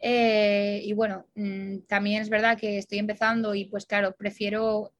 eh, 0.00 0.80
y 0.82 0.92
bueno, 0.92 1.26
mm, 1.34 1.80
también 1.88 2.22
es 2.22 2.28
verdad 2.28 2.58
que 2.58 2.78
estoy 2.78 2.98
empezando 2.98 3.54
y 3.54 3.66
pues 3.66 3.86
claro, 3.86 4.14
prefiero 4.14 4.92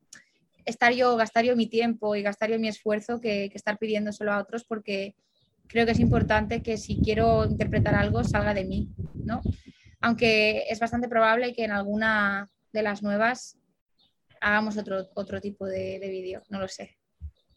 estar 0.64 0.92
yo, 0.92 1.16
gastar 1.16 1.44
yo 1.44 1.57
mi 1.57 1.66
tiempo 1.66 2.16
y 2.16 2.22
gastar 2.22 2.50
yo 2.50 2.59
mi 2.59 2.68
esfuerzo 2.68 3.20
que, 3.20 3.48
que 3.50 3.57
estar 3.57 3.79
pidiéndoselo 3.79 4.33
a 4.33 4.38
otros 4.38 4.64
porque 4.64 5.14
creo 5.66 5.87
que 5.87 5.92
es 5.92 6.00
importante 6.00 6.62
que 6.62 6.77
si 6.77 7.00
quiero 7.00 7.44
interpretar 7.44 7.94
algo 7.94 8.24
salga 8.24 8.55
de 8.55 8.64
mí, 8.64 8.88
¿no? 9.24 9.40
Aunque 10.00 10.64
es 10.68 10.79
bastante 10.79 11.09
probable 11.09 11.55
que 11.55 11.64
en 11.64 11.72
alguna 11.72 12.50
de 12.72 12.83
las 12.83 13.03
nuevas 13.03 13.59
hagamos 14.40 14.77
otro, 14.77 15.09
otro 15.14 15.40
tipo 15.40 15.66
de, 15.66 15.98
de 15.98 16.09
vídeo, 16.09 16.42
no 16.50 16.61
lo 16.61 16.68
sé. 16.68 16.98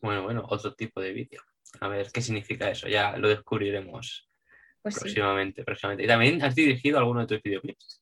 Bueno, 0.01 0.23
bueno, 0.23 0.45
otro 0.47 0.73
tipo 0.73 1.01
de 1.01 1.11
vídeo. 1.11 1.41
A 1.81 1.87
ver 1.89 2.09
qué 2.13 2.21
significa 2.21 2.69
eso. 2.69 2.87
Ya 2.87 3.17
lo 3.17 3.27
descubriremos 3.27 4.29
Pues 4.81 4.95
sí. 4.95 5.01
próximamente, 5.01 5.63
próximamente. 5.63 6.05
¿Y 6.05 6.07
también 6.07 6.41
has 6.41 6.55
dirigido 6.55 6.97
alguno 6.99 7.21
de 7.21 7.27
tus 7.27 7.43
videoclips? 7.43 8.01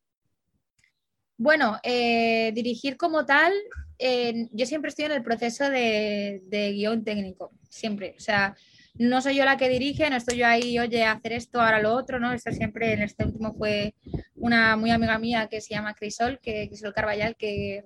Bueno, 1.38 1.80
eh, 1.84 2.52
dirigir 2.54 2.96
como 2.96 3.26
tal, 3.26 3.52
eh, 4.00 4.48
yo 4.52 4.66
siempre 4.66 4.90
estoy 4.90 5.06
en 5.06 5.12
el 5.12 5.24
proceso 5.24 5.70
de, 5.70 6.42
de 6.48 6.72
guion 6.72 7.04
técnico, 7.04 7.52
siempre. 7.70 8.16
O 8.18 8.22
sea, 8.22 8.56
no 8.98 9.22
soy 9.22 9.36
yo 9.36 9.44
la 9.44 9.58
que 9.58 9.68
dirige, 9.68 10.10
no 10.10 10.16
estoy 10.16 10.38
yo 10.38 10.48
ahí, 10.48 10.80
oye, 10.80 11.04
hacer 11.04 11.34
esto, 11.34 11.60
ahora 11.60 11.82
lo 11.82 11.94
otro, 11.94 12.20
¿no? 12.20 12.32
Esto 12.32 12.52
siempre, 12.52 12.94
en 12.94 13.02
este 13.02 13.26
último 13.26 13.54
fue 13.54 13.94
una 14.36 14.78
muy 14.78 14.92
amiga 14.92 15.20
mía 15.20 15.48
que 15.50 15.60
se 15.60 15.74
llama 15.74 15.94
Crisol, 15.94 16.40
que 16.42 16.70
Crisol 16.70 16.94
Carballal, 16.94 17.36
que, 17.36 17.84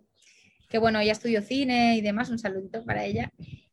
que 0.70 0.78
bueno, 0.78 1.00
ella 1.00 1.14
estudió 1.14 1.42
cine 1.42 1.98
y 1.98 2.02
demás, 2.02 2.30
un 2.30 2.38
saludito 2.38 2.86
para 2.86 3.06
ella. 3.06 3.32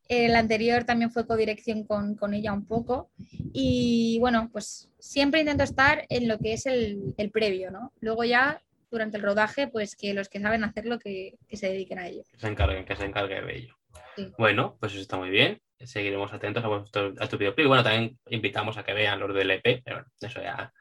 El 0.08 0.36
anterior 0.36 0.84
también 0.84 1.10
fue 1.10 1.26
codirección 1.26 1.84
con, 1.84 2.14
con 2.14 2.32
ella 2.32 2.52
un 2.54 2.64
poco. 2.64 3.10
Y 3.52 4.18
bueno, 4.20 4.48
pues 4.50 4.88
siempre 4.98 5.40
intento 5.40 5.64
estar 5.64 6.06
en 6.08 6.28
lo 6.28 6.38
que 6.38 6.54
es 6.54 6.64
el, 6.64 7.14
el 7.18 7.30
previo, 7.30 7.70
¿no? 7.70 7.92
Luego 8.00 8.24
ya 8.24 8.62
durante 8.96 9.18
el 9.18 9.22
rodaje, 9.22 9.68
pues 9.68 9.94
que 9.96 10.14
los 10.14 10.28
que 10.28 10.40
saben 10.40 10.64
hacerlo 10.64 10.98
que, 10.98 11.34
que 11.48 11.56
se 11.56 11.68
dediquen 11.68 11.98
a 11.98 12.08
ello. 12.08 12.22
Que 12.30 12.38
se 12.38 12.48
encarguen, 12.48 12.84
que 12.84 12.96
se 12.96 13.04
encargue 13.04 13.40
de 13.42 13.56
ello. 13.56 13.76
Sí. 14.16 14.32
Bueno, 14.38 14.76
pues 14.80 14.92
eso 14.92 15.02
está 15.02 15.16
muy 15.16 15.30
bien. 15.30 15.60
Seguiremos 15.78 16.32
atentos 16.32 16.64
a, 16.64 16.68
vuestro, 16.68 17.14
a 17.18 17.28
tu 17.28 17.36
videoclip. 17.36 17.66
Y 17.66 17.68
bueno, 17.68 17.82
también 17.84 18.18
invitamos 18.30 18.76
a 18.78 18.82
que 18.84 18.94
vean 18.94 19.20
los 19.20 19.34
del 19.34 19.50
EP, 19.50 19.82
pero 19.84 19.96
bueno, 19.96 20.10
eso 20.20 20.40
ya, 20.42 20.72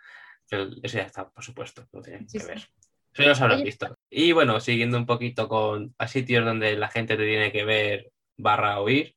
eso 0.50 0.98
ya 0.98 1.04
está, 1.04 1.30
por 1.30 1.44
supuesto, 1.44 1.86
lo 1.92 2.02
tienen 2.02 2.28
Sí, 2.30 2.38
que 2.38 2.44
sí. 2.44 2.50
ver. 2.50 2.58
Eso 2.58 3.24
ya 3.24 3.30
los 3.30 3.42
habrán 3.42 3.64
visto. 3.64 3.98
Y 4.10 4.32
bueno, 4.32 4.60
siguiendo 4.60 4.98
un 4.98 5.06
poquito 5.06 5.48
con 5.48 5.94
a 5.98 6.08
sitios 6.08 6.46
donde 6.46 6.76
la 6.78 6.90
gente 6.90 7.16
te 7.18 7.26
tiene 7.26 7.52
que 7.52 7.64
ver 7.66 8.12
barra 8.38 8.80
oír, 8.80 9.16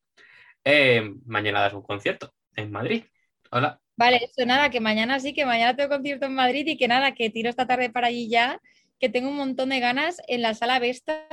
eh, 0.65 1.03
mañana 1.27 1.61
das 1.61 1.75
un 1.75 1.83
concierto 1.83 2.33
en 2.55 2.71
Madrid. 2.71 3.05
Hola. 3.51 3.81
Vale, 3.97 4.21
eso 4.23 4.47
nada, 4.47 4.71
que 4.71 4.79
mañana 4.81 5.19
sí, 5.19 5.35
que 5.35 5.45
mañana 5.45 5.75
tengo 5.75 5.91
concierto 5.97 6.27
en 6.27 6.35
Madrid 6.35 6.65
y 6.69 6.77
que 6.77 6.87
nada, 6.87 7.15
que 7.15 7.31
tiro 7.31 7.51
esta 7.51 7.67
tarde 7.67 7.91
para 7.91 8.07
allí 8.09 8.29
ya, 8.29 8.61
que 8.99 9.09
tengo 9.09 9.29
un 9.31 9.37
montón 9.37 9.69
de 9.71 9.81
ganas 9.81 10.21
en 10.29 10.43
la 10.43 10.55
sala 10.55 10.79
Vesta. 10.79 11.27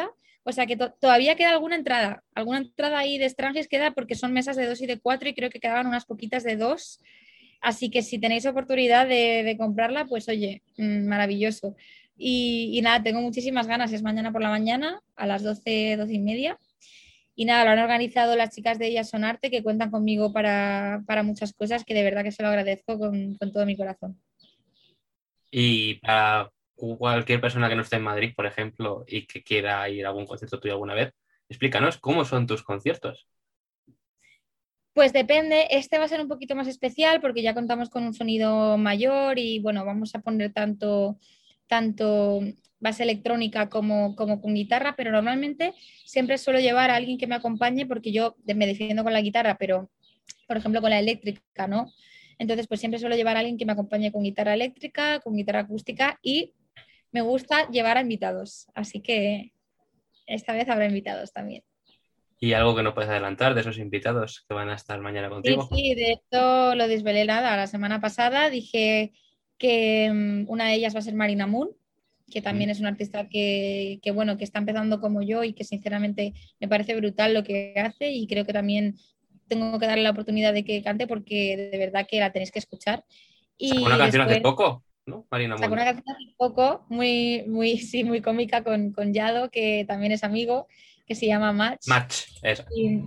O 0.44 0.52
sea 0.52 0.66
que 0.68 0.78
to- 0.78 0.94
todavía 1.00 1.36
queda 1.36 1.52
alguna 1.52 1.76
entrada, 1.76 2.24
alguna 2.36 2.60
entrada 2.60 3.00
ahí 3.00 3.18
de 3.18 3.26
extranjeros 3.26 3.68
queda 3.68 3.92
porque 3.92 4.16
son 4.16 4.32
mesas 4.34 4.56
de 4.56 4.68
dos 4.68 4.82
y 4.82 4.86
de 4.88 5.00
cuatro 5.00 5.28
y 5.28 5.34
creo 5.34 5.50
que 5.50 5.60
quedaban 5.60 5.88
unas 5.88 6.06
poquitas 6.06 6.44
de 6.44 6.56
dos. 6.56 7.00
Así 7.62 7.90
que 7.90 8.04
si 8.04 8.20
tenéis 8.20 8.46
oportunidad 8.46 9.08
de, 9.08 9.42
de 9.44 9.58
comprarla, 9.58 10.06
pues 10.06 10.30
oye, 10.30 10.62
mm, 10.78 11.06
maravilloso. 11.08 11.76
Y, 12.18 12.70
y 12.78 12.82
nada, 12.82 13.02
tengo 13.02 13.22
muchísimas 13.22 13.68
ganas, 13.68 13.92
es 13.92 14.04
mañana 14.04 14.32
por 14.32 14.42
la 14.42 14.50
mañana 14.50 15.02
a 15.16 15.26
las 15.26 15.42
12, 15.44 15.96
12 15.98 16.14
y 16.14 16.20
media. 16.20 16.60
Y 17.36 17.46
nada, 17.46 17.66
lo 17.66 17.72
han 17.72 17.80
organizado 17.80 18.36
las 18.36 18.56
chicas 18.56 18.80
de 18.80 18.88
Ellas 18.88 19.10
Son 19.10 19.24
Arte, 19.26 19.50
que 19.52 19.64
cuentan 19.64 19.92
conmigo 19.92 20.32
para, 20.32 21.04
para 21.08 21.24
muchas 21.24 21.54
cosas, 21.54 21.84
que 21.84 21.94
de 21.94 22.04
verdad 22.04 22.24
que 22.24 22.32
se 22.32 22.44
lo 22.44 22.50
agradezco 22.50 22.98
con, 22.98 23.36
con 23.36 23.52
todo 23.52 23.66
mi 23.66 23.76
corazón. 23.76 24.22
Y 25.52 25.96
para 25.96 26.52
cualquier 26.76 27.42
persona 27.42 27.70
que 27.70 27.76
no 27.76 27.82
esté 27.82 27.96
en 27.98 28.04
Madrid, 28.04 28.34
por 28.36 28.46
ejemplo, 28.46 29.04
y 29.08 29.26
que 29.26 29.44
quiera 29.44 29.88
ir 29.90 30.06
a 30.06 30.10
algún 30.10 30.26
concierto 30.26 30.60
tuyo 30.60 30.74
alguna 30.74 30.94
vez, 30.94 31.14
explícanos 31.50 31.98
cómo 31.98 32.26
son 32.26 32.48
tus 32.48 32.64
conciertos. 32.64 33.28
Pues 34.94 35.12
depende, 35.12 35.68
este 35.72 35.98
va 35.98 36.06
a 36.06 36.08
ser 36.08 36.22
un 36.22 36.30
poquito 36.30 36.56
más 36.56 36.68
especial 36.68 37.20
porque 37.20 37.42
ya 37.42 37.54
contamos 37.54 37.90
con 37.90 38.06
un 38.06 38.14
sonido 38.14 38.78
mayor 38.78 39.38
y 39.40 39.60
bueno, 39.60 39.84
vamos 39.84 40.16
a 40.16 40.20
poner 40.20 40.54
tanto, 40.54 41.20
tanto 41.68 42.40
base 42.80 43.04
electrónica 43.04 43.68
como, 43.70 44.16
como 44.16 44.42
con 44.42 44.54
guitarra, 44.54 44.96
pero 44.96 45.12
normalmente 45.12 45.74
siempre 46.06 46.38
suelo 46.38 46.60
llevar 46.60 46.92
a 46.92 46.96
alguien 46.96 47.18
que 47.18 47.28
me 47.28 47.36
acompañe 47.36 47.86
porque 47.86 48.14
yo 48.14 48.36
me 48.46 48.68
defiendo 48.68 49.04
con 49.04 49.12
la 49.12 49.22
guitarra, 49.22 49.58
pero 49.58 49.90
por 50.48 50.58
ejemplo 50.58 50.80
con 50.82 50.92
la 50.92 51.00
eléctrica, 51.00 51.68
¿no? 51.68 51.92
Entonces, 52.38 52.68
pues 52.68 52.80
siempre 52.80 53.00
suelo 53.00 53.16
llevar 53.16 53.38
a 53.38 53.40
alguien 53.40 53.58
que 53.58 53.66
me 53.66 53.74
acompañe 53.74 54.12
con 54.12 54.24
guitarra 54.24 54.54
eléctrica, 54.54 55.20
con 55.20 55.36
guitarra 55.36 55.62
acústica 55.62 56.20
y 56.22 56.54
me 57.16 57.22
gusta 57.22 57.70
llevar 57.70 57.98
a 57.98 58.02
invitados. 58.02 58.68
Así 58.76 59.00
que 59.00 59.54
esta 60.28 60.52
vez 60.52 60.68
habrá 60.68 60.86
invitados 60.86 61.32
también. 61.32 61.64
¿Y 62.42 62.52
algo 62.52 62.76
que 62.76 62.84
no 62.84 62.94
puedes 62.94 63.10
adelantar 63.10 63.56
de 63.56 63.62
esos 63.62 63.78
invitados 63.78 64.44
que 64.46 64.54
van 64.54 64.68
a 64.68 64.76
estar 64.76 65.00
mañana 65.00 65.30
contigo? 65.30 65.66
Sí, 65.72 65.78
sí, 65.78 65.96
de 65.96 66.12
esto 66.12 66.76
lo 66.76 66.90
desvelé 66.90 67.24
nada. 67.24 67.56
La 67.56 67.68
semana 67.68 68.02
pasada 68.02 68.50
dije 68.50 69.14
que 69.58 70.12
mm, 70.14 70.50
una 70.50 70.66
de 70.68 70.74
ellas 70.74 70.94
va 70.94 71.00
a 71.00 71.04
ser 71.04 71.14
Marina 71.14 71.48
Moon, 71.48 71.70
que 72.30 72.42
también 72.42 72.70
es 72.70 72.82
una 72.82 72.90
artista 72.90 73.30
que, 73.30 74.00
que, 74.04 74.12
bueno, 74.12 74.36
que 74.38 74.44
está 74.44 74.60
empezando 74.60 75.00
como 75.00 75.22
yo 75.22 75.46
y 75.46 75.54
que 75.54 75.64
sinceramente 75.64 76.34
me 76.60 76.68
parece 76.68 76.98
brutal 76.98 77.34
lo 77.34 77.46
que 77.46 77.76
hace 77.78 78.12
y 78.12 78.28
creo 78.28 78.46
que 78.46 78.52
también 78.52 78.98
tengo 79.48 79.80
que 79.80 79.88
darle 79.88 80.04
la 80.04 80.12
oportunidad 80.12 80.52
de 80.52 80.66
que 80.66 80.84
cante 80.84 81.08
porque 81.08 81.70
de 81.72 81.78
verdad 81.78 82.08
que 82.10 82.20
la 82.20 82.34
tenéis 82.34 82.52
que 82.52 82.60
escuchar. 82.60 83.06
Y 83.58 83.70
Sacó 83.70 83.86
una 83.86 83.98
canción 83.98 84.24
hace 84.24 84.42
poco, 84.42 84.84
¿no? 85.06 85.26
Marina 85.30 85.58
Sacó 85.58 85.74
una 85.74 85.86
canción 85.86 86.16
hace 86.16 86.36
poco, 86.38 86.86
muy, 86.90 87.44
muy, 87.48 87.78
sí, 87.78 88.04
muy 88.04 88.22
cómica 88.22 88.64
con, 88.64 88.92
con 88.92 89.14
Yado, 89.14 89.50
que 89.50 89.86
también 89.88 90.12
es 90.12 90.24
amigo, 90.24 90.68
que 91.06 91.16
se 91.16 91.28
llama 91.28 91.54
Match. 91.54 91.88
Match, 91.88 92.24
eso. 92.42 92.64
Y, 92.76 93.02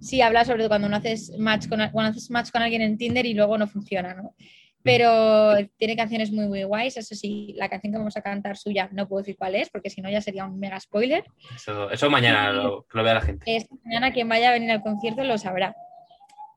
sí, 0.00 0.20
habla 0.20 0.44
sobre 0.44 0.68
cuando 0.68 0.88
no 0.88 0.96
haces 0.96 1.32
match 1.38 1.68
con, 1.68 1.78
cuando 1.90 2.10
haces 2.10 2.30
match 2.30 2.50
con 2.50 2.62
alguien 2.62 2.82
en 2.82 2.98
Tinder 2.98 3.26
y 3.26 3.34
luego 3.34 3.58
no 3.58 3.66
funciona, 3.66 4.14
¿no? 4.14 4.34
Pero 4.82 5.54
tiene 5.78 5.96
canciones 5.96 6.30
muy, 6.30 6.46
muy 6.46 6.62
guays. 6.64 6.98
Eso 6.98 7.14
sí, 7.14 7.54
la 7.56 7.70
canción 7.70 7.90
que 7.92 7.98
vamos 7.98 8.18
a 8.18 8.20
cantar 8.20 8.58
suya 8.58 8.90
no 8.92 9.08
puedo 9.08 9.22
decir 9.22 9.36
cuál 9.38 9.54
es, 9.54 9.70
porque 9.70 9.88
si 9.88 10.02
no 10.02 10.10
ya 10.10 10.20
sería 10.20 10.44
un 10.44 10.58
mega 10.58 10.78
spoiler. 10.78 11.24
Eso, 11.56 11.90
eso 11.90 12.10
mañana 12.10 12.52
lo, 12.52 12.86
lo, 12.92 13.02
vea 13.02 13.14
la 13.14 13.22
gente. 13.22 13.56
Esta 13.56 13.74
mañana 13.82 14.12
quien 14.12 14.28
vaya 14.28 14.50
a 14.50 14.52
venir 14.52 14.70
al 14.70 14.82
concierto 14.82 15.24
lo 15.24 15.38
sabrá. 15.38 15.74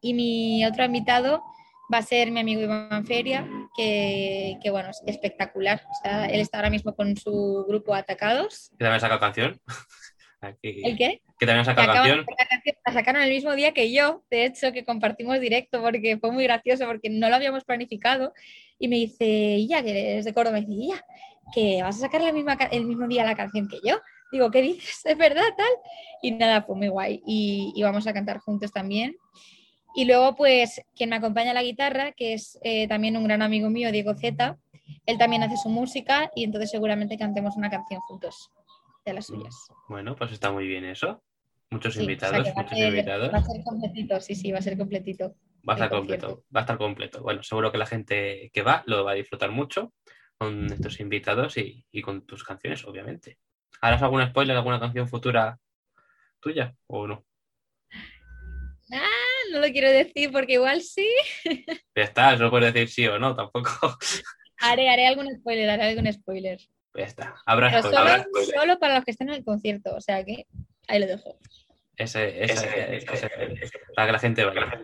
Y 0.01 0.13
mi 0.13 0.65
otro 0.65 0.83
invitado 0.83 1.41
va 1.93 1.99
a 1.99 2.03
ser 2.03 2.31
mi 2.31 2.39
amigo 2.39 2.61
Iván 2.61 3.05
Feria, 3.05 3.47
que, 3.75 4.57
que 4.61 4.69
bueno, 4.69 4.89
es 4.89 5.01
espectacular. 5.05 5.81
O 5.89 6.03
sea, 6.03 6.25
él 6.25 6.39
está 6.39 6.57
ahora 6.57 6.69
mismo 6.69 6.95
con 6.95 7.15
su 7.15 7.65
grupo 7.67 7.93
Atacados. 7.93 8.71
¿Y 8.73 8.77
también 8.77 8.99
saca 8.99 9.19
canción? 9.19 9.59
Aquí. 10.41 10.81
¿El 10.83 10.97
qué? 10.97 11.21
Que 11.39 11.45
también 11.45 11.65
saca 11.65 11.85
canción. 11.85 12.25
La 12.85 12.93
sacaron 12.93 13.21
el 13.21 13.29
mismo 13.29 13.53
día 13.55 13.73
que 13.73 13.91
yo, 13.91 14.23
de 14.29 14.45
hecho, 14.45 14.71
que 14.71 14.83
compartimos 14.83 15.39
directo 15.39 15.81
porque 15.81 16.17
fue 16.17 16.31
muy 16.31 16.43
gracioso, 16.43 16.85
porque 16.85 17.09
no 17.09 17.29
lo 17.29 17.35
habíamos 17.35 17.63
planificado. 17.63 18.33
Y 18.79 18.87
me 18.87 18.97
dice, 18.97 19.65
ya 19.65 19.81
que 19.83 20.11
eres 20.13 20.25
de 20.25 20.33
Córdoba, 20.33 20.59
me 20.59 20.65
dice, 20.65 20.95
ya, 20.95 21.05
que 21.53 21.81
vas 21.81 21.97
a 21.97 21.99
sacar 22.01 22.21
la 22.21 22.31
misma, 22.31 22.57
el 22.71 22.85
mismo 22.85 23.07
día 23.07 23.23
la 23.23 23.35
canción 23.35 23.67
que 23.67 23.79
yo. 23.83 23.99
Digo, 24.31 24.51
¿qué 24.51 24.61
dices? 24.61 25.01
¿Es 25.05 25.17
verdad 25.17 25.47
tal? 25.57 25.71
Y 26.21 26.31
nada, 26.31 26.61
fue 26.63 26.75
muy 26.75 26.89
guay. 26.89 27.21
Y, 27.25 27.73
y 27.75 27.83
vamos 27.83 28.05
a 28.07 28.13
cantar 28.13 28.39
juntos 28.39 28.71
también. 28.71 29.17
Y 29.97 30.05
luego, 30.05 30.35
pues, 30.35 30.79
quien 30.95 31.09
me 31.09 31.15
acompaña 31.15 31.49
a 31.49 31.53
la 31.55 31.63
guitarra, 31.63 32.11
que 32.11 32.33
es 32.33 32.59
eh, 32.61 32.87
también 32.87 33.17
un 33.17 33.23
gran 33.23 33.41
amigo 33.41 33.71
mío, 33.71 33.91
Diego 33.91 34.13
Zeta, 34.13 34.59
él 35.07 35.17
también 35.17 35.41
hace 35.41 35.57
su 35.57 35.69
música 35.69 36.29
y 36.35 36.43
entonces 36.43 36.69
seguramente 36.69 37.17
cantemos 37.17 37.57
una 37.57 37.71
canción 37.71 37.99
juntos 38.01 38.51
de 39.03 39.13
las 39.13 39.25
suyas. 39.25 39.55
Bueno, 39.89 40.15
pues 40.15 40.31
está 40.33 40.51
muy 40.51 40.67
bien 40.67 40.85
eso. 40.85 41.23
Muchos 41.71 41.95
sí, 41.95 42.01
invitados, 42.01 42.41
o 42.41 42.43
sea 42.43 42.53
muchos 42.53 42.77
ser, 42.77 42.89
invitados. 42.89 43.33
Va 43.33 43.39
a 43.39 43.43
ser 43.43 43.63
completito, 43.63 44.21
sí, 44.21 44.35
sí, 44.35 44.51
va 44.51 44.59
a 44.59 44.61
ser 44.61 44.77
completito. 44.77 45.33
Va 45.67 45.73
a 45.73 45.77
estar 45.77 45.89
completo, 45.89 46.43
va 46.55 46.59
a 46.59 46.63
estar 46.63 46.77
completo. 46.77 47.23
Bueno, 47.23 47.41
seguro 47.41 47.71
que 47.71 47.79
la 47.79 47.87
gente 47.87 48.51
que 48.53 48.61
va 48.61 48.83
lo 48.85 49.03
va 49.03 49.13
a 49.13 49.15
disfrutar 49.15 49.49
mucho 49.49 49.93
con 50.37 50.71
estos 50.71 50.99
invitados 50.99 51.57
y, 51.57 51.87
y 51.91 52.03
con 52.03 52.23
tus 52.27 52.43
canciones, 52.43 52.85
obviamente. 52.85 53.39
¿Harás 53.81 54.03
algún 54.03 54.23
spoiler 54.27 54.53
de 54.53 54.59
alguna 54.59 54.79
canción 54.79 55.07
futura 55.07 55.57
tuya 56.39 56.75
o 56.85 57.07
no? 57.07 57.25
Ah, 58.93 59.26
no 59.51 59.59
lo 59.59 59.67
quiero 59.71 59.89
decir 59.89 60.31
porque 60.31 60.53
igual 60.53 60.81
sí. 60.81 61.07
Ya 61.95 62.03
está, 62.03 62.35
no 62.35 62.49
puedes 62.49 62.73
decir 62.73 62.89
sí 62.89 63.07
o 63.07 63.19
no 63.19 63.35
tampoco. 63.35 63.69
Haré, 64.59 64.89
haré 64.89 65.05
algún 65.05 65.27
spoiler, 65.35 65.69
haré 65.69 65.83
algún 65.89 66.11
spoiler. 66.11 66.59
Ya 66.95 67.03
está. 67.03 67.35
Habrá 67.45 67.69
Pero 67.69 67.83
spoiler, 67.83 67.99
solo, 67.99 68.09
habrá 68.11 68.23
spoiler. 68.23 68.55
solo 68.55 68.79
para 68.79 68.95
los 68.95 69.05
que 69.05 69.11
estén 69.11 69.29
en 69.29 69.35
el 69.35 69.43
concierto, 69.43 69.95
o 69.95 70.01
sea 70.01 70.23
que 70.25 70.47
ahí 70.87 70.99
lo 70.99 71.05
dejo. 71.05 71.37
Ese, 71.95 72.43
ese, 72.43 72.95
ese, 72.95 73.29
para 73.95 74.07
que 74.07 74.11
la 74.13 74.19
gente 74.19 74.43
vaya. 74.45 74.81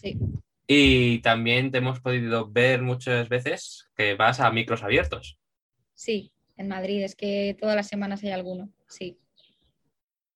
Sí. 0.00 0.18
Y 0.66 1.18
también 1.20 1.70
te 1.70 1.78
hemos 1.78 2.00
podido 2.00 2.50
ver 2.50 2.80
muchas 2.80 3.28
veces 3.28 3.90
que 3.94 4.14
vas 4.14 4.40
a 4.40 4.50
micros 4.50 4.82
abiertos. 4.82 5.38
Sí, 5.92 6.32
en 6.56 6.68
Madrid, 6.68 7.02
es 7.02 7.14
que 7.16 7.56
todas 7.60 7.76
las 7.76 7.88
semanas 7.88 8.22
hay 8.22 8.30
alguno, 8.30 8.70
sí. 8.88 9.18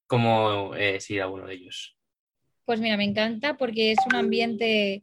¿Cómo 0.07 0.75
es 0.75 1.09
ir 1.11 1.23
a 1.23 1.29
uno 1.29 1.47
de 1.47 1.55
ellos? 1.55 1.98
Pues 2.69 2.83
mira, 2.83 2.99
me 2.99 3.05
encanta 3.05 3.57
porque 3.57 3.93
es 3.93 3.99
un 4.07 4.15
ambiente 4.15 5.03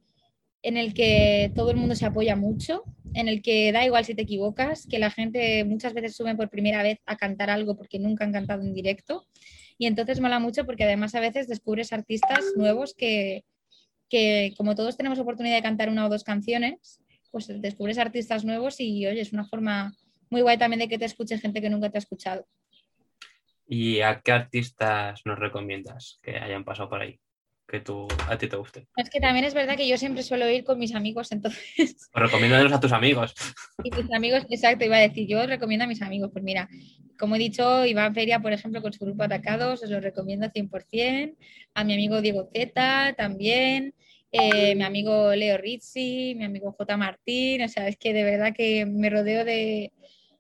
en 0.61 0.78
el 0.78 0.93
que 0.93 1.51
todo 1.55 1.72
el 1.72 1.78
mundo 1.78 1.95
se 1.95 2.05
apoya 2.05 2.36
mucho, 2.36 2.84
en 3.16 3.28
el 3.28 3.41
que 3.41 3.72
da 3.72 3.84
igual 3.84 4.05
si 4.05 4.13
te 4.13 4.22
equivocas, 4.22 4.86
que 4.86 4.99
la 4.99 5.09
gente 5.09 5.63
muchas 5.63 5.95
veces 5.95 6.16
sube 6.16 6.36
por 6.36 6.51
primera 6.51 6.84
vez 6.84 6.99
a 7.07 7.18
cantar 7.18 7.49
algo 7.49 7.76
porque 7.76 7.97
nunca 7.97 8.24
han 8.24 8.34
cantado 8.34 8.61
en 8.61 8.76
directo. 8.76 9.26
Y 9.80 9.88
entonces 9.88 10.20
mola 10.20 10.38
mucho 10.38 10.68
porque 10.68 10.84
además 10.84 11.16
a 11.16 11.20
veces 11.20 11.47
descubres 11.47 11.91
artistas 11.91 12.53
nuevos 12.55 12.93
que, 12.93 13.45
que 14.09 14.53
como 14.57 14.76
todos 14.76 14.95
tenemos 14.95 15.18
oportunidad 15.18 15.55
de 15.55 15.63
cantar 15.63 15.89
una 15.89 16.05
o 16.05 16.09
dos 16.09 16.24
canciones, 16.24 16.99
pues 17.32 17.47
descubres 17.47 17.97
artistas 17.97 18.45
nuevos 18.45 18.80
y 18.80 19.07
oye, 19.07 19.22
es 19.22 19.34
una 19.34 19.45
forma 19.45 19.91
muy 20.30 20.41
guay 20.43 20.59
también 20.59 20.82
de 20.82 20.88
que 20.88 20.99
te 20.99 21.05
escuche 21.05 21.39
gente 21.39 21.61
que 21.61 21.72
nunca 21.72 21.89
te 21.89 21.97
ha 21.97 22.05
escuchado. 22.05 22.45
¿Y 23.68 24.01
a 24.01 24.22
qué 24.22 24.34
artistas 24.34 25.24
nos 25.26 25.39
recomiendas 25.39 26.20
que 26.22 26.38
hayan 26.38 26.63
pasado 26.63 26.89
por 26.89 27.01
ahí? 27.01 27.20
Que 27.68 27.80
tú, 27.80 28.07
a 28.30 28.38
ti 28.38 28.47
te 28.47 28.55
guste. 28.57 28.88
Es 28.95 29.09
que 29.09 29.20
también 29.20 29.43
es 29.43 29.55
verdad 29.55 29.76
que 29.76 29.88
yo 29.88 29.97
siempre 29.97 30.22
suelo 30.22 30.47
ir 30.49 30.63
con 30.63 30.78
mis 30.78 30.93
amigos, 30.93 31.32
entonces. 31.32 31.63
Pues 32.11 32.26
recomiéndalos 32.26 32.72
a 32.72 32.80
tus 32.80 32.91
amigos. 32.91 33.34
Y 33.84 33.89
mis 33.89 34.13
amigos, 34.13 34.45
exacto, 34.49 34.86
iba 34.86 34.97
a 34.97 34.99
decir, 34.99 35.28
yo 35.28 35.45
recomiendo 35.47 35.86
a 35.86 35.88
mis 35.88 36.01
amigos. 36.03 36.30
Pues 36.32 36.43
mira, 36.43 36.70
como 37.18 37.36
he 37.36 37.39
dicho, 37.39 37.86
Iván 37.86 38.13
Feria, 38.13 38.39
por 38.39 38.53
ejemplo, 38.53 38.82
con 38.82 38.93
su 38.93 39.03
grupo 39.03 39.24
Atacados, 39.24 39.82
os 39.82 39.89
lo 39.89 39.99
recomiendo 39.99 40.47
100%. 40.47 41.36
A 41.74 41.84
mi 41.84 41.93
amigo 41.93 42.22
Diego 42.22 42.49
Zeta 42.53 43.16
también. 43.18 43.95
Eh, 44.32 44.76
mi 44.76 44.84
amigo 44.84 45.34
Leo 45.34 45.57
Rizzi, 45.57 46.36
mi 46.38 46.43
amigo 46.43 46.72
J. 46.74 46.97
Martín. 46.97 47.63
O 47.63 47.68
sea, 47.68 47.88
es 47.88 47.97
que 47.97 48.13
de 48.13 48.24
verdad 48.24 48.53
que 48.53 48.86
me 48.86 49.09
rodeo 49.09 49.43
de, 49.43 49.91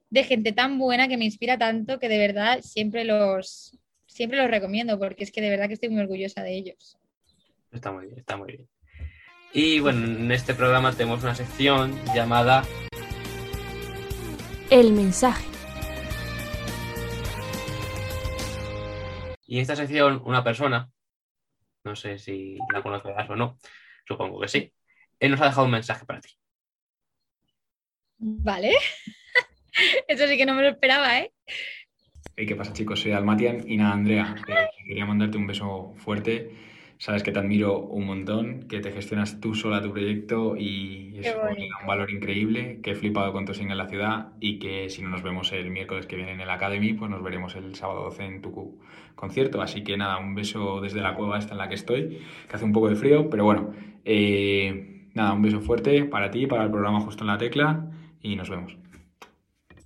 de 0.09 0.23
gente 0.23 0.51
tan 0.51 0.77
buena 0.77 1.07
que 1.07 1.17
me 1.17 1.25
inspira 1.25 1.57
tanto 1.57 1.99
que 1.99 2.09
de 2.09 2.17
verdad 2.17 2.61
siempre 2.61 3.03
los, 3.03 3.77
siempre 4.05 4.37
los 4.37 4.49
recomiendo 4.49 4.99
porque 4.99 5.23
es 5.23 5.31
que 5.31 5.41
de 5.41 5.49
verdad 5.49 5.67
que 5.67 5.73
estoy 5.73 5.89
muy 5.89 6.01
orgullosa 6.01 6.43
de 6.43 6.55
ellos. 6.55 6.97
Está 7.75 7.91
muy 7.91 8.05
bien, 8.05 8.19
está 8.19 8.37
muy 8.37 8.47
bien. 8.47 8.69
Y 9.51 9.81
bueno, 9.81 10.05
en 10.05 10.31
este 10.31 10.53
programa 10.53 10.93
tenemos 10.93 11.21
una 11.23 11.35
sección 11.35 11.93
llamada 12.15 12.63
El 14.69 14.93
mensaje. 14.93 15.45
Y 19.45 19.57
en 19.57 19.61
esta 19.61 19.75
sección, 19.75 20.21
una 20.25 20.43
persona, 20.43 20.89
no 21.83 21.95
sé 21.95 22.17
si 22.17 22.57
la 22.73 22.81
conocerás 22.81 23.29
o 23.29 23.35
no, 23.35 23.59
supongo 24.07 24.39
que 24.39 24.47
sí, 24.47 24.73
él 25.19 25.31
nos 25.31 25.41
ha 25.41 25.45
dejado 25.45 25.65
un 25.65 25.71
mensaje 25.71 26.05
para 26.05 26.21
ti. 26.21 26.29
Vale. 28.17 28.71
Eso 30.07 30.27
sí 30.27 30.37
que 30.37 30.45
no 30.45 30.53
me 30.53 30.63
lo 30.63 30.69
esperaba, 30.69 31.19
¿eh? 31.19 31.33
Hey, 32.37 32.45
¿qué 32.45 32.55
pasa, 32.55 32.73
chicos? 32.73 33.01
Soy 33.01 33.11
Almatian 33.11 33.69
y 33.69 33.77
nada, 33.77 33.93
Andrea, 33.93 34.35
eh, 34.47 34.69
quería 34.87 35.05
mandarte 35.05 35.37
un 35.37 35.47
beso 35.47 35.93
fuerte. 35.97 36.74
Sabes 36.97 37.23
que 37.23 37.31
te 37.31 37.39
admiro 37.39 37.79
un 37.79 38.05
montón, 38.05 38.67
que 38.67 38.79
te 38.79 38.91
gestionas 38.91 39.41
tú 39.41 39.53
sola 39.53 39.81
tu 39.81 39.91
proyecto 39.91 40.55
y 40.57 41.19
da 41.21 41.35
un 41.81 41.87
valor 41.87 42.09
increíble, 42.09 42.79
que 42.81 42.91
he 42.91 42.95
flipado 42.95 43.33
con 43.33 43.45
tu 43.45 43.53
single 43.53 43.73
en 43.73 43.77
la 43.77 43.87
ciudad 43.87 44.27
y 44.39 44.59
que 44.59 44.89
si 44.89 45.01
no 45.01 45.09
nos 45.09 45.21
vemos 45.21 45.51
el 45.51 45.69
miércoles 45.71 46.07
que 46.07 46.15
viene 46.15 46.31
en 46.31 46.41
el 46.41 46.49
Academy, 46.49 46.93
pues 46.93 47.11
nos 47.11 47.21
veremos 47.21 47.55
el 47.55 47.75
sábado 47.75 48.03
12 48.03 48.23
en 48.23 48.41
tu 48.41 48.79
concierto. 49.15 49.61
Así 49.61 49.83
que 49.83 49.97
nada, 49.97 50.17
un 50.17 50.35
beso 50.35 50.79
desde 50.79 51.01
la 51.01 51.15
cueva 51.15 51.37
esta 51.37 51.51
en 51.51 51.57
la 51.57 51.67
que 51.67 51.75
estoy, 51.75 52.21
que 52.47 52.55
hace 52.55 52.65
un 52.65 52.73
poco 52.73 52.89
de 52.89 52.95
frío, 52.95 53.29
pero 53.29 53.43
bueno, 53.43 53.73
eh, 54.05 55.09
nada, 55.13 55.33
un 55.33 55.41
beso 55.41 55.59
fuerte 55.59 56.05
para 56.05 56.31
ti, 56.31 56.47
para 56.47 56.63
el 56.63 56.71
programa 56.71 57.01
Justo 57.01 57.23
en 57.23 57.27
la 57.27 57.37
Tecla 57.37 57.91
y 58.21 58.35
nos 58.35 58.49
vemos. 58.49 58.77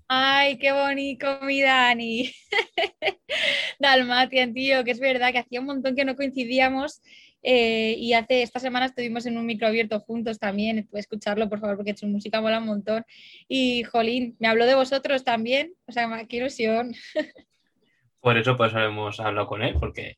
Ay, 0.08 0.58
qué 0.58 0.72
bonito, 0.72 1.40
mi 1.44 1.62
Dani. 1.62 2.32
Dalmatian, 3.80 4.54
tío, 4.54 4.84
que 4.84 4.92
es 4.92 5.00
verdad 5.00 5.32
que 5.32 5.40
hacía 5.40 5.60
un 5.60 5.66
montón 5.66 5.96
que 5.96 6.06
no 6.06 6.16
coincidíamos 6.16 7.02
eh, 7.42 7.96
y 7.98 8.14
hace 8.14 8.42
esta 8.44 8.60
semana 8.60 8.86
estuvimos 8.88 9.26
en 9.26 9.38
un 9.38 9.46
micro 9.46 9.68
abierto 9.68 10.00
juntos 10.02 10.38
también. 10.38 10.86
Puedes 10.92 11.06
escucharlo, 11.06 11.48
por 11.50 11.60
favor, 11.60 11.78
porque 11.78 11.96
su 11.96 12.06
música 12.08 12.42
mola 12.42 12.60
un 12.60 12.66
montón. 12.66 13.06
Y, 13.48 13.84
Jolín, 13.84 14.36
me 14.40 14.48
habló 14.50 14.66
de 14.66 14.76
vosotros 14.76 15.24
también. 15.24 15.74
O 15.88 15.92
sea, 15.92 16.10
qué 16.28 16.38
ilusión. 16.38 16.94
Por 18.22 18.38
eso, 18.38 18.58
pues 18.58 18.74
hemos 18.74 19.18
hablado 19.22 19.48
con 19.48 19.64
él, 19.64 19.76
porque 19.80 20.18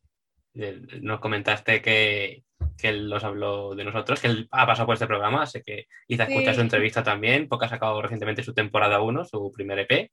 nos 1.01 1.19
comentaste 1.19 1.83
que, 1.83 2.41
que 2.75 2.89
él 2.89 3.07
nos 3.07 3.23
habló 3.23 3.75
de 3.75 3.83
nosotros, 3.83 4.19
que 4.19 4.27
él 4.27 4.47
ha 4.49 4.65
pasado 4.65 4.87
por 4.87 4.95
este 4.95 5.05
programa, 5.05 5.45
sé 5.45 5.61
que 5.61 5.85
escuchar 6.07 6.53
Sí. 6.53 6.55
su 6.55 6.61
entrevista 6.61 7.03
también, 7.03 7.47
porque 7.47 7.65
ha 7.67 7.69
sacado 7.69 8.01
recientemente 8.01 8.41
su 8.41 8.55
temporada 8.55 9.01
1, 9.01 9.23
su 9.25 9.51
primer 9.51 9.77
EP, 9.79 10.09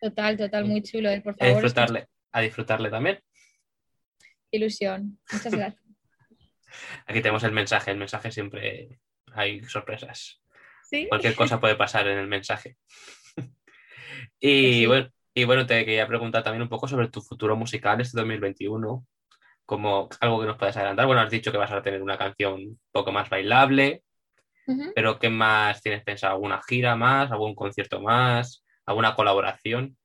Total, 0.00 0.34
total, 0.38 0.64
muy 0.64 0.82
chulo, 0.82 1.10
eh, 1.10 1.20
por 1.20 1.36
favor. 1.36 1.52
disfrutarle, 1.56 2.06
a 2.32 2.40
disfrutarle 2.40 2.90
también. 2.90 3.20
Ilusión. 4.50 5.18
Muchas 5.32 5.52
gracias. 5.52 5.82
Aquí 7.06 7.20
tenemos 7.20 7.42
el 7.44 7.52
mensaje, 7.52 7.90
el 7.90 7.96
mensaje 7.98 8.30
siempre 8.30 9.00
hay 9.32 9.62
sorpresas. 9.64 10.40
Sí. 10.84 11.06
Cualquier 11.08 11.34
cosa 11.34 11.60
puede 11.60 11.76
pasar 11.76 12.06
en 12.08 12.18
el 12.18 12.26
mensaje. 12.26 12.76
y, 14.40 14.72
Sí. 14.80 14.86
bueno, 14.86 15.08
y 15.34 15.44
bueno, 15.44 15.66
te 15.66 15.84
quería 15.84 16.06
preguntar 16.06 16.42
también 16.42 16.62
un 16.62 16.68
poco 16.68 16.88
sobre 16.88 17.08
tu 17.08 17.20
futuro 17.20 17.56
musical 17.56 18.00
este 18.00 18.18
2021, 18.18 19.06
como 19.64 20.08
algo 20.20 20.40
que 20.40 20.46
nos 20.46 20.58
puedas 20.58 20.76
adelantar. 20.76 21.06
Bueno, 21.06 21.22
has 21.22 21.30
dicho 21.30 21.52
que 21.52 21.58
vas 21.58 21.70
a 21.70 21.82
tener 21.82 22.02
una 22.02 22.18
canción 22.18 22.54
un 22.54 22.80
poco 22.90 23.12
más 23.12 23.30
bailable, 23.30 24.02
pero 24.94 25.18
¿qué 25.18 25.28
más 25.30 25.80
tienes 25.82 26.04
pensado? 26.04 26.34
¿Alguna 26.34 26.60
gira 26.68 26.94
más? 26.94 27.30
¿Algún 27.32 27.54
concierto 27.56 28.00
más? 28.00 28.64
¿Alguna 28.86 29.14
colaboración? 29.16 29.96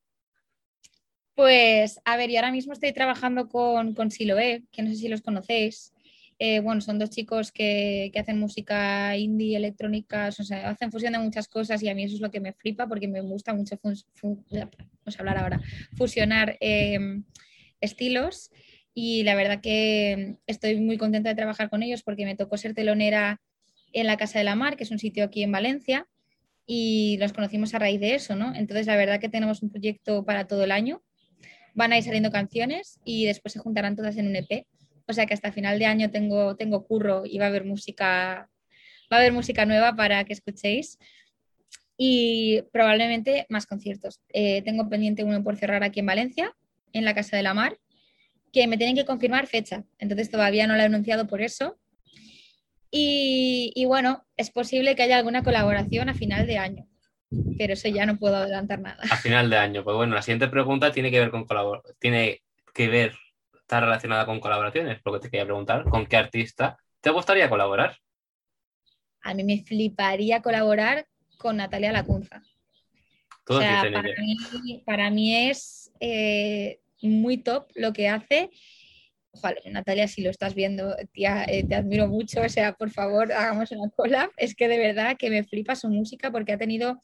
Pues, 1.35 1.99
a 2.05 2.15
ver, 2.15 2.29
y 2.29 2.37
ahora 2.37 2.51
mismo 2.51 2.73
estoy 2.73 2.93
trabajando 2.93 3.49
con, 3.49 3.93
con 3.93 4.09
Siloé, 4.09 4.63
que 4.71 4.81
no 4.81 4.89
sé 4.89 4.95
si 4.95 5.07
los 5.09 5.21
conocéis. 5.21 5.93
Eh, 6.39 6.59
bueno, 6.59 6.81
son 6.81 6.99
dos 6.99 7.09
chicos 7.09 7.51
que, 7.51 8.09
que 8.13 8.19
hacen 8.19 8.39
música 8.39 9.15
indie, 9.17 9.55
electrónica, 9.55 10.27
o 10.27 10.31
sea, 10.31 10.69
hacen 10.69 10.91
fusión 10.91 11.13
de 11.13 11.19
muchas 11.19 11.47
cosas 11.47 11.81
y 11.81 11.89
a 11.89 11.95
mí 11.95 12.03
eso 12.03 12.15
es 12.15 12.21
lo 12.21 12.31
que 12.31 12.41
me 12.41 12.51
flipa 12.51 12.87
porque 12.87 13.07
me 13.07 13.21
gusta 13.21 13.53
mucho 13.53 13.79
vamos 13.81 14.43
a 14.51 15.19
hablar 15.19 15.37
ahora, 15.37 15.61
fusionar 15.95 16.57
eh, 16.59 17.21
estilos 17.79 18.51
y 18.93 19.23
la 19.23 19.35
verdad 19.35 19.61
que 19.61 20.37
estoy 20.47 20.79
muy 20.81 20.97
contenta 20.97 21.29
de 21.29 21.35
trabajar 21.35 21.69
con 21.69 21.83
ellos 21.83 22.03
porque 22.03 22.25
me 22.25 22.35
tocó 22.35 22.57
ser 22.57 22.73
telonera 22.73 23.41
en 23.93 24.07
la 24.07 24.17
Casa 24.17 24.39
de 24.39 24.45
la 24.45 24.55
Mar, 24.55 24.75
que 24.75 24.83
es 24.83 24.91
un 24.91 24.99
sitio 24.99 25.23
aquí 25.23 25.43
en 25.43 25.51
Valencia, 25.51 26.07
y 26.65 27.17
los 27.19 27.33
conocimos 27.33 27.73
a 27.73 27.79
raíz 27.79 27.99
de 27.99 28.15
eso, 28.15 28.35
¿no? 28.35 28.53
Entonces, 28.55 28.87
la 28.87 28.95
verdad 28.95 29.19
que 29.19 29.29
tenemos 29.29 29.61
un 29.61 29.69
proyecto 29.69 30.25
para 30.25 30.47
todo 30.47 30.63
el 30.63 30.71
año. 30.71 31.01
Van 31.75 31.91
a 31.91 31.97
ir 31.97 32.03
saliendo 32.03 32.31
canciones 32.31 32.99
y 33.05 33.25
después 33.25 33.53
se 33.53 33.59
juntarán 33.59 33.95
todas 33.95 34.17
en 34.17 34.27
un 34.27 34.35
EP. 34.35 34.65
O 35.07 35.13
sea 35.13 35.27
que 35.27 35.35
hasta 35.35 35.51
final 35.51 35.77
de 35.77 35.85
año 35.85 36.09
tengo, 36.09 36.55
tengo 36.55 36.85
curro 36.85 37.23
y 37.25 37.37
va 37.37 37.45
a 37.45 37.49
haber 37.49 37.65
música, 37.65 38.49
va 39.11 39.17
a 39.17 39.19
haber 39.19 39.33
música 39.33 39.65
nueva 39.65 39.95
para 39.95 40.23
que 40.23 40.33
escuchéis. 40.33 40.97
Y 41.97 42.63
probablemente 42.73 43.45
más 43.49 43.67
conciertos. 43.67 44.19
Eh, 44.33 44.61
tengo 44.63 44.89
pendiente 44.89 45.23
uno 45.23 45.43
por 45.43 45.57
cerrar 45.57 45.83
aquí 45.83 45.99
en 45.99 46.07
Valencia, 46.07 46.51
en 46.91 47.05
la 47.05 47.13
Casa 47.13 47.37
de 47.37 47.43
la 47.43 47.53
Mar, 47.53 47.77
que 48.51 48.67
me 48.67 48.77
tienen 48.77 48.95
que 48.95 49.05
confirmar 49.05 49.47
fecha. 49.47 49.83
Entonces 49.99 50.31
todavía 50.31 50.67
no 50.67 50.75
lo 50.75 50.81
he 50.81 50.85
anunciado 50.85 51.27
por 51.27 51.41
eso. 51.41 51.77
Y 52.97 53.83
bueno, 53.87 54.25
es 54.37 54.51
posible 54.51 54.95
que 54.95 55.03
haya 55.03 55.17
alguna 55.17 55.43
colaboración 55.43 56.07
a 56.07 56.13
final 56.13 56.47
de 56.47 56.57
año, 56.57 56.87
pero 57.57 57.73
eso 57.73 57.87
ya 57.87 58.05
no 58.05 58.17
puedo 58.17 58.35
adelantar 58.35 58.79
nada. 58.79 59.03
A 59.09 59.17
final 59.17 59.49
de 59.49 59.57
año. 59.57 59.83
Pues 59.83 59.95
bueno, 59.95 60.15
la 60.15 60.21
siguiente 60.21 60.47
pregunta 60.47 60.91
tiene 60.91 61.11
que 61.11 61.19
ver 61.19 61.31
con 61.31 61.45
colabor 61.45 61.83
tiene 61.99 62.41
que 62.73 62.89
ver, 62.89 63.15
está 63.53 63.79
relacionada 63.79 64.25
con 64.25 64.39
colaboraciones, 64.39 64.99
porque 65.01 65.21
te 65.21 65.29
quería 65.29 65.45
preguntar, 65.45 65.85
¿con 65.85 66.05
qué 66.05 66.17
artista 66.17 66.77
te 67.01 67.09
gustaría 67.09 67.49
colaborar? 67.49 67.97
A 69.21 69.33
mí 69.33 69.43
me 69.43 69.63
fliparía 69.63 70.41
colaborar 70.41 71.07
con 71.37 71.57
Natalia 71.57 71.91
Lacunza. 71.91 72.43
O 73.47 73.59
sea, 73.59 73.83
mí, 73.83 74.83
para 74.85 75.09
mí 75.09 75.49
es 75.49 75.91
eh, 75.99 76.79
muy 77.01 77.37
top 77.37 77.69
lo 77.75 77.93
que 77.93 78.09
hace. 78.09 78.49
Ojalá, 79.35 79.59
Natalia, 79.69 80.07
si 80.07 80.21
lo 80.21 80.29
estás 80.29 80.55
viendo, 80.55 80.95
tía, 81.11 81.43
eh, 81.45 81.65
te 81.67 81.75
admiro 81.75 82.07
mucho. 82.07 82.41
O 82.41 82.49
sea, 82.49 82.73
por 82.73 82.89
favor, 82.89 83.33
hagamos 83.33 83.71
una 83.71 83.89
collab. 83.89 84.29
Es 84.37 84.55
que 84.55 84.69
de 84.69 84.77
verdad 84.77 85.17
que 85.17 85.29
me 85.29 85.43
flipa 85.43 85.75
su 85.75 85.89
música 85.89 86.31
porque 86.31 86.53
ha 86.53 86.57
tenido 86.57 87.01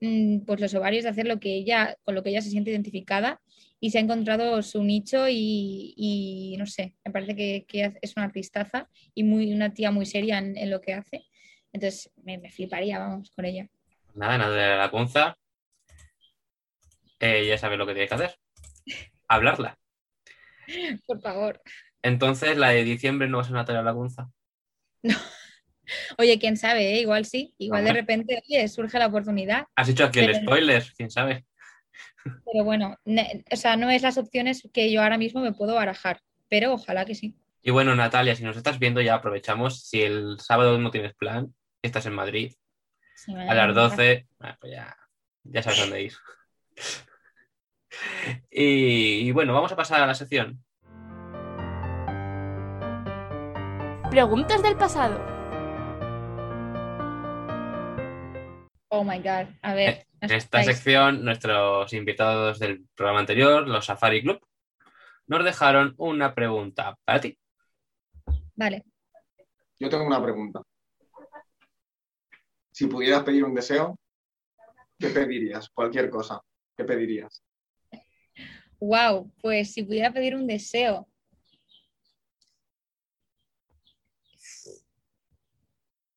mm, 0.00 0.40
pues 0.40 0.60
los 0.60 0.74
ovarios 0.74 1.04
de 1.04 1.10
hacer 1.10 1.26
lo 1.26 1.38
que 1.38 1.54
ella, 1.54 1.96
con 2.02 2.16
lo 2.16 2.22
que 2.24 2.30
ella 2.30 2.42
se 2.42 2.50
siente 2.50 2.72
identificada 2.72 3.40
y 3.80 3.90
se 3.90 3.98
ha 3.98 4.00
encontrado 4.00 4.60
su 4.62 4.82
nicho 4.82 5.26
y, 5.28 6.56
no 6.58 6.66
sé, 6.66 6.96
me 7.04 7.12
parece 7.12 7.36
que, 7.36 7.92
es 8.02 8.16
una 8.16 8.26
artistaza 8.26 8.88
y 9.14 9.22
muy, 9.22 9.52
una 9.52 9.72
tía 9.72 9.92
muy 9.92 10.04
seria 10.04 10.38
en, 10.38 10.70
lo 10.70 10.80
que 10.80 10.94
hace. 10.94 11.26
Entonces 11.72 12.10
me, 12.24 12.50
fliparía, 12.50 12.98
vamos, 12.98 13.30
con 13.30 13.44
ella. 13.44 13.68
Nada, 14.14 14.36
Natalia 14.36 14.76
Lacunza. 14.76 15.38
Eh, 17.20 17.46
ya 17.46 17.56
sabes 17.56 17.78
lo 17.78 17.86
que 17.86 17.94
tiene 17.94 18.08
que 18.08 18.14
hacer. 18.14 18.36
Hablarla. 19.28 19.78
Por 21.06 21.20
favor. 21.20 21.60
Entonces, 22.02 22.56
la 22.56 22.70
de 22.70 22.84
diciembre 22.84 23.28
no 23.28 23.38
va 23.38 23.42
a 23.42 23.46
ser 23.46 23.54
Natalia 23.54 23.82
Lacunza. 23.82 24.28
Oye, 26.18 26.38
quién 26.38 26.56
sabe, 26.56 26.94
¿eh? 26.96 27.00
igual 27.00 27.24
sí, 27.24 27.54
igual 27.58 27.84
de 27.84 27.92
repente 27.94 28.38
oye, 28.46 28.68
surge 28.68 28.98
la 28.98 29.06
oportunidad, 29.06 29.64
Has 29.74 29.88
hecho 29.88 30.04
aquí 30.04 30.20
el 30.20 30.34
spoiler, 30.34 30.84
quién 30.96 31.10
sabe. 31.10 31.46
pero 32.44 32.62
bueno, 32.64 32.96
ne- 33.06 33.42
o 33.50 33.56
sea, 33.56 33.76
no 33.76 33.88
es 33.90 34.02
las 34.02 34.18
opciones 34.18 34.68
que 34.72 34.92
yo 34.92 35.02
ahora 35.02 35.16
mismo 35.16 35.40
me 35.40 35.52
puedo 35.52 35.74
barajar, 35.74 36.20
pero 36.50 36.74
ojalá 36.74 37.06
que 37.06 37.14
sí. 37.14 37.34
Y 37.62 37.70
bueno, 37.70 37.94
Natalia, 37.94 38.36
si 38.36 38.44
nos 38.44 38.56
estás 38.56 38.78
viendo, 38.78 39.00
ya 39.00 39.14
aprovechamos. 39.14 39.82
Si 39.82 40.02
el 40.02 40.38
sábado 40.40 40.78
no 40.78 40.90
tienes 40.90 41.14
plan, 41.14 41.54
estás 41.82 42.04
en 42.06 42.14
Madrid, 42.14 42.52
Sí, 43.14 43.34
a 43.34 43.54
las 43.54 43.74
12, 43.74 44.28
ah, 44.40 44.56
pues 44.60 44.72
ya, 44.72 44.96
ya 45.44 45.62
sabes 45.62 45.80
dónde 45.80 46.02
ir. 46.02 46.12
Y, 48.50 49.28
y 49.28 49.32
bueno, 49.32 49.54
vamos 49.54 49.72
a 49.72 49.76
pasar 49.76 50.00
a 50.00 50.06
la 50.06 50.14
sección. 50.14 50.62
Preguntas 54.10 54.62
del 54.62 54.76
pasado. 54.76 55.18
Oh 58.90 59.04
my 59.04 59.18
god, 59.18 59.48
a 59.62 59.74
ver. 59.74 60.06
En 60.20 60.32
esta 60.32 60.64
sección, 60.64 61.24
nuestros 61.24 61.92
invitados 61.92 62.58
del 62.58 62.86
programa 62.94 63.20
anterior, 63.20 63.68
los 63.68 63.84
Safari 63.84 64.22
Club, 64.22 64.40
nos 65.26 65.44
dejaron 65.44 65.94
una 65.98 66.34
pregunta 66.34 66.96
para 67.04 67.20
ti. 67.20 67.38
Vale, 68.56 68.82
Yo 69.78 69.88
tengo 69.88 70.04
una 70.04 70.20
pregunta. 70.22 70.62
Si 72.72 72.86
pudieras 72.86 73.22
pedir 73.22 73.44
un 73.44 73.54
deseo, 73.54 73.96
¿qué 74.98 75.10
pedirías? 75.10 75.68
Cualquier 75.68 76.10
cosa. 76.10 76.40
¿Qué 76.76 76.84
pedirías? 76.84 77.44
Wow, 78.80 79.30
pues 79.40 79.72
si 79.72 79.82
pudiera 79.82 80.12
pedir 80.12 80.34
un 80.34 80.46
deseo. 80.46 81.08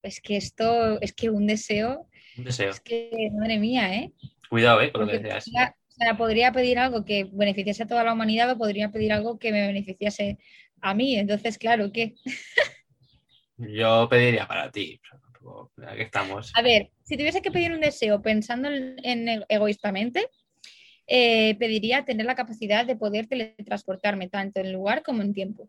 Es 0.03 0.19
que 0.19 0.37
esto, 0.37 0.99
es 1.01 1.13
que 1.13 1.29
un 1.29 1.45
deseo, 1.45 2.07
Un 2.37 2.45
deseo. 2.45 2.71
es 2.71 2.79
que, 2.79 3.29
madre 3.33 3.59
mía, 3.59 3.93
¿eh? 3.95 4.11
Cuidado, 4.49 4.81
¿eh? 4.81 4.91
Con 4.91 5.01
lo 5.01 5.07
que 5.07 5.19
deseas. 5.19 5.45
podría, 5.45 5.75
o 5.87 5.91
sea, 5.91 6.17
podría 6.17 6.51
pedir 6.51 6.79
algo 6.79 7.05
que 7.05 7.25
beneficiase 7.31 7.83
a 7.83 7.87
toda 7.87 8.03
la 8.03 8.13
humanidad 8.13 8.49
o 8.49 8.57
podría 8.57 8.89
pedir 8.91 9.13
algo 9.13 9.37
que 9.37 9.51
me 9.51 9.67
beneficiase 9.67 10.39
a 10.81 10.93
mí. 10.95 11.15
Entonces, 11.17 11.57
claro, 11.59 11.91
¿qué? 11.91 12.15
Yo 13.57 14.07
pediría 14.09 14.47
para 14.47 14.71
ti. 14.71 14.99
Aquí 15.87 16.01
estamos. 16.01 16.51
A 16.55 16.61
ver, 16.63 16.89
si 17.03 17.15
tuviese 17.15 17.41
que 17.41 17.51
pedir 17.51 17.71
un 17.71 17.81
deseo 17.81 18.21
pensando 18.21 18.69
en, 18.69 18.95
en 19.03 19.43
egoístamente, 19.49 20.27
eh, 21.13 21.55
pediría 21.59 22.05
tener 22.05 22.25
la 22.25 22.35
capacidad 22.35 22.85
de 22.85 22.95
poder 22.95 23.27
teletransportarme 23.27 24.29
tanto 24.29 24.61
en 24.61 24.71
lugar 24.71 25.03
como 25.03 25.21
en 25.21 25.33
tiempo. 25.33 25.67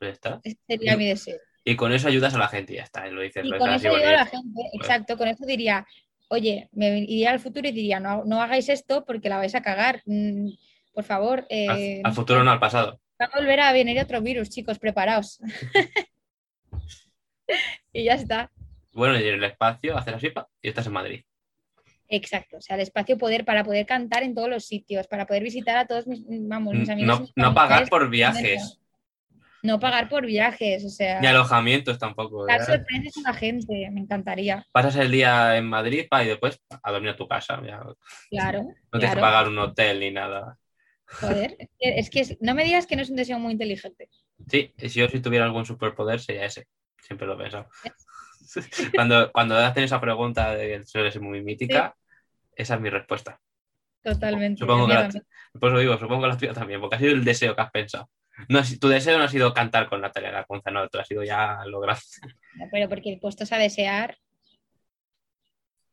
Ya 0.00 0.08
está. 0.08 0.40
Ese 0.42 0.58
sería 0.66 0.96
mi 0.96 1.06
deseo. 1.06 1.38
Y 1.62 1.76
con 1.76 1.92
eso 1.92 2.08
ayudas 2.08 2.34
a 2.34 2.38
la 2.38 2.48
gente 2.48 2.72
y 2.72 2.76
ya 2.76 2.82
está. 2.82 3.06
y 3.06 3.12
lo 3.12 3.20
dices, 3.20 3.44
Y 3.44 3.48
lo 3.48 3.58
con 3.58 3.70
eso 3.70 3.94
digo 3.94 3.94
a 4.08 4.10
la 4.10 4.26
gente, 4.26 4.60
exacto, 4.72 5.16
con 5.16 5.28
eso 5.28 5.46
diría, 5.46 5.86
oye, 6.30 6.68
me 6.72 6.98
iría 6.98 7.30
al 7.30 7.38
futuro 7.38 7.68
y 7.68 7.72
diría, 7.72 8.00
no, 8.00 8.24
no 8.24 8.42
hagáis 8.42 8.68
esto 8.68 9.04
porque 9.04 9.28
la 9.28 9.36
vais 9.36 9.54
a 9.54 9.62
cagar. 9.62 10.02
Mm, 10.04 10.48
por 10.92 11.04
favor, 11.04 11.46
eh, 11.48 12.00
Al, 12.02 12.10
al 12.10 12.12
futuro 12.12 12.42
no 12.42 12.50
al 12.50 12.58
pasado. 12.58 13.00
va 13.22 13.26
a 13.26 13.38
volver 13.38 13.60
a 13.60 13.72
venir 13.72 14.00
otro 14.00 14.20
virus, 14.20 14.50
chicos, 14.50 14.80
preparaos. 14.80 15.38
y 17.92 18.02
ya 18.02 18.14
está. 18.14 18.50
Bueno, 18.92 19.16
y 19.16 19.28
en 19.28 19.34
el 19.34 19.44
espacio 19.44 19.96
haces 19.96 20.14
así 20.14 20.32
y 20.60 20.68
estás 20.68 20.86
en 20.88 20.92
Madrid. 20.92 21.22
Exacto, 22.10 22.56
o 22.56 22.60
sea, 22.60 22.76
el 22.76 22.82
espacio 22.82 23.18
poder 23.18 23.44
para 23.44 23.64
poder 23.64 23.84
cantar 23.84 24.22
en 24.22 24.34
todos 24.34 24.48
los 24.48 24.64
sitios, 24.64 25.06
para 25.06 25.26
poder 25.26 25.42
visitar 25.42 25.76
a 25.76 25.86
todos 25.86 26.06
mis, 26.06 26.22
vamos, 26.26 26.74
mis 26.74 26.88
amigos. 26.88 27.20
No, 27.20 27.20
mis 27.20 27.32
no 27.36 27.54
pagar 27.54 27.88
por 27.88 28.08
viajes, 28.08 28.78
No 29.62 29.78
pagar 29.80 30.08
por 30.08 30.24
viajes, 30.24 30.84
o 30.84 30.88
sea, 30.88 31.20
ni 31.20 31.26
alojamientos 31.26 31.98
tampoco. 31.98 32.46
dar 32.46 32.64
sorpresas 32.64 33.16
a 33.24 33.32
la 33.32 33.34
gente, 33.34 33.90
me 33.90 34.00
encantaría. 34.00 34.64
Pasas 34.72 34.96
el 34.96 35.10
día 35.10 35.56
en 35.56 35.66
Madrid 35.66 36.06
pa, 36.08 36.24
y 36.24 36.28
después 36.28 36.60
a 36.82 36.92
dormir 36.92 37.10
a 37.10 37.16
tu 37.16 37.26
casa. 37.26 37.60
ya. 37.66 37.78
No 37.80 37.94
Claro, 38.30 38.60
tienes 38.62 38.74
que 38.90 38.98
claro. 38.98 39.20
pagar 39.20 39.48
un 39.48 39.58
hotel 39.58 40.00
ni 40.00 40.10
nada. 40.10 40.58
Joder, 41.20 41.56
es 41.80 42.10
que, 42.10 42.20
es 42.20 42.30
es- 42.30 42.38
no 42.40 42.54
me 42.54 42.64
digas 42.64 42.86
que 42.86 42.96
no 42.96 43.02
es 43.02 43.10
un 43.10 43.16
deseo 43.16 43.38
muy 43.38 43.52
inteligente. 43.52 44.08
Sí, 44.48 44.72
si 44.78 44.88
yo 45.00 45.08
si 45.08 45.20
tuviera 45.20 45.44
algún 45.44 45.66
superpoder 45.66 46.20
sería 46.20 46.44
ese. 46.46 46.66
Siempre 47.00 47.26
lo 47.26 47.34
he 47.34 47.38
pensado. 47.38 47.68
Cuando, 48.94 49.30
cuando 49.32 49.56
hacen 49.58 49.84
esa 49.84 50.00
pregunta 50.00 50.54
de 50.54 50.68
que 50.78 50.86
ser 50.86 51.20
muy 51.20 51.42
mítica, 51.42 51.94
esa 52.58 52.74
es 52.74 52.80
mi 52.80 52.90
respuesta. 52.90 53.40
Totalmente. 54.02 54.60
Supongo 54.60 54.86
que 54.86 54.94
la. 54.94 55.08
Por 55.58 55.70
eso 55.70 55.78
digo, 55.78 55.98
supongo 55.98 56.22
que 56.22 56.28
la 56.28 56.36
tuya 56.36 56.52
también, 56.52 56.80
porque 56.80 56.96
ha 56.96 56.98
sido 56.98 57.12
el 57.12 57.24
deseo 57.24 57.54
que 57.54 57.62
has 57.62 57.70
pensado. 57.70 58.10
No, 58.48 58.60
tu 58.80 58.88
deseo 58.88 59.18
no 59.18 59.24
ha 59.24 59.28
sido 59.28 59.52
cantar 59.52 59.88
con 59.88 60.00
Natalia 60.00 60.30
Lacunza, 60.30 60.70
no, 60.70 60.88
tú 60.88 60.98
has 60.98 61.08
sido 61.08 61.24
ya 61.24 61.64
lo 61.66 61.80
grande. 61.80 62.02
Pero 62.70 62.88
porque 62.88 63.18
puestos 63.20 63.50
a 63.52 63.58
desear, 63.58 64.16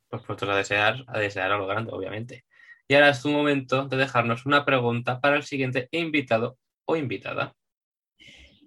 Pues 0.10 0.22
puestos 0.24 0.48
a 0.50 0.56
desear, 0.56 1.04
a 1.08 1.20
desear 1.20 1.52
a 1.52 1.58
lo 1.58 1.66
grande, 1.66 1.92
obviamente. 1.92 2.46
Y 2.88 2.94
ahora 2.94 3.10
es 3.10 3.22
tu 3.22 3.30
momento 3.30 3.88
de 3.88 3.98
dejarnos 3.98 4.46
una 4.46 4.64
pregunta 4.64 5.20
para 5.20 5.38
el 5.38 5.44
siguiente 5.44 5.88
invitado 5.92 6.58
o 6.86 6.96
invitada. 6.96 7.56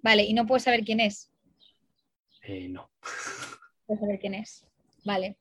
vale, 0.03 0.23
y 0.23 0.33
no 0.33 0.45
puedo 0.45 0.59
saber 0.59 0.83
quién 0.83 0.99
es. 0.99 1.31
Eh, 2.43 2.67
no. 2.69 2.91
Puedo 3.85 4.01
saber 4.01 4.19
quién 4.19 4.33
es. 4.33 4.67
Vale. 5.05 5.37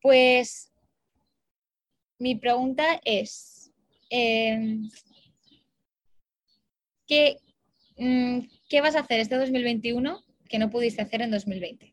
Pues 0.00 0.71
mi 2.22 2.36
pregunta 2.36 3.00
es, 3.04 3.72
eh, 4.08 4.78
¿qué, 7.08 7.38
mm, 7.96 8.38
¿qué 8.68 8.80
vas 8.80 8.94
a 8.94 9.00
hacer 9.00 9.18
este 9.18 9.36
2021 9.36 10.22
que 10.48 10.60
no 10.60 10.70
pudiste 10.70 11.02
hacer 11.02 11.22
en 11.22 11.32
2020? 11.32 11.92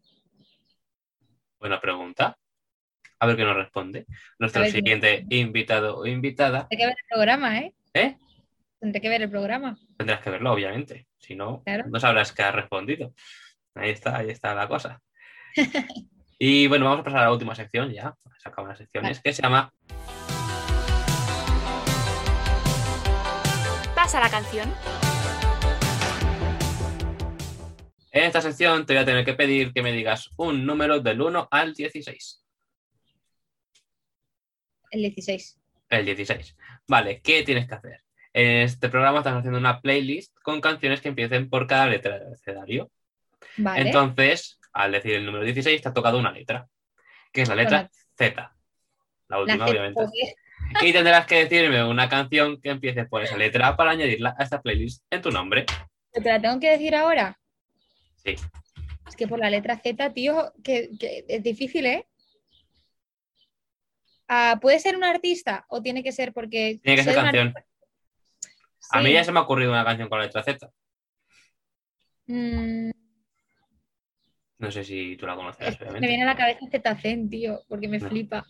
Buena 1.59 1.81
pregunta. 1.81 2.37
A 3.19 3.25
ver 3.25 3.37
qué 3.37 3.43
nos 3.43 3.55
responde. 3.55 4.05
Nuestro 4.37 4.63
qué 4.63 4.71
siguiente 4.71 5.25
invitado 5.31 5.97
o 5.97 6.05
invitada. 6.05 6.67
Tendré 6.67 6.77
que 6.77 6.85
ver 6.85 6.95
el 6.99 7.07
programa, 7.09 7.59
¿eh? 7.59 7.73
¿Eh? 7.95 8.15
Tendré 8.79 9.01
que 9.01 9.09
ver 9.09 9.21
el 9.23 9.29
programa. 9.31 9.79
Tendrás 9.97 10.21
que 10.21 10.29
verlo, 10.29 10.53
obviamente. 10.53 11.07
Si 11.17 11.35
no, 11.35 11.63
Claro. 11.63 11.85
no 11.89 11.99
sabrás 11.99 12.31
qué 12.33 12.43
ha 12.43 12.51
respondido. 12.51 13.15
Ahí 13.73 13.89
está, 13.89 14.17
ahí 14.17 14.29
está 14.29 14.53
la 14.53 14.67
cosa. 14.67 15.01
y 16.41 16.67
bueno, 16.67 16.85
vamos 16.85 17.01
a 17.01 17.03
pasar 17.03 17.19
a 17.19 17.23
la 17.25 17.33
última 17.33 17.53
sección 17.53 17.91
ya. 17.91 18.15
Se 18.41 18.47
acaban 18.47 18.69
las 18.69 18.77
secciones, 18.77 19.19
que 19.19 19.33
se 19.33 19.41
llama 19.41 19.73
Pasa 23.93 24.21
la 24.21 24.29
canción. 24.29 24.73
En 28.11 28.23
esta 28.23 28.41
sección 28.41 28.85
te 28.85 28.93
voy 28.93 29.03
a 29.03 29.05
tener 29.05 29.25
que 29.25 29.33
pedir 29.33 29.73
que 29.73 29.83
me 29.83 29.91
digas 29.91 30.29
un 30.37 30.65
número 30.65 31.01
del 31.01 31.21
1 31.21 31.49
al 31.51 31.73
16. 31.73 32.43
El 34.91 35.01
16. 35.01 35.59
El 35.89 36.05
16. 36.05 36.55
Vale, 36.87 37.21
¿qué 37.21 37.43
tienes 37.43 37.67
que 37.67 37.75
hacer? 37.75 38.03
En 38.31 38.61
este 38.61 38.87
programa 38.87 39.19
estás 39.19 39.35
haciendo 39.35 39.59
una 39.59 39.81
playlist 39.81 40.33
con 40.41 40.61
canciones 40.61 41.01
que 41.01 41.09
empiecen 41.09 41.49
por 41.49 41.67
cada 41.67 41.87
letra 41.87 42.17
del 42.17 42.27
abecedario. 42.27 42.89
Vale. 43.57 43.81
Entonces, 43.81 44.58
al 44.73 44.91
decir 44.91 45.15
el 45.15 45.25
número 45.25 45.43
16, 45.43 45.81
te 45.81 45.89
ha 45.89 45.93
tocado 45.93 46.17
una 46.17 46.31
letra, 46.31 46.67
que 47.31 47.41
es 47.41 47.49
la 47.49 47.55
letra 47.55 47.89
Z. 48.17 48.55
La 49.27 49.39
última, 49.39 49.65
obviamente. 49.65 50.01
Y 50.81 50.93
tendrás 50.93 51.25
que 51.25 51.45
decirme 51.45 51.83
una 51.83 52.09
canción 52.09 52.59
que 52.61 52.69
empiece 52.69 53.05
por 53.05 53.23
esa 53.23 53.37
letra 53.37 53.75
para 53.75 53.91
añadirla 53.91 54.35
a 54.37 54.43
esta 54.43 54.61
playlist 54.61 55.03
en 55.09 55.21
tu 55.21 55.31
nombre. 55.31 55.65
¿Te 56.11 56.21
la 56.21 56.41
tengo 56.41 56.59
que 56.59 56.71
decir 56.71 56.95
ahora? 56.95 57.39
Sí. 58.23 58.35
Es 59.07 59.15
que 59.15 59.27
por 59.27 59.39
la 59.39 59.49
letra 59.49 59.77
Z, 59.77 60.13
tío, 60.13 60.53
que, 60.63 60.89
que 60.99 61.25
es 61.27 61.43
difícil, 61.43 61.85
¿eh? 61.85 62.07
Ah, 64.27 64.59
¿Puede 64.61 64.79
ser 64.79 64.95
un 64.95 65.03
artista 65.03 65.65
o 65.69 65.81
tiene 65.81 66.03
que 66.03 66.11
ser 66.11 66.33
porque... 66.33 66.79
Tiene 66.83 66.97
que 66.97 67.03
ser 67.03 67.15
canción. 67.15 67.53
A 68.91 69.01
mí 69.01 69.11
ya 69.11 69.23
se 69.23 69.31
me 69.31 69.39
ha 69.39 69.43
ocurrido 69.43 69.71
una 69.71 69.83
canción 69.83 70.07
con 70.07 70.19
la 70.19 70.25
letra 70.25 70.43
Z. 70.43 70.71
Mm, 72.27 72.91
No 74.59 74.69
sé 74.71 74.83
si 74.83 75.15
tú 75.15 75.25
la 75.25 75.35
conocerás, 75.35 75.73
es 75.73 75.77
que 75.79 75.85
me 75.89 75.99
viene 76.07 76.23
a 76.23 76.25
la 76.27 76.35
cabeza 76.35 76.59
Zetacen, 76.69 77.29
tío, 77.29 77.61
porque 77.69 77.87
me 77.87 77.97
No. 77.99 78.09
flipa. 78.09 78.45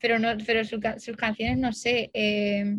Pero 0.00 0.18
no, 0.18 0.36
pero 0.44 0.64
su 0.64 0.80
sus 0.98 1.16
canciones 1.16 1.56
no 1.56 1.72
sé. 1.72 2.10
eh, 2.12 2.76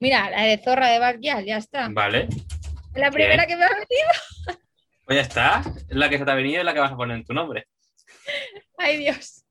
Mira, 0.00 0.30
la 0.30 0.42
de 0.42 0.58
Zorra 0.58 0.88
de 0.88 0.98
Backyard, 0.98 1.44
ya 1.44 1.58
está. 1.58 1.88
Vale, 1.90 2.26
Es 2.94 3.00
la 3.00 3.10
primera 3.10 3.46
que 3.46 3.56
me 3.56 3.64
ha 3.64 3.68
venido. 3.68 4.08
pues 5.04 5.16
ya 5.16 5.22
está. 5.22 5.62
Es 5.88 5.94
la 5.96 6.08
que 6.08 6.18
se 6.18 6.24
te 6.24 6.30
ha 6.30 6.34
venido 6.34 6.60
y 6.60 6.64
la 6.64 6.74
que 6.74 6.80
vas 6.80 6.90
a 6.92 6.96
poner 6.96 7.18
en 7.18 7.24
tu 7.24 7.34
nombre. 7.34 7.66
Ay, 8.78 8.96
Dios. 8.96 9.44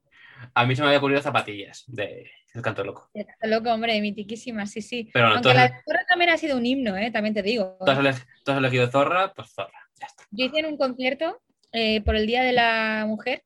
A 0.56 0.66
mí 0.66 0.76
se 0.76 0.82
me 0.82 0.88
había 0.88 0.98
ocurrido 0.98 1.22
zapatillas 1.22 1.84
de 1.88 2.30
El 2.54 2.62
Canto 2.64 2.84
Loco. 2.84 3.10
Está 3.14 3.48
loco, 3.48 3.72
hombre, 3.72 4.02
mitiquísima, 4.02 4.66
sí, 4.66 4.82
sí. 4.82 5.10
Pero 5.14 5.30
no, 5.30 5.36
Aunque 5.36 5.54
la 5.54 5.68
de 5.70 5.76
Zorra 5.86 6.04
también 6.10 6.32
ha 6.32 6.38
sido 6.38 6.58
un 6.58 6.66
himno, 6.66 6.98
¿eh? 6.98 7.12
También 7.12 7.34
te 7.36 7.44
digo. 7.44 7.78
tú 7.86 7.92
has 7.92 8.00
ele- 8.00 8.14
tú 8.44 8.52
has 8.52 8.58
elegido 8.58 8.90
Zorra, 8.90 9.32
pues 9.34 9.54
Zorra. 9.54 9.80
Ya 10.00 10.08
está. 10.08 10.24
Yo 10.32 10.46
hice 10.46 10.60
en 10.60 10.66
un 10.66 10.78
concierto 10.78 11.40
eh, 11.74 12.02
por 12.02 12.16
el 12.16 12.28
Día 12.28 12.44
de 12.44 12.52
la 12.54 13.06
Mujer, 13.08 13.44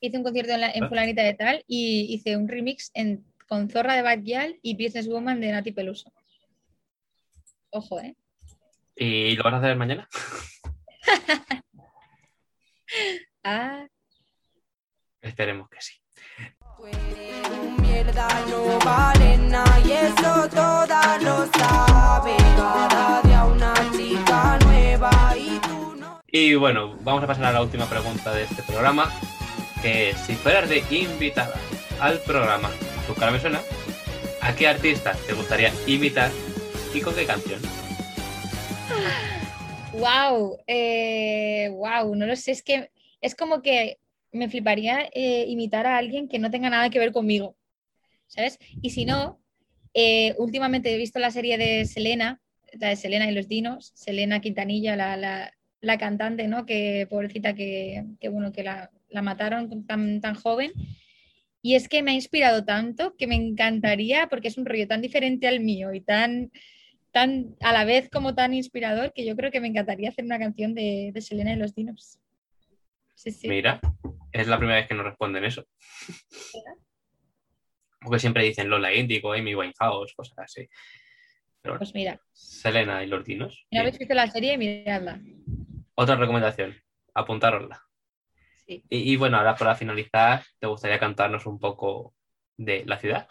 hice 0.00 0.16
un 0.18 0.22
concierto 0.24 0.52
en, 0.52 0.60
la, 0.60 0.70
en 0.70 0.84
Ah. 0.84 0.88
Fulanita 0.88 1.22
de 1.22 1.34
Tal 1.34 1.64
y 1.66 2.12
hice 2.14 2.36
un 2.36 2.48
remix 2.48 2.90
en- 2.94 3.24
con 3.48 3.68
Zorra 3.70 3.94
de 3.94 4.02
Backyard 4.02 4.54
y 4.62 4.74
Businesswoman 4.74 5.40
de 5.40 5.52
Nati 5.52 5.72
Peluso. 5.72 6.12
Ojo, 7.70 8.00
¿eh? 8.00 8.14
¿Y 8.96 9.34
lo 9.36 9.44
vas 9.44 9.54
a 9.54 9.58
hacer 9.58 9.76
mañana? 9.76 10.08
Ah, 13.42 13.86
Esperemos 15.20 15.68
que 15.68 15.80
sí. 15.80 15.94
Tú 16.76 16.86
eres 16.86 17.48
un 17.50 17.76
mierda, 17.82 18.28
no 18.48 18.78
vale 18.84 19.36
nada 19.38 19.80
y 19.80 19.92
eso 19.92 20.48
todas 20.50 21.22
lo 21.22 21.46
saben. 21.46 22.36
Cada 22.56 23.22
Y 26.36 26.56
bueno, 26.56 26.98
vamos 27.04 27.22
a 27.22 27.28
pasar 27.28 27.44
a 27.44 27.52
la 27.52 27.62
última 27.62 27.88
pregunta 27.88 28.34
de 28.34 28.42
este 28.42 28.60
programa, 28.64 29.08
que 29.80 30.10
es, 30.10 30.16
si 30.18 30.32
fueras 30.34 30.68
de 30.68 30.82
invitada 30.90 31.54
al 32.00 32.18
programa, 32.22 32.72
tu 33.06 33.14
cara 33.14 33.30
me 33.30 33.38
suena, 33.38 33.60
¿a 34.40 34.52
qué 34.56 34.66
artista 34.66 35.16
te 35.28 35.32
gustaría 35.32 35.72
imitar 35.86 36.32
y 36.92 37.00
con 37.02 37.14
qué 37.14 37.24
canción? 37.24 37.60
wow, 39.92 40.58
eh, 40.66 41.68
wow, 41.70 42.12
no 42.16 42.26
lo 42.26 42.34
sé, 42.34 42.50
es 42.50 42.64
que 42.64 42.90
es 43.20 43.36
como 43.36 43.62
que 43.62 44.00
me 44.32 44.48
fliparía 44.48 45.08
eh, 45.14 45.44
imitar 45.46 45.86
a 45.86 45.98
alguien 45.98 46.26
que 46.28 46.40
no 46.40 46.50
tenga 46.50 46.68
nada 46.68 46.90
que 46.90 46.98
ver 46.98 47.12
conmigo, 47.12 47.54
¿sabes? 48.26 48.58
Y 48.82 48.90
si 48.90 49.04
no, 49.04 49.40
eh, 49.94 50.34
últimamente 50.38 50.92
he 50.92 50.98
visto 50.98 51.20
la 51.20 51.30
serie 51.30 51.58
de 51.58 51.84
Selena, 51.84 52.42
la 52.72 52.88
de 52.88 52.96
Selena 52.96 53.30
y 53.30 53.34
los 53.36 53.46
Dinos, 53.46 53.92
Selena 53.94 54.40
Quintanilla, 54.40 54.96
la, 54.96 55.16
la- 55.16 55.53
la 55.84 55.98
cantante, 55.98 56.48
¿no? 56.48 56.66
Que 56.66 57.06
pobrecita 57.08 57.54
que, 57.54 58.04
que, 58.20 58.28
bueno, 58.28 58.52
que 58.52 58.62
la, 58.62 58.90
la 59.08 59.22
mataron 59.22 59.86
tan, 59.86 60.20
tan 60.20 60.34
joven. 60.34 60.72
Y 61.62 61.76
es 61.76 61.88
que 61.88 62.02
me 62.02 62.10
ha 62.10 62.14
inspirado 62.14 62.64
tanto 62.64 63.14
que 63.16 63.26
me 63.26 63.36
encantaría, 63.36 64.26
porque 64.28 64.48
es 64.48 64.58
un 64.58 64.66
rollo 64.66 64.86
tan 64.86 65.00
diferente 65.00 65.48
al 65.48 65.60
mío 65.60 65.94
y 65.94 66.00
tan, 66.00 66.50
tan 67.10 67.56
a 67.60 67.72
la 67.72 67.84
vez 67.84 68.10
como 68.10 68.34
tan 68.34 68.52
inspirador, 68.52 69.12
que 69.14 69.24
yo 69.24 69.34
creo 69.36 69.50
que 69.50 69.60
me 69.60 69.68
encantaría 69.68 70.10
hacer 70.10 70.24
una 70.24 70.38
canción 70.38 70.74
de, 70.74 71.10
de 71.14 71.20
Selena 71.20 71.52
y 71.52 71.56
los 71.56 71.74
Dinos. 71.74 72.18
Sí, 73.14 73.30
sí. 73.30 73.48
Mira, 73.48 73.80
es 74.32 74.46
la 74.48 74.58
primera 74.58 74.78
vez 74.78 74.88
que 74.88 74.94
nos 74.94 75.06
responden 75.06 75.44
eso. 75.44 75.64
Porque 78.00 78.18
siempre 78.18 78.44
dicen 78.44 78.68
Lola 78.68 78.92
Índigo, 78.92 79.32
Amy 79.32 79.54
Winehouse, 79.54 80.12
cosas 80.14 80.38
así. 80.38 80.68
Pero 81.62 81.78
Pues 81.78 81.94
mira, 81.94 82.20
Selena 82.34 83.02
y 83.02 83.06
los 83.06 83.24
dinos. 83.24 83.66
Bien. 83.70 83.80
habéis 83.80 83.98
visto 83.98 84.12
la 84.12 84.26
serie, 84.26 84.58
miradla. 84.58 85.18
Otra 85.96 86.16
recomendación, 86.16 86.74
apuntárosla. 87.14 87.82
Sí. 88.66 88.84
Y, 88.88 89.12
y 89.12 89.16
bueno, 89.16 89.36
ahora 89.36 89.54
para 89.54 89.74
finalizar, 89.74 90.42
¿te 90.58 90.66
gustaría 90.66 90.98
cantarnos 90.98 91.46
un 91.46 91.58
poco 91.58 92.14
de 92.56 92.84
la 92.86 92.98
ciudad? 92.98 93.28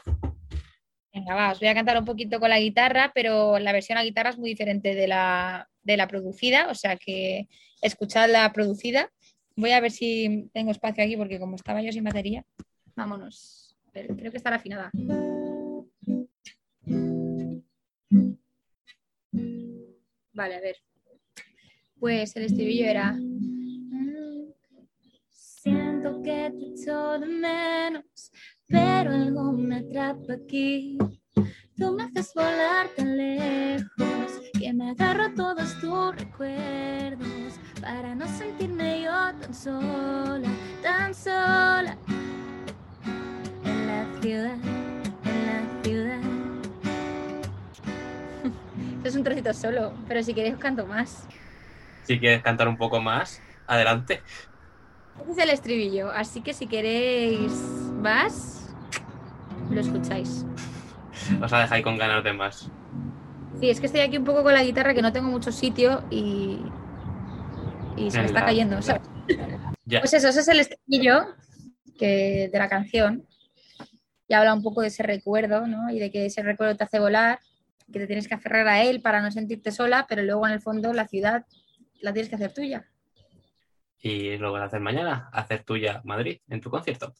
Venga, 1.13 1.35
va, 1.35 1.51
os 1.51 1.59
voy 1.59 1.67
a 1.67 1.75
cantar 1.75 1.97
un 1.97 2.05
poquito 2.05 2.39
con 2.39 2.49
la 2.49 2.59
guitarra, 2.59 3.11
pero 3.13 3.59
la 3.59 3.71
versión 3.71 3.97
a 3.97 4.03
guitarra 4.03 4.31
es 4.31 4.37
muy 4.37 4.49
diferente 4.49 4.95
de 4.95 5.07
la, 5.07 5.69
de 5.83 5.97
la 5.97 6.07
producida, 6.07 6.69
o 6.69 6.75
sea 6.75 6.95
que 6.95 7.47
escuchad 7.81 8.29
la 8.31 8.51
producida. 8.51 9.11
Voy 9.55 9.71
a 9.71 9.79
ver 9.79 9.91
si 9.91 10.49
tengo 10.53 10.71
espacio 10.71 11.03
aquí, 11.03 11.15
porque 11.15 11.39
como 11.39 11.55
estaba 11.55 11.81
yo 11.81 11.91
sin 11.91 12.03
batería, 12.03 12.43
vámonos. 12.95 13.77
Ver, 13.93 14.07
creo 14.07 14.31
que 14.31 14.37
está 14.37 14.49
la 14.49 14.55
afinada. 14.55 14.89
Vale, 20.33 20.55
a 20.55 20.61
ver. 20.61 20.77
Pues 22.03 22.35
el 22.35 22.43
estribillo 22.43 22.85
era. 22.85 23.13
"Mm, 23.13 24.51
Siento 25.29 26.21
que 26.21 26.51
te 26.51 26.73
echo 26.73 27.17
de 27.17 27.25
menos, 27.27 28.29
pero 28.67 29.13
algo 29.13 29.53
me 29.53 29.77
atrapa 29.77 30.33
aquí. 30.33 30.97
Tú 31.77 31.93
me 31.93 32.03
haces 32.03 32.33
volar 32.35 32.89
tan 32.97 33.15
lejos 33.15 34.41
que 34.59 34.73
me 34.73 34.89
agarro 34.89 35.33
todos 35.33 35.79
tus 35.79 36.13
recuerdos 36.17 37.53
para 37.79 38.13
no 38.15 38.27
sentirme 38.27 39.03
yo 39.03 39.11
tan 39.39 39.53
sola, 39.53 40.49
tan 40.81 41.15
sola. 41.15 41.97
En 43.63 43.87
la 43.87 44.21
ciudad, 44.21 44.57
en 45.23 45.45
la 45.45 45.83
ciudad. 45.83 46.19
Esto 48.97 49.03
es 49.07 49.15
un 49.15 49.23
trocito 49.23 49.53
solo, 49.53 49.93
pero 50.05 50.21
si 50.21 50.33
queréis 50.33 50.55
os 50.55 50.59
canto 50.59 50.85
más. 50.85 51.25
Si 52.03 52.19
quieres 52.19 52.41
cantar 52.41 52.67
un 52.67 52.77
poco 52.77 53.01
más, 53.01 53.41
adelante. 53.67 54.21
Este 55.19 55.31
es 55.31 55.37
el 55.37 55.49
estribillo, 55.49 56.11
así 56.11 56.41
que 56.41 56.53
si 56.53 56.67
queréis 56.67 57.51
más, 58.01 58.73
lo 59.69 59.79
escucháis. 59.79 60.45
Os 61.41 61.53
ha 61.53 61.59
dejado 61.59 61.83
con 61.83 61.97
ganas 61.97 62.23
de 62.23 62.33
más. 62.33 62.69
Sí, 63.59 63.69
es 63.69 63.79
que 63.79 63.85
estoy 63.85 64.01
aquí 64.01 64.17
un 64.17 64.25
poco 64.25 64.43
con 64.43 64.53
la 64.53 64.63
guitarra 64.63 64.93
que 64.93 65.01
no 65.01 65.13
tengo 65.13 65.29
mucho 65.29 65.51
sitio 65.51 66.03
y, 66.09 66.59
y 67.95 68.11
se 68.11 68.19
me 68.19 68.25
está 68.25 68.45
cayendo. 68.45 68.77
Pues 69.85 70.13
eso, 70.13 70.27
ese 70.27 70.39
es 70.39 70.47
el 70.47 70.59
estribillo 70.59 71.27
que, 71.97 72.49
de 72.51 72.59
la 72.59 72.67
canción. 72.67 73.25
Y 74.27 74.33
habla 74.33 74.53
un 74.53 74.63
poco 74.63 74.81
de 74.81 74.87
ese 74.87 75.03
recuerdo, 75.03 75.67
¿no? 75.67 75.89
Y 75.91 75.99
de 75.99 76.11
que 76.11 76.25
ese 76.25 76.41
recuerdo 76.41 76.75
te 76.75 76.83
hace 76.83 76.99
volar, 76.99 77.39
que 77.91 77.99
te 77.99 78.07
tienes 78.07 78.27
que 78.27 78.33
aferrar 78.33 78.67
a 78.67 78.81
él 78.81 79.01
para 79.01 79.21
no 79.21 79.31
sentirte 79.31 79.71
sola, 79.71 80.05
pero 80.09 80.23
luego 80.23 80.47
en 80.47 80.53
el 80.53 80.61
fondo 80.61 80.91
la 80.91 81.07
ciudad 81.07 81.45
la 82.03 82.13
tienes 82.13 82.29
que 82.29 82.35
hacer 82.35 82.53
tuya. 82.53 82.85
Y 83.97 84.37
lo 84.37 84.51
vas 84.51 84.63
a 84.63 84.65
hacer 84.65 84.81
mañana, 84.81 85.29
hacer 85.31 85.63
tuya 85.63 86.01
Madrid 86.03 86.41
en 86.49 86.59
tu 86.59 86.69
concierto. 86.69 87.13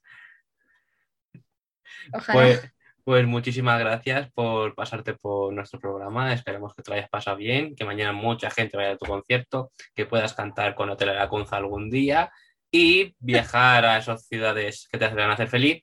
Ojalá. 2.12 2.34
Pues, 2.34 2.74
pues 3.06 3.26
muchísimas 3.26 3.80
gracias 3.80 4.30
por 4.34 4.76
pasarte 4.76 5.14
por 5.14 5.54
nuestro 5.54 5.80
programa. 5.80 6.34
Esperemos 6.34 6.76
que 6.76 6.84
te 6.84 6.92
lo 6.92 6.98
hayas 6.98 7.10
pasado 7.10 7.38
bien, 7.38 7.76
que 7.76 7.86
mañana 7.86 8.12
mucha 8.12 8.52
gente 8.52 8.76
vaya 8.76 8.92
a 8.92 8.98
tu 8.98 9.06
concierto, 9.06 9.72
que 9.96 10.06
puedas 10.06 10.34
cantar 10.34 10.76
con 10.76 10.90
Hotel 10.90 11.10
Aracunza 11.10 11.56
algún 11.56 11.90
día 11.90 12.30
y 12.70 13.16
viajar 13.20 13.86
a 13.86 13.98
esas 13.98 14.28
ciudades 14.28 14.90
que 14.92 14.98
te 14.98 15.08
van 15.08 15.30
a 15.30 15.34
hacer 15.34 15.48
feliz. 15.48 15.82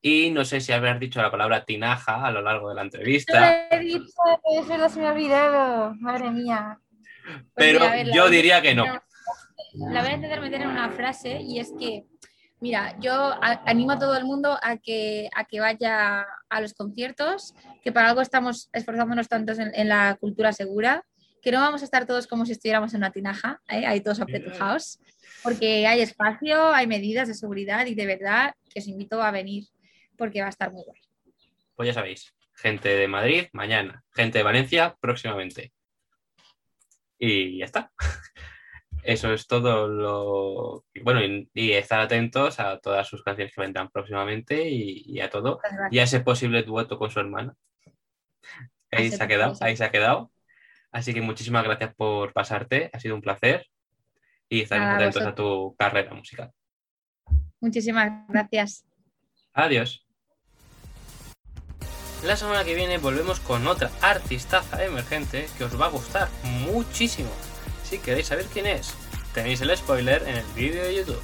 Y 0.00 0.30
no 0.30 0.46
sé 0.46 0.62
si 0.62 0.72
habrás 0.72 0.98
dicho 0.98 1.20
la 1.20 1.30
palabra 1.30 1.66
tinaja 1.66 2.24
a 2.24 2.30
lo 2.30 2.40
largo 2.40 2.70
de 2.70 2.74
la 2.74 2.82
entrevista, 2.82 3.68
He 3.70 3.80
dicho, 3.80 4.14
eso 4.58 4.78
no 4.78 4.88
se 4.88 4.98
me 4.98 5.08
ha 5.08 5.12
olvidado, 5.12 5.94
madre 5.96 6.30
mía. 6.30 6.80
Pues 7.30 7.44
pero 7.54 7.80
mira, 7.80 8.14
yo 8.14 8.28
diría 8.28 8.60
que 8.62 8.74
no. 8.74 8.84
La 9.74 10.02
voy 10.02 10.10
a 10.10 10.14
intentar 10.14 10.40
meter 10.40 10.62
en 10.62 10.68
una 10.68 10.90
frase 10.90 11.40
y 11.40 11.60
es 11.60 11.72
que, 11.78 12.04
mira, 12.60 12.96
yo 13.00 13.34
animo 13.40 13.92
a 13.92 13.98
todo 13.98 14.16
el 14.16 14.24
mundo 14.24 14.58
a 14.62 14.76
que, 14.76 15.28
a 15.34 15.44
que 15.44 15.60
vaya 15.60 16.26
a 16.48 16.60
los 16.60 16.74
conciertos, 16.74 17.54
que 17.82 17.92
para 17.92 18.08
algo 18.08 18.20
estamos 18.20 18.68
esforzándonos 18.72 19.28
tantos 19.28 19.58
en, 19.58 19.70
en 19.74 19.88
la 19.88 20.16
cultura 20.20 20.52
segura, 20.52 21.04
que 21.40 21.52
no 21.52 21.60
vamos 21.60 21.82
a 21.82 21.84
estar 21.84 22.06
todos 22.06 22.26
como 22.26 22.46
si 22.46 22.52
estuviéramos 22.52 22.92
en 22.94 22.98
una 22.98 23.12
tinaja, 23.12 23.60
¿eh? 23.68 23.86
ahí 23.86 24.00
todos 24.00 24.20
apretujados, 24.20 24.98
porque 25.42 25.86
hay 25.86 26.00
espacio, 26.00 26.72
hay 26.72 26.86
medidas 26.86 27.28
de 27.28 27.34
seguridad 27.34 27.86
y 27.86 27.94
de 27.94 28.06
verdad 28.06 28.54
que 28.68 28.80
os 28.80 28.86
invito 28.86 29.22
a 29.22 29.30
venir 29.30 29.64
porque 30.16 30.40
va 30.40 30.46
a 30.46 30.50
estar 30.50 30.70
muy 30.70 30.84
guay. 30.84 31.00
Pues 31.74 31.86
ya 31.88 31.94
sabéis, 31.94 32.34
gente 32.54 32.88
de 32.90 33.08
Madrid 33.08 33.46
mañana, 33.52 34.04
gente 34.14 34.38
de 34.38 34.44
Valencia 34.44 34.96
próximamente. 35.00 35.72
Y 37.20 37.58
ya 37.58 37.66
está. 37.66 37.92
Eso 39.02 39.32
es 39.32 39.46
todo 39.46 39.86
lo... 39.88 40.84
Bueno, 41.02 41.22
y, 41.22 41.48
y 41.54 41.72
estar 41.72 42.00
atentos 42.00 42.58
a 42.60 42.78
todas 42.78 43.06
sus 43.06 43.22
canciones 43.22 43.54
que 43.54 43.60
vendrán 43.60 43.90
próximamente 43.90 44.68
y, 44.68 45.02
y 45.06 45.20
a 45.20 45.30
todo. 45.30 45.58
Gracias. 45.62 45.92
Y 45.92 45.98
a 45.98 46.02
ese 46.02 46.20
posible 46.20 46.62
dueto 46.62 46.98
con 46.98 47.10
su 47.10 47.20
hermana. 47.20 47.54
Ahí 48.90 49.10
se 49.10 49.22
ha 49.22 49.28
quedado, 49.28 49.54
ahí 49.60 49.76
se 49.76 49.84
ha 49.84 49.90
quedado. 49.90 50.32
Así 50.90 51.14
que 51.14 51.20
muchísimas 51.20 51.62
gracias 51.62 51.94
por 51.94 52.32
pasarte, 52.32 52.90
ha 52.92 52.98
sido 52.98 53.14
un 53.14 53.22
placer. 53.22 53.66
Y 54.48 54.62
estaremos 54.62 54.94
atentos 54.94 55.22
a 55.22 55.34
tu 55.34 55.76
carrera 55.78 56.12
musical. 56.12 56.50
Muchísimas 57.60 58.26
gracias. 58.28 58.84
Adiós. 59.52 60.09
La 62.24 62.36
semana 62.36 62.64
que 62.64 62.74
viene 62.74 62.98
volvemos 62.98 63.40
con 63.40 63.66
otra 63.66 63.90
artistaza 64.02 64.84
emergente 64.84 65.48
que 65.56 65.64
os 65.64 65.80
va 65.80 65.86
a 65.86 65.90
gustar 65.90 66.28
muchísimo. 66.42 67.30
Si 67.82 67.98
queréis 67.98 68.26
saber 68.26 68.44
quién 68.52 68.66
es, 68.66 68.92
tenéis 69.32 69.62
el 69.62 69.74
spoiler 69.74 70.22
en 70.28 70.36
el 70.36 70.44
vídeo 70.54 70.84
de 70.84 70.96
YouTube. 70.96 71.22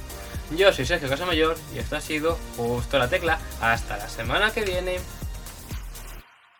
Yo 0.55 0.73
soy 0.73 0.85
Sergio 0.85 1.07
Casamayor 1.07 1.55
y 1.75 1.77
esto 1.77 1.97
ha 1.97 2.01
sido 2.01 2.39
Justo 2.55 2.97
la 2.97 3.09
Tecla. 3.09 3.39
Hasta 3.61 3.97
la 3.97 4.09
semana 4.09 4.51
que 4.51 4.61
viene. 4.61 4.99